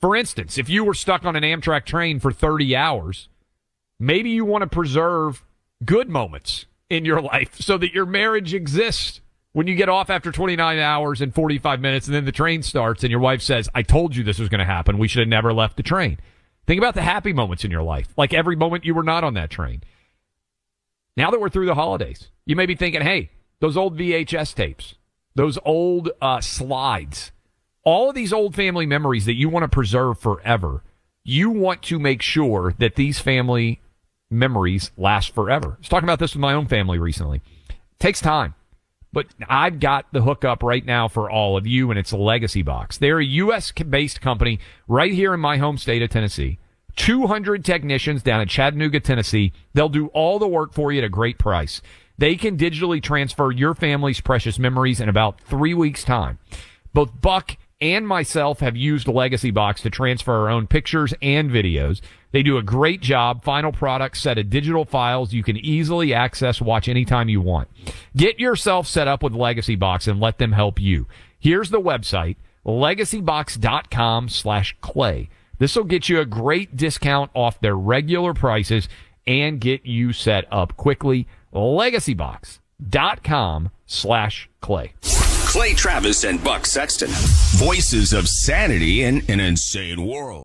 For 0.00 0.16
instance, 0.16 0.56
if 0.56 0.68
you 0.68 0.84
were 0.84 0.94
stuck 0.94 1.24
on 1.24 1.36
an 1.36 1.42
Amtrak 1.42 1.84
train 1.84 2.20
for 2.20 2.32
30 2.32 2.76
hours, 2.76 3.28
maybe 3.98 4.30
you 4.30 4.44
want 4.44 4.62
to 4.62 4.68
preserve 4.68 5.44
good 5.84 6.08
moments 6.08 6.66
in 6.88 7.04
your 7.04 7.20
life 7.32 7.56
so 7.60 7.76
that 7.78 7.92
your 7.92 8.06
marriage 8.06 8.54
exists 8.54 9.20
when 9.56 9.66
you 9.66 9.74
get 9.74 9.88
off 9.88 10.10
after 10.10 10.30
29 10.30 10.78
hours 10.78 11.22
and 11.22 11.34
45 11.34 11.80
minutes 11.80 12.06
and 12.06 12.14
then 12.14 12.26
the 12.26 12.30
train 12.30 12.62
starts 12.62 13.02
and 13.02 13.10
your 13.10 13.20
wife 13.20 13.40
says, 13.40 13.70
I 13.74 13.80
told 13.80 14.14
you 14.14 14.22
this 14.22 14.38
was 14.38 14.50
going 14.50 14.58
to 14.58 14.66
happen. 14.66 14.98
We 14.98 15.08
should 15.08 15.20
have 15.20 15.28
never 15.28 15.54
left 15.54 15.78
the 15.78 15.82
train. 15.82 16.18
Think 16.66 16.78
about 16.78 16.92
the 16.92 17.00
happy 17.00 17.32
moments 17.32 17.64
in 17.64 17.70
your 17.70 17.82
life, 17.82 18.06
like 18.18 18.34
every 18.34 18.54
moment 18.54 18.84
you 18.84 18.94
were 18.94 19.02
not 19.02 19.24
on 19.24 19.32
that 19.32 19.48
train. 19.48 19.82
Now 21.16 21.30
that 21.30 21.40
we're 21.40 21.48
through 21.48 21.64
the 21.64 21.74
holidays, 21.74 22.28
you 22.44 22.54
may 22.54 22.66
be 22.66 22.74
thinking, 22.74 23.00
hey, 23.00 23.30
those 23.60 23.78
old 23.78 23.96
VHS 23.96 24.54
tapes, 24.54 24.96
those 25.34 25.58
old 25.64 26.10
uh, 26.20 26.42
slides, 26.42 27.32
all 27.82 28.10
of 28.10 28.14
these 28.14 28.34
old 28.34 28.54
family 28.54 28.84
memories 28.84 29.24
that 29.24 29.36
you 29.36 29.48
want 29.48 29.64
to 29.64 29.68
preserve 29.68 30.18
forever, 30.18 30.82
you 31.24 31.48
want 31.48 31.82
to 31.84 31.98
make 31.98 32.20
sure 32.20 32.74
that 32.76 32.96
these 32.96 33.20
family 33.20 33.80
memories 34.28 34.90
last 34.98 35.34
forever. 35.34 35.68
I 35.68 35.78
was 35.78 35.88
talking 35.88 36.06
about 36.06 36.18
this 36.18 36.34
with 36.34 36.42
my 36.42 36.52
own 36.52 36.66
family 36.66 36.98
recently. 36.98 37.40
It 37.70 37.76
takes 37.98 38.20
time. 38.20 38.54
But 39.16 39.28
I've 39.48 39.80
got 39.80 40.04
the 40.12 40.20
hookup 40.20 40.62
right 40.62 40.84
now 40.84 41.08
for 41.08 41.30
all 41.30 41.56
of 41.56 41.66
you, 41.66 41.88
and 41.88 41.98
it's 41.98 42.12
a 42.12 42.18
legacy 42.18 42.60
box. 42.60 42.98
They're 42.98 43.18
a 43.18 43.24
U.S. 43.24 43.72
based 43.72 44.20
company 44.20 44.60
right 44.88 45.10
here 45.10 45.32
in 45.32 45.40
my 45.40 45.56
home 45.56 45.78
state 45.78 46.02
of 46.02 46.10
Tennessee. 46.10 46.58
200 46.96 47.64
technicians 47.64 48.22
down 48.22 48.42
in 48.42 48.48
Chattanooga, 48.48 49.00
Tennessee. 49.00 49.54
They'll 49.72 49.88
do 49.88 50.08
all 50.08 50.38
the 50.38 50.46
work 50.46 50.74
for 50.74 50.92
you 50.92 50.98
at 50.98 51.04
a 51.04 51.08
great 51.08 51.38
price. 51.38 51.80
They 52.18 52.36
can 52.36 52.58
digitally 52.58 53.02
transfer 53.02 53.50
your 53.50 53.74
family's 53.74 54.20
precious 54.20 54.58
memories 54.58 55.00
in 55.00 55.08
about 55.08 55.40
three 55.40 55.72
weeks' 55.72 56.04
time. 56.04 56.38
Both 56.92 57.18
Buck 57.18 57.56
and 57.80 58.06
myself 58.06 58.60
have 58.60 58.76
used 58.76 59.08
Legacy 59.08 59.50
Box 59.50 59.82
to 59.82 59.90
transfer 59.90 60.32
our 60.32 60.48
own 60.48 60.66
pictures 60.66 61.12
and 61.20 61.50
videos. 61.50 62.00
They 62.32 62.42
do 62.42 62.58
a 62.58 62.62
great 62.62 63.00
job. 63.00 63.44
Final 63.44 63.72
product 63.72 64.16
set 64.16 64.38
of 64.38 64.50
digital 64.50 64.84
files 64.84 65.32
you 65.32 65.42
can 65.42 65.56
easily 65.56 66.14
access, 66.14 66.60
watch 66.60 66.88
anytime 66.88 67.28
you 67.28 67.40
want. 67.40 67.68
Get 68.16 68.38
yourself 68.38 68.86
set 68.86 69.08
up 69.08 69.22
with 69.22 69.34
Legacy 69.34 69.76
Box 69.76 70.06
and 70.06 70.20
let 70.20 70.38
them 70.38 70.52
help 70.52 70.80
you. 70.80 71.06
Here's 71.38 71.70
the 71.70 71.80
website, 71.80 72.36
legacybox.com 72.66 74.28
slash 74.28 74.76
clay. 74.80 75.28
This 75.58 75.76
will 75.76 75.84
get 75.84 76.08
you 76.08 76.20
a 76.20 76.26
great 76.26 76.76
discount 76.76 77.30
off 77.34 77.60
their 77.60 77.76
regular 77.76 78.34
prices 78.34 78.88
and 79.26 79.60
get 79.60 79.86
you 79.86 80.12
set 80.12 80.46
up 80.52 80.76
quickly. 80.76 81.26
Legacybox.com 81.54 83.70
slash 83.86 84.50
clay. 84.60 84.92
Clay 85.56 85.72
Travis 85.72 86.24
and 86.24 86.44
Buck 86.44 86.66
Sexton, 86.66 87.08
voices 87.56 88.12
of 88.12 88.28
sanity 88.28 89.04
in 89.04 89.22
an 89.30 89.40
insane 89.40 90.06
world. 90.06 90.44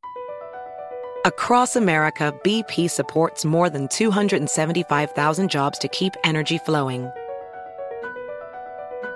Across 1.26 1.76
America, 1.76 2.34
BP 2.46 2.90
supports 2.90 3.44
more 3.44 3.70
than 3.70 3.90
275,000 3.90 5.50
jobs 5.50 5.78
to 5.80 5.90
keep 5.90 6.14
energy 6.24 6.60
flowing. 6.60 7.12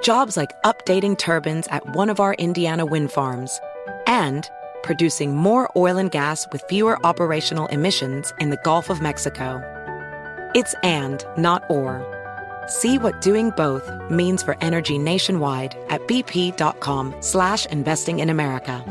Jobs 0.04 0.36
like 0.36 0.52
updating 0.64 1.18
turbines 1.18 1.66
at 1.70 1.96
one 1.96 2.10
of 2.10 2.20
our 2.20 2.34
Indiana 2.34 2.86
wind 2.86 3.10
farms 3.10 3.62
and 4.06 4.50
producing 4.84 5.34
more 5.34 5.72
oil 5.78 5.96
and 5.98 6.12
gas 6.12 6.46
with 6.52 6.62
fewer 6.68 7.00
operational 7.06 7.68
emissions 7.68 8.34
in 8.42 8.50
the 8.50 8.60
Gulf 8.66 8.90
of 8.90 9.00
Mexico. 9.02 9.62
It's 10.54 10.76
and, 10.84 11.26
not 11.38 11.64
or. 11.70 12.15
See 12.68 12.98
what 12.98 13.22
doing 13.22 13.52
both 13.52 13.92
means 14.10 14.42
for 14.42 14.58
energy 14.62 14.98
nationwide 14.98 15.78
at 15.90 16.08
bp.com 16.08 17.16
slash 17.22 17.66
investing 17.68 18.20
in 18.20 18.30
America. 18.30 18.84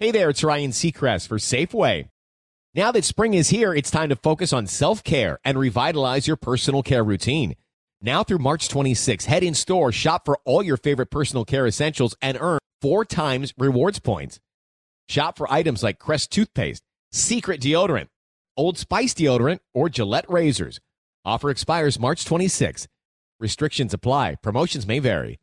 Hey 0.00 0.10
there, 0.10 0.28
it's 0.30 0.42
Ryan 0.42 0.72
Seacrest 0.72 1.28
for 1.28 1.38
Safeway. 1.38 2.08
Now 2.74 2.90
that 2.90 3.04
spring 3.04 3.34
is 3.34 3.50
here, 3.50 3.72
it's 3.72 3.90
time 3.90 4.08
to 4.08 4.16
focus 4.16 4.52
on 4.52 4.66
self-care 4.66 5.38
and 5.44 5.56
revitalize 5.56 6.26
your 6.26 6.36
personal 6.36 6.82
care 6.82 7.04
routine. 7.04 7.54
Now 8.02 8.24
through 8.24 8.38
March 8.38 8.68
26, 8.68 9.26
head 9.26 9.44
in 9.44 9.54
store, 9.54 9.92
shop 9.92 10.24
for 10.24 10.38
all 10.44 10.62
your 10.62 10.76
favorite 10.76 11.10
personal 11.10 11.44
care 11.44 11.66
essentials, 11.66 12.16
and 12.20 12.36
earn 12.40 12.58
four 12.82 13.04
times 13.04 13.54
rewards 13.56 14.00
points. 14.00 14.40
Shop 15.08 15.38
for 15.38 15.50
items 15.50 15.82
like 15.82 15.98
Crest 15.98 16.32
toothpaste, 16.32 16.82
Secret 17.12 17.60
deodorant, 17.60 18.08
Old 18.56 18.76
Spice 18.76 19.14
deodorant, 19.14 19.60
or 19.72 19.88
Gillette 19.88 20.28
razors. 20.28 20.80
Offer 21.24 21.50
expires 21.50 21.98
March 21.98 22.24
26. 22.24 22.86
Restrictions 23.40 23.94
apply. 23.94 24.36
Promotions 24.42 24.86
may 24.86 24.98
vary. 24.98 25.38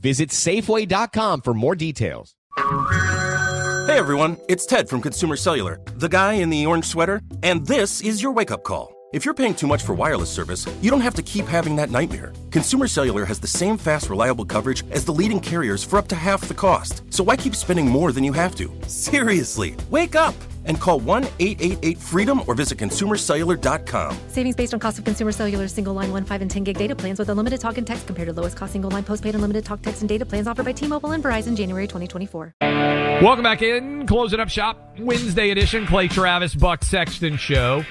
Visit 0.00 0.30
Safeway.com 0.30 1.40
for 1.42 1.54
more 1.54 1.74
details. 1.74 2.34
Hey 2.56 3.96
everyone, 3.98 4.36
it's 4.48 4.66
Ted 4.66 4.88
from 4.88 5.00
Consumer 5.00 5.36
Cellular, 5.36 5.80
the 5.94 6.08
guy 6.08 6.34
in 6.34 6.50
the 6.50 6.66
orange 6.66 6.84
sweater, 6.84 7.20
and 7.42 7.66
this 7.66 8.00
is 8.02 8.22
your 8.22 8.32
wake 8.32 8.50
up 8.50 8.62
call. 8.62 8.94
If 9.12 9.24
you're 9.24 9.34
paying 9.34 9.54
too 9.54 9.66
much 9.66 9.82
for 9.82 9.94
wireless 9.94 10.30
service, 10.30 10.66
you 10.82 10.90
don't 10.90 11.00
have 11.00 11.14
to 11.14 11.22
keep 11.22 11.46
having 11.46 11.74
that 11.76 11.90
nightmare. 11.90 12.32
Consumer 12.50 12.86
Cellular 12.86 13.24
has 13.24 13.40
the 13.40 13.46
same 13.46 13.78
fast, 13.78 14.10
reliable 14.10 14.44
coverage 14.44 14.84
as 14.90 15.04
the 15.04 15.12
leading 15.14 15.40
carriers 15.40 15.82
for 15.82 15.98
up 15.98 16.06
to 16.08 16.14
half 16.14 16.46
the 16.46 16.54
cost. 16.54 17.02
So 17.10 17.24
why 17.24 17.36
keep 17.36 17.56
spending 17.56 17.86
more 17.86 18.12
than 18.12 18.22
you 18.22 18.34
have 18.34 18.54
to? 18.56 18.70
Seriously, 18.86 19.74
wake 19.90 20.14
up 20.14 20.34
and 20.68 20.80
call 20.80 21.00
1 21.00 21.24
888 21.40 21.98
freedom 21.98 22.42
or 22.46 22.54
visit 22.54 22.78
consumercellular.com. 22.78 24.16
Savings 24.28 24.54
based 24.54 24.72
on 24.72 24.80
cost 24.80 24.98
of 24.98 25.04
consumer 25.04 25.32
cellular 25.32 25.66
single 25.66 25.94
line 25.94 26.12
1, 26.12 26.24
5, 26.24 26.42
and 26.42 26.50
10 26.50 26.64
gig 26.64 26.78
data 26.78 26.94
plans 26.94 27.18
with 27.18 27.28
unlimited 27.28 27.60
talk 27.60 27.78
and 27.78 27.86
text 27.86 28.06
compared 28.06 28.28
to 28.28 28.32
lowest 28.32 28.56
cost 28.56 28.72
single 28.72 28.90
line 28.90 29.02
postpaid 29.02 29.34
unlimited 29.34 29.64
talk, 29.64 29.82
text, 29.82 30.02
and 30.02 30.08
data 30.08 30.24
plans 30.24 30.46
offered 30.46 30.64
by 30.64 30.72
T 30.72 30.86
Mobile 30.86 31.10
and 31.12 31.24
Verizon 31.24 31.56
January 31.56 31.86
2024. 31.86 32.54
Welcome 32.60 33.42
back 33.42 33.62
in. 33.62 34.06
Closing 34.06 34.38
up 34.38 34.48
shop 34.48 34.96
Wednesday 35.00 35.50
edition. 35.50 35.86
Clay 35.86 36.06
Travis, 36.06 36.54
Buck 36.54 36.84
Sexton 36.84 37.36
Show. 37.36 37.84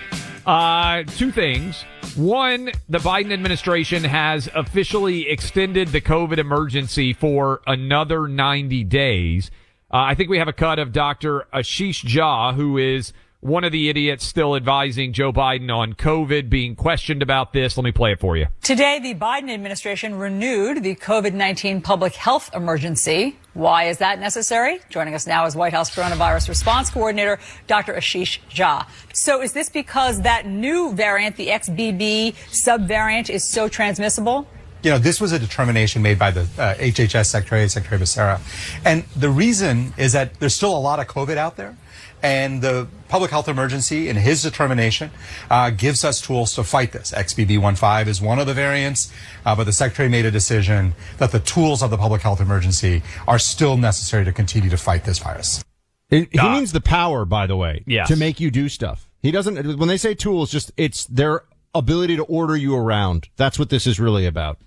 Uh, 0.45 1.03
two 1.03 1.31
things. 1.31 1.83
One, 2.15 2.71
the 2.87 2.99
Biden 2.99 3.33
administration 3.33 4.03
has 4.05 4.49
officially 4.55 5.29
extended 5.29 5.89
the 5.89 5.99
COVID 5.99 6.37
emergency 6.37 7.11
for 7.11 7.61
another 7.67 8.27
90 8.27 8.85
days. 8.85 9.51
Uh, 9.89 9.99
I 9.99 10.15
think 10.15 10.29
we 10.29 10.37
have 10.37 10.49
a 10.49 10.53
cut 10.53 10.79
of 10.79 10.91
Dr. 10.91 11.47
Ashish 11.53 12.03
Jha, 12.03 12.53
who 12.53 12.77
is 12.77 13.13
one 13.39 13.63
of 13.63 13.71
the 13.71 13.87
idiots 13.87 14.25
still 14.25 14.53
advising 14.53 15.13
Joe 15.13 15.31
Biden 15.31 15.73
on 15.73 15.93
COVID, 15.93 16.49
being 16.49 16.75
questioned 16.75 17.21
about 17.21 17.53
this. 17.53 17.77
Let 17.77 17.85
me 17.85 17.93
play 17.93 18.11
it 18.11 18.19
for 18.19 18.35
you. 18.35 18.47
Today, 18.63 18.99
the 18.99 19.15
Biden 19.15 19.49
administration 19.49 20.15
renewed 20.15 20.83
the 20.83 20.95
COVID-19 20.95 21.83
public 21.85 22.15
health 22.15 22.49
emergency. 22.53 23.39
Why 23.53 23.85
is 23.85 23.99
that 23.99 24.19
necessary? 24.19 24.81
Joining 24.89 25.13
us 25.13 25.25
now 25.25 25.45
is 25.45 25.55
White 25.55 25.71
House 25.71 25.95
coronavirus 25.95 26.49
response 26.49 26.89
coordinator, 26.89 27.39
Dr. 27.67 27.93
Ashish 27.93 28.39
Jha. 28.49 28.85
So 29.13 29.41
is 29.41 29.53
this 29.53 29.69
because 29.69 30.21
that 30.23 30.45
new 30.45 30.93
variant, 30.93 31.37
the 31.37 31.47
XBB 31.47 32.35
subvariant, 32.49 33.29
is 33.29 33.49
so 33.49 33.69
transmissible? 33.69 34.49
You 34.87 34.93
know, 34.93 34.99
this 34.99 35.19
was 35.19 35.33
a 35.33 35.39
determination 35.39 36.01
made 36.01 36.17
by 36.17 36.31
the 36.31 36.43
uh, 36.57 36.75
HHS 36.75 37.25
Secretary, 37.25 37.67
Secretary 37.67 37.99
Becerra. 37.99 38.39
And 38.85 39.03
the 39.17 39.29
reason 39.29 39.93
is 39.97 40.13
that 40.13 40.39
there's 40.39 40.55
still 40.55 40.77
a 40.77 40.79
lot 40.79 41.01
of 41.01 41.07
COVID 41.07 41.35
out 41.35 41.57
there. 41.57 41.75
And 42.23 42.61
the 42.61 42.87
public 43.09 43.29
health 43.31 43.49
emergency, 43.49 44.07
in 44.07 44.15
his 44.15 44.41
determination, 44.41 45.11
uh, 45.51 45.71
gives 45.71 46.05
us 46.05 46.21
tools 46.21 46.53
to 46.53 46.63
fight 46.63 46.93
this. 46.93 47.11
XBB.1.5 47.11 48.07
is 48.07 48.21
one 48.21 48.39
of 48.39 48.47
the 48.47 48.53
variants, 48.53 49.11
uh, 49.45 49.57
but 49.57 49.65
the 49.65 49.73
secretary 49.73 50.07
made 50.07 50.23
a 50.23 50.31
decision 50.31 50.95
that 51.17 51.33
the 51.33 51.41
tools 51.41 51.83
of 51.83 51.89
the 51.89 51.97
public 51.97 52.21
health 52.21 52.39
emergency 52.39 53.03
are 53.27 53.37
still 53.37 53.75
necessary 53.75 54.23
to 54.23 54.31
continue 54.31 54.69
to 54.69 54.77
fight 54.77 55.03
this 55.03 55.19
virus. 55.19 55.65
He 56.09 56.29
means 56.31 56.71
the 56.71 56.79
power, 56.79 57.25
by 57.25 57.45
the 57.45 57.57
way, 57.57 57.83
yes. 57.85 58.07
to 58.07 58.15
make 58.15 58.39
you 58.39 58.51
do 58.51 58.69
stuff. 58.69 59.09
He 59.21 59.31
doesn't, 59.31 59.77
when 59.77 59.89
they 59.89 59.97
say 59.97 60.13
tools, 60.13 60.49
just, 60.49 60.71
it's 60.77 61.03
their 61.07 61.43
ability 61.75 62.15
to 62.15 62.23
order 62.23 62.55
you 62.55 62.73
around. 62.73 63.27
That's 63.35 63.59
what 63.59 63.69
this 63.69 63.85
is 63.85 63.99
really 63.99 64.25
about. 64.25 64.57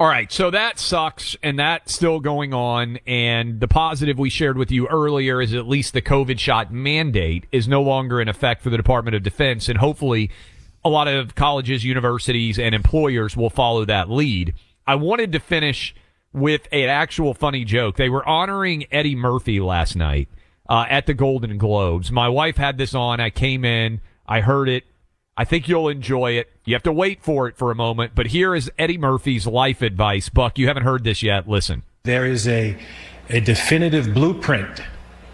All 0.00 0.06
right, 0.08 0.32
so 0.32 0.50
that 0.50 0.78
sucks, 0.78 1.36
and 1.42 1.58
that's 1.58 1.94
still 1.94 2.20
going 2.20 2.54
on. 2.54 2.98
And 3.06 3.60
the 3.60 3.68
positive 3.68 4.18
we 4.18 4.30
shared 4.30 4.56
with 4.56 4.70
you 4.70 4.88
earlier 4.88 5.42
is 5.42 5.52
at 5.52 5.68
least 5.68 5.92
the 5.92 6.00
COVID 6.00 6.38
shot 6.38 6.72
mandate 6.72 7.44
is 7.52 7.68
no 7.68 7.82
longer 7.82 8.18
in 8.18 8.26
effect 8.26 8.62
for 8.62 8.70
the 8.70 8.78
Department 8.78 9.14
of 9.14 9.22
Defense, 9.22 9.68
and 9.68 9.76
hopefully, 9.76 10.30
a 10.82 10.88
lot 10.88 11.06
of 11.06 11.34
colleges, 11.34 11.84
universities, 11.84 12.58
and 12.58 12.74
employers 12.74 13.36
will 13.36 13.50
follow 13.50 13.84
that 13.84 14.08
lead. 14.08 14.54
I 14.86 14.94
wanted 14.94 15.32
to 15.32 15.38
finish 15.38 15.94
with 16.32 16.66
an 16.72 16.88
actual 16.88 17.34
funny 17.34 17.66
joke. 17.66 17.96
They 17.96 18.08
were 18.08 18.26
honoring 18.26 18.86
Eddie 18.90 19.16
Murphy 19.16 19.60
last 19.60 19.96
night 19.96 20.30
uh, 20.66 20.86
at 20.88 21.04
the 21.04 21.12
Golden 21.12 21.58
Globes. 21.58 22.10
My 22.10 22.30
wife 22.30 22.56
had 22.56 22.78
this 22.78 22.94
on. 22.94 23.20
I 23.20 23.28
came 23.28 23.66
in, 23.66 24.00
I 24.26 24.40
heard 24.40 24.70
it. 24.70 24.84
I 25.36 25.44
think 25.44 25.68
you'll 25.68 25.88
enjoy 25.88 26.32
it. 26.32 26.50
You 26.64 26.74
have 26.74 26.82
to 26.84 26.92
wait 26.92 27.22
for 27.22 27.48
it 27.48 27.56
for 27.56 27.70
a 27.70 27.74
moment, 27.74 28.12
but 28.14 28.26
here 28.26 28.54
is 28.54 28.70
Eddie 28.78 28.98
Murphy's 28.98 29.46
life 29.46 29.80
advice. 29.82 30.28
Buck, 30.28 30.58
you 30.58 30.66
haven't 30.66 30.82
heard 30.82 31.04
this 31.04 31.22
yet. 31.22 31.48
Listen. 31.48 31.82
There 32.02 32.26
is 32.26 32.46
a, 32.46 32.76
a 33.28 33.40
definitive 33.40 34.12
blueprint 34.12 34.82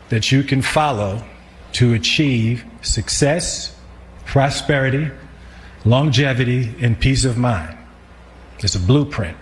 that 0.09 0.30
you 0.30 0.42
can 0.42 0.62
follow 0.62 1.24
to 1.72 1.94
achieve 1.94 2.64
success, 2.82 3.76
prosperity, 4.24 5.11
longevity, 5.84 6.74
and 6.80 6.99
peace 6.99 7.24
of 7.24 7.36
mind. 7.36 7.76
It's 8.61 8.74
a 8.74 8.80
blueprint. 8.80 9.36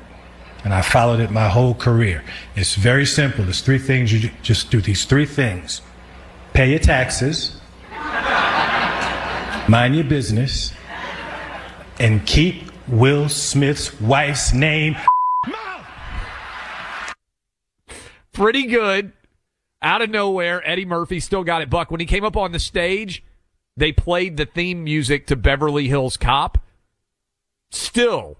And 0.65 0.73
I 0.73 0.81
followed 0.81 1.21
it 1.21 1.31
my 1.31 1.49
whole 1.49 1.75
career. 1.75 2.25
It's 2.57 2.75
very 2.75 3.05
simple. 3.05 3.47
It's 3.49 3.61
three 3.61 3.79
things 3.79 4.13
you 4.13 4.31
just 4.43 4.71
do. 4.71 4.81
These 4.81 5.05
three 5.05 5.27
things 5.27 5.83
pay 6.55 6.71
your 6.71 6.79
taxes, 6.79 7.54
mind 9.69 9.95
your 9.95 10.05
business, 10.05 10.73
and 11.99 12.27
keep 12.27 12.71
Will 12.89 13.29
Smith's 13.29 14.01
wife's 14.01 14.53
name. 14.53 14.97
Pretty 18.33 18.67
good. 18.67 19.13
Out 19.81 20.03
of 20.03 20.11
nowhere, 20.11 20.67
Eddie 20.69 20.87
Murphy 20.87 21.21
still 21.21 21.45
got 21.45 21.63
it. 21.63 21.71
Buck, 21.71 21.91
when 21.91 22.01
he 22.01 22.07
came 22.07 22.25
up 22.25 22.37
on 22.37 22.53
the 22.53 22.59
stage, 22.59 23.23
they 23.77 23.93
played 23.93 24.37
the 24.37 24.47
theme 24.47 24.83
music 24.83 25.27
to 25.29 25.37
Beverly 25.37 25.89
Hills 25.89 26.17
Cop. 26.17 26.59
Still, 27.71 28.39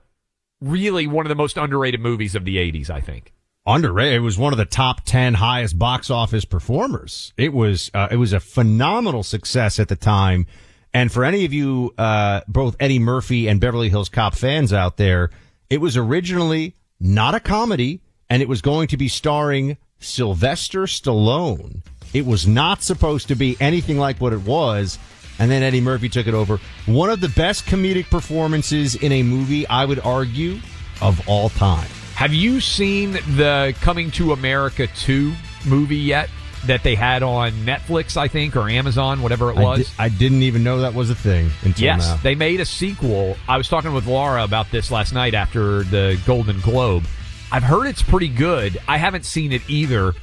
really 0.61 1.07
one 1.07 1.27
of 1.27 1.29
the 1.29 1.35
most 1.35 1.57
underrated 1.57 2.01
movies 2.01 2.35
of 2.35 2.45
the 2.45 2.57
80s, 2.57 2.91
I 2.91 3.01
think. 3.01 3.33
Underrated. 3.67 4.15
It 4.15 4.21
was 4.21 4.39
one 4.39 4.53
of 4.53 4.59
the 4.59 4.65
top 4.65 5.05
10 5.05 5.35
highest 5.35 5.79
box 5.79 6.11
office 6.11 6.45
performers. 6.45 7.33
It 7.37 7.53
was, 7.53 7.91
uh, 7.95 8.09
it 8.11 8.17
was 8.17 8.33
a 8.33 8.41
phenomenal 8.41 9.23
success 9.23 9.79
at 9.79 9.89
the 9.89 9.97
time. 9.97 10.47
And 10.95 11.11
for 11.11 11.25
any 11.25 11.45
of 11.45 11.53
you, 11.53 11.93
uh, 11.99 12.43
both 12.47 12.77
Eddie 12.79 13.01
Murphy 13.01 13.49
and 13.49 13.61
Beverly 13.61 13.89
Hills 13.91 14.09
Cop 14.09 14.37
fans 14.37 14.73
out 14.73 14.97
there, 14.97 15.31
it 15.69 15.81
was 15.81 15.97
originally 15.97 16.77
not 17.01 17.35
a 17.35 17.41
comedy 17.41 18.01
and 18.31 18.41
it 18.41 18.49
was 18.49 18.63
going 18.63 18.89
to 18.89 18.97
be 18.97 19.09
starring 19.09 19.77
Sylvester 19.99 20.85
Stallone. 20.85 21.83
It 22.15 22.25
was 22.25 22.47
not 22.47 22.83
supposed 22.83 23.29
to 23.29 23.35
be 23.35 23.57
anything 23.59 23.99
like 23.99 24.21
what 24.21 24.33
it 24.33 24.43
was. 24.43 24.99
And 25.41 25.51
then 25.51 25.65
Eddie 25.65 25.81
Murphy 25.81 26.09
took 26.09 26.29
it 26.29 26.35
over. 26.35 26.61
One 26.87 27.11
of 27.11 27.21
the 27.21 27.29
best 27.31 27.67
comedic 27.67 28.09
performances 28.09 28.95
in 28.95 29.11
a 29.11 29.25
movie, 29.25 29.67
I 29.67 29.85
would 29.85 29.99
argue, 29.99 30.61
of 31.03 31.29
all 31.29 31.49
time. 31.49 31.89
Have 32.15 32.33
you 32.33 32.61
seen 32.61 33.13
the 33.37 33.75
Coming 33.81 34.13
to 34.13 34.33
America 34.33 34.87
2 34.87 35.33
movie 35.67 35.97
yet? 35.97 36.31
That 36.67 36.83
they 36.83 36.95
had 36.95 37.23
on 37.23 37.53
Netflix, 37.53 38.17
I 38.17 38.29
think, 38.29 38.57
or 38.57 38.69
Amazon, 38.69 39.23
whatever 39.23 39.51
it 39.51 39.57
was. 39.57 39.93
I, 39.99 40.09
di- 40.09 40.15
I 40.15 40.19
didn't 40.19 40.43
even 40.43 40.65
know 40.65 40.81
that 40.81 40.95
was 40.95 41.11
a 41.11 41.15
thing 41.15 41.51
until 41.63 41.85
yes, 41.85 42.09
now. 42.09 42.17
they 42.17 42.35
made 42.35 42.61
a 42.61 42.65
sequel. 42.65 43.37
I 43.49 43.59
was 43.59 43.69
talking 43.69 43.93
with 43.93 44.07
Laura 44.07 44.45
about 44.45 44.71
this 44.71 44.91
last 44.91 45.13
night 45.13 45.35
after 45.35 45.83
the 45.83 46.21
Golden 46.27 46.61
Globe. 46.61 47.05
I've 47.53 47.63
heard 47.63 47.87
it's 47.87 48.03
pretty 48.03 48.29
good. 48.29 48.79
I 48.89 48.97
haven't 48.97 49.25
seen 49.25 49.53
it 49.53 49.63
either. 49.69 50.15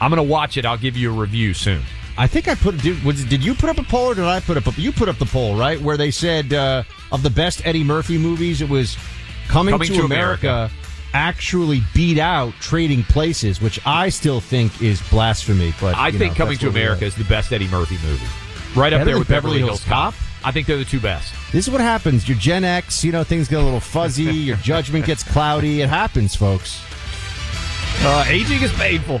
I'm 0.00 0.10
going 0.10 0.24
to 0.24 0.30
watch 0.30 0.56
it. 0.56 0.64
I'll 0.64 0.78
give 0.78 0.96
you 0.96 1.12
a 1.12 1.14
review 1.14 1.54
soon. 1.54 1.82
I 2.16 2.26
think 2.26 2.48
I 2.48 2.54
put. 2.54 2.78
Did, 2.78 3.02
was, 3.04 3.24
did 3.24 3.44
you 3.44 3.54
put 3.54 3.70
up 3.70 3.78
a 3.78 3.82
poll 3.82 4.08
or 4.08 4.14
did 4.14 4.24
I 4.24 4.40
put 4.40 4.56
up? 4.56 4.66
A, 4.66 4.80
you 4.80 4.92
put 4.92 5.08
up 5.08 5.18
the 5.18 5.26
poll, 5.26 5.56
right? 5.56 5.80
Where 5.80 5.96
they 5.96 6.10
said 6.10 6.52
uh, 6.52 6.82
of 7.12 7.22
the 7.22 7.30
best 7.30 7.66
Eddie 7.66 7.84
Murphy 7.84 8.18
movies, 8.18 8.60
it 8.62 8.68
was 8.68 8.96
Coming, 9.50 9.72
Coming 9.72 9.88
to, 9.88 9.94
to 9.94 10.04
America, 10.04 10.48
America. 10.48 10.74
Actually, 11.12 11.82
beat 11.94 12.18
out 12.18 12.52
Trading 12.60 13.02
Places, 13.02 13.60
which 13.60 13.80
I 13.84 14.08
still 14.08 14.40
think 14.40 14.80
is 14.80 15.00
blasphemy. 15.10 15.74
But 15.80 15.96
I 15.96 16.10
think 16.10 16.32
know, 16.32 16.44
Coming 16.44 16.58
to 16.58 16.68
America 16.68 17.04
is 17.04 17.14
the 17.14 17.24
best 17.24 17.52
Eddie 17.52 17.68
Murphy 17.68 17.98
movie. 18.04 18.26
Right 18.78 18.92
up 18.92 19.04
there 19.04 19.18
with 19.18 19.28
Beverly, 19.28 19.58
Hills 19.58 19.84
Cop. 19.84 20.14
Cop? 20.14 20.22
I 20.44 20.52
think 20.52 20.66
they're 20.66 20.78
the 20.78 20.84
two 20.84 21.00
best. 21.00 21.34
This 21.52 21.66
is 21.66 21.72
what 21.72 21.80
happens. 21.80 22.28
Your 22.28 22.38
Gen 22.38 22.64
X, 22.64 23.04
you 23.04 23.12
know, 23.12 23.24
things 23.24 23.48
get 23.48 23.60
a 23.60 23.62
little 23.62 23.80
fuzzy. 23.80 24.22
your 24.24 24.56
judgment 24.58 25.04
gets 25.04 25.22
cloudy. 25.22 25.82
It 25.82 25.88
happens, 25.88 26.34
folks. 26.34 26.82
Uh, 28.02 28.24
aging 28.28 28.62
is 28.62 28.72
painful. 28.72 29.20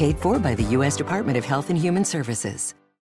Paid 0.00 0.18
for 0.18 0.38
by 0.38 0.54
the 0.54 0.62
U.S. 0.76 0.96
Department 0.96 1.36
of 1.36 1.44
Health 1.44 1.68
and 1.68 1.78
Human 1.78 2.06
Services. 2.06 2.74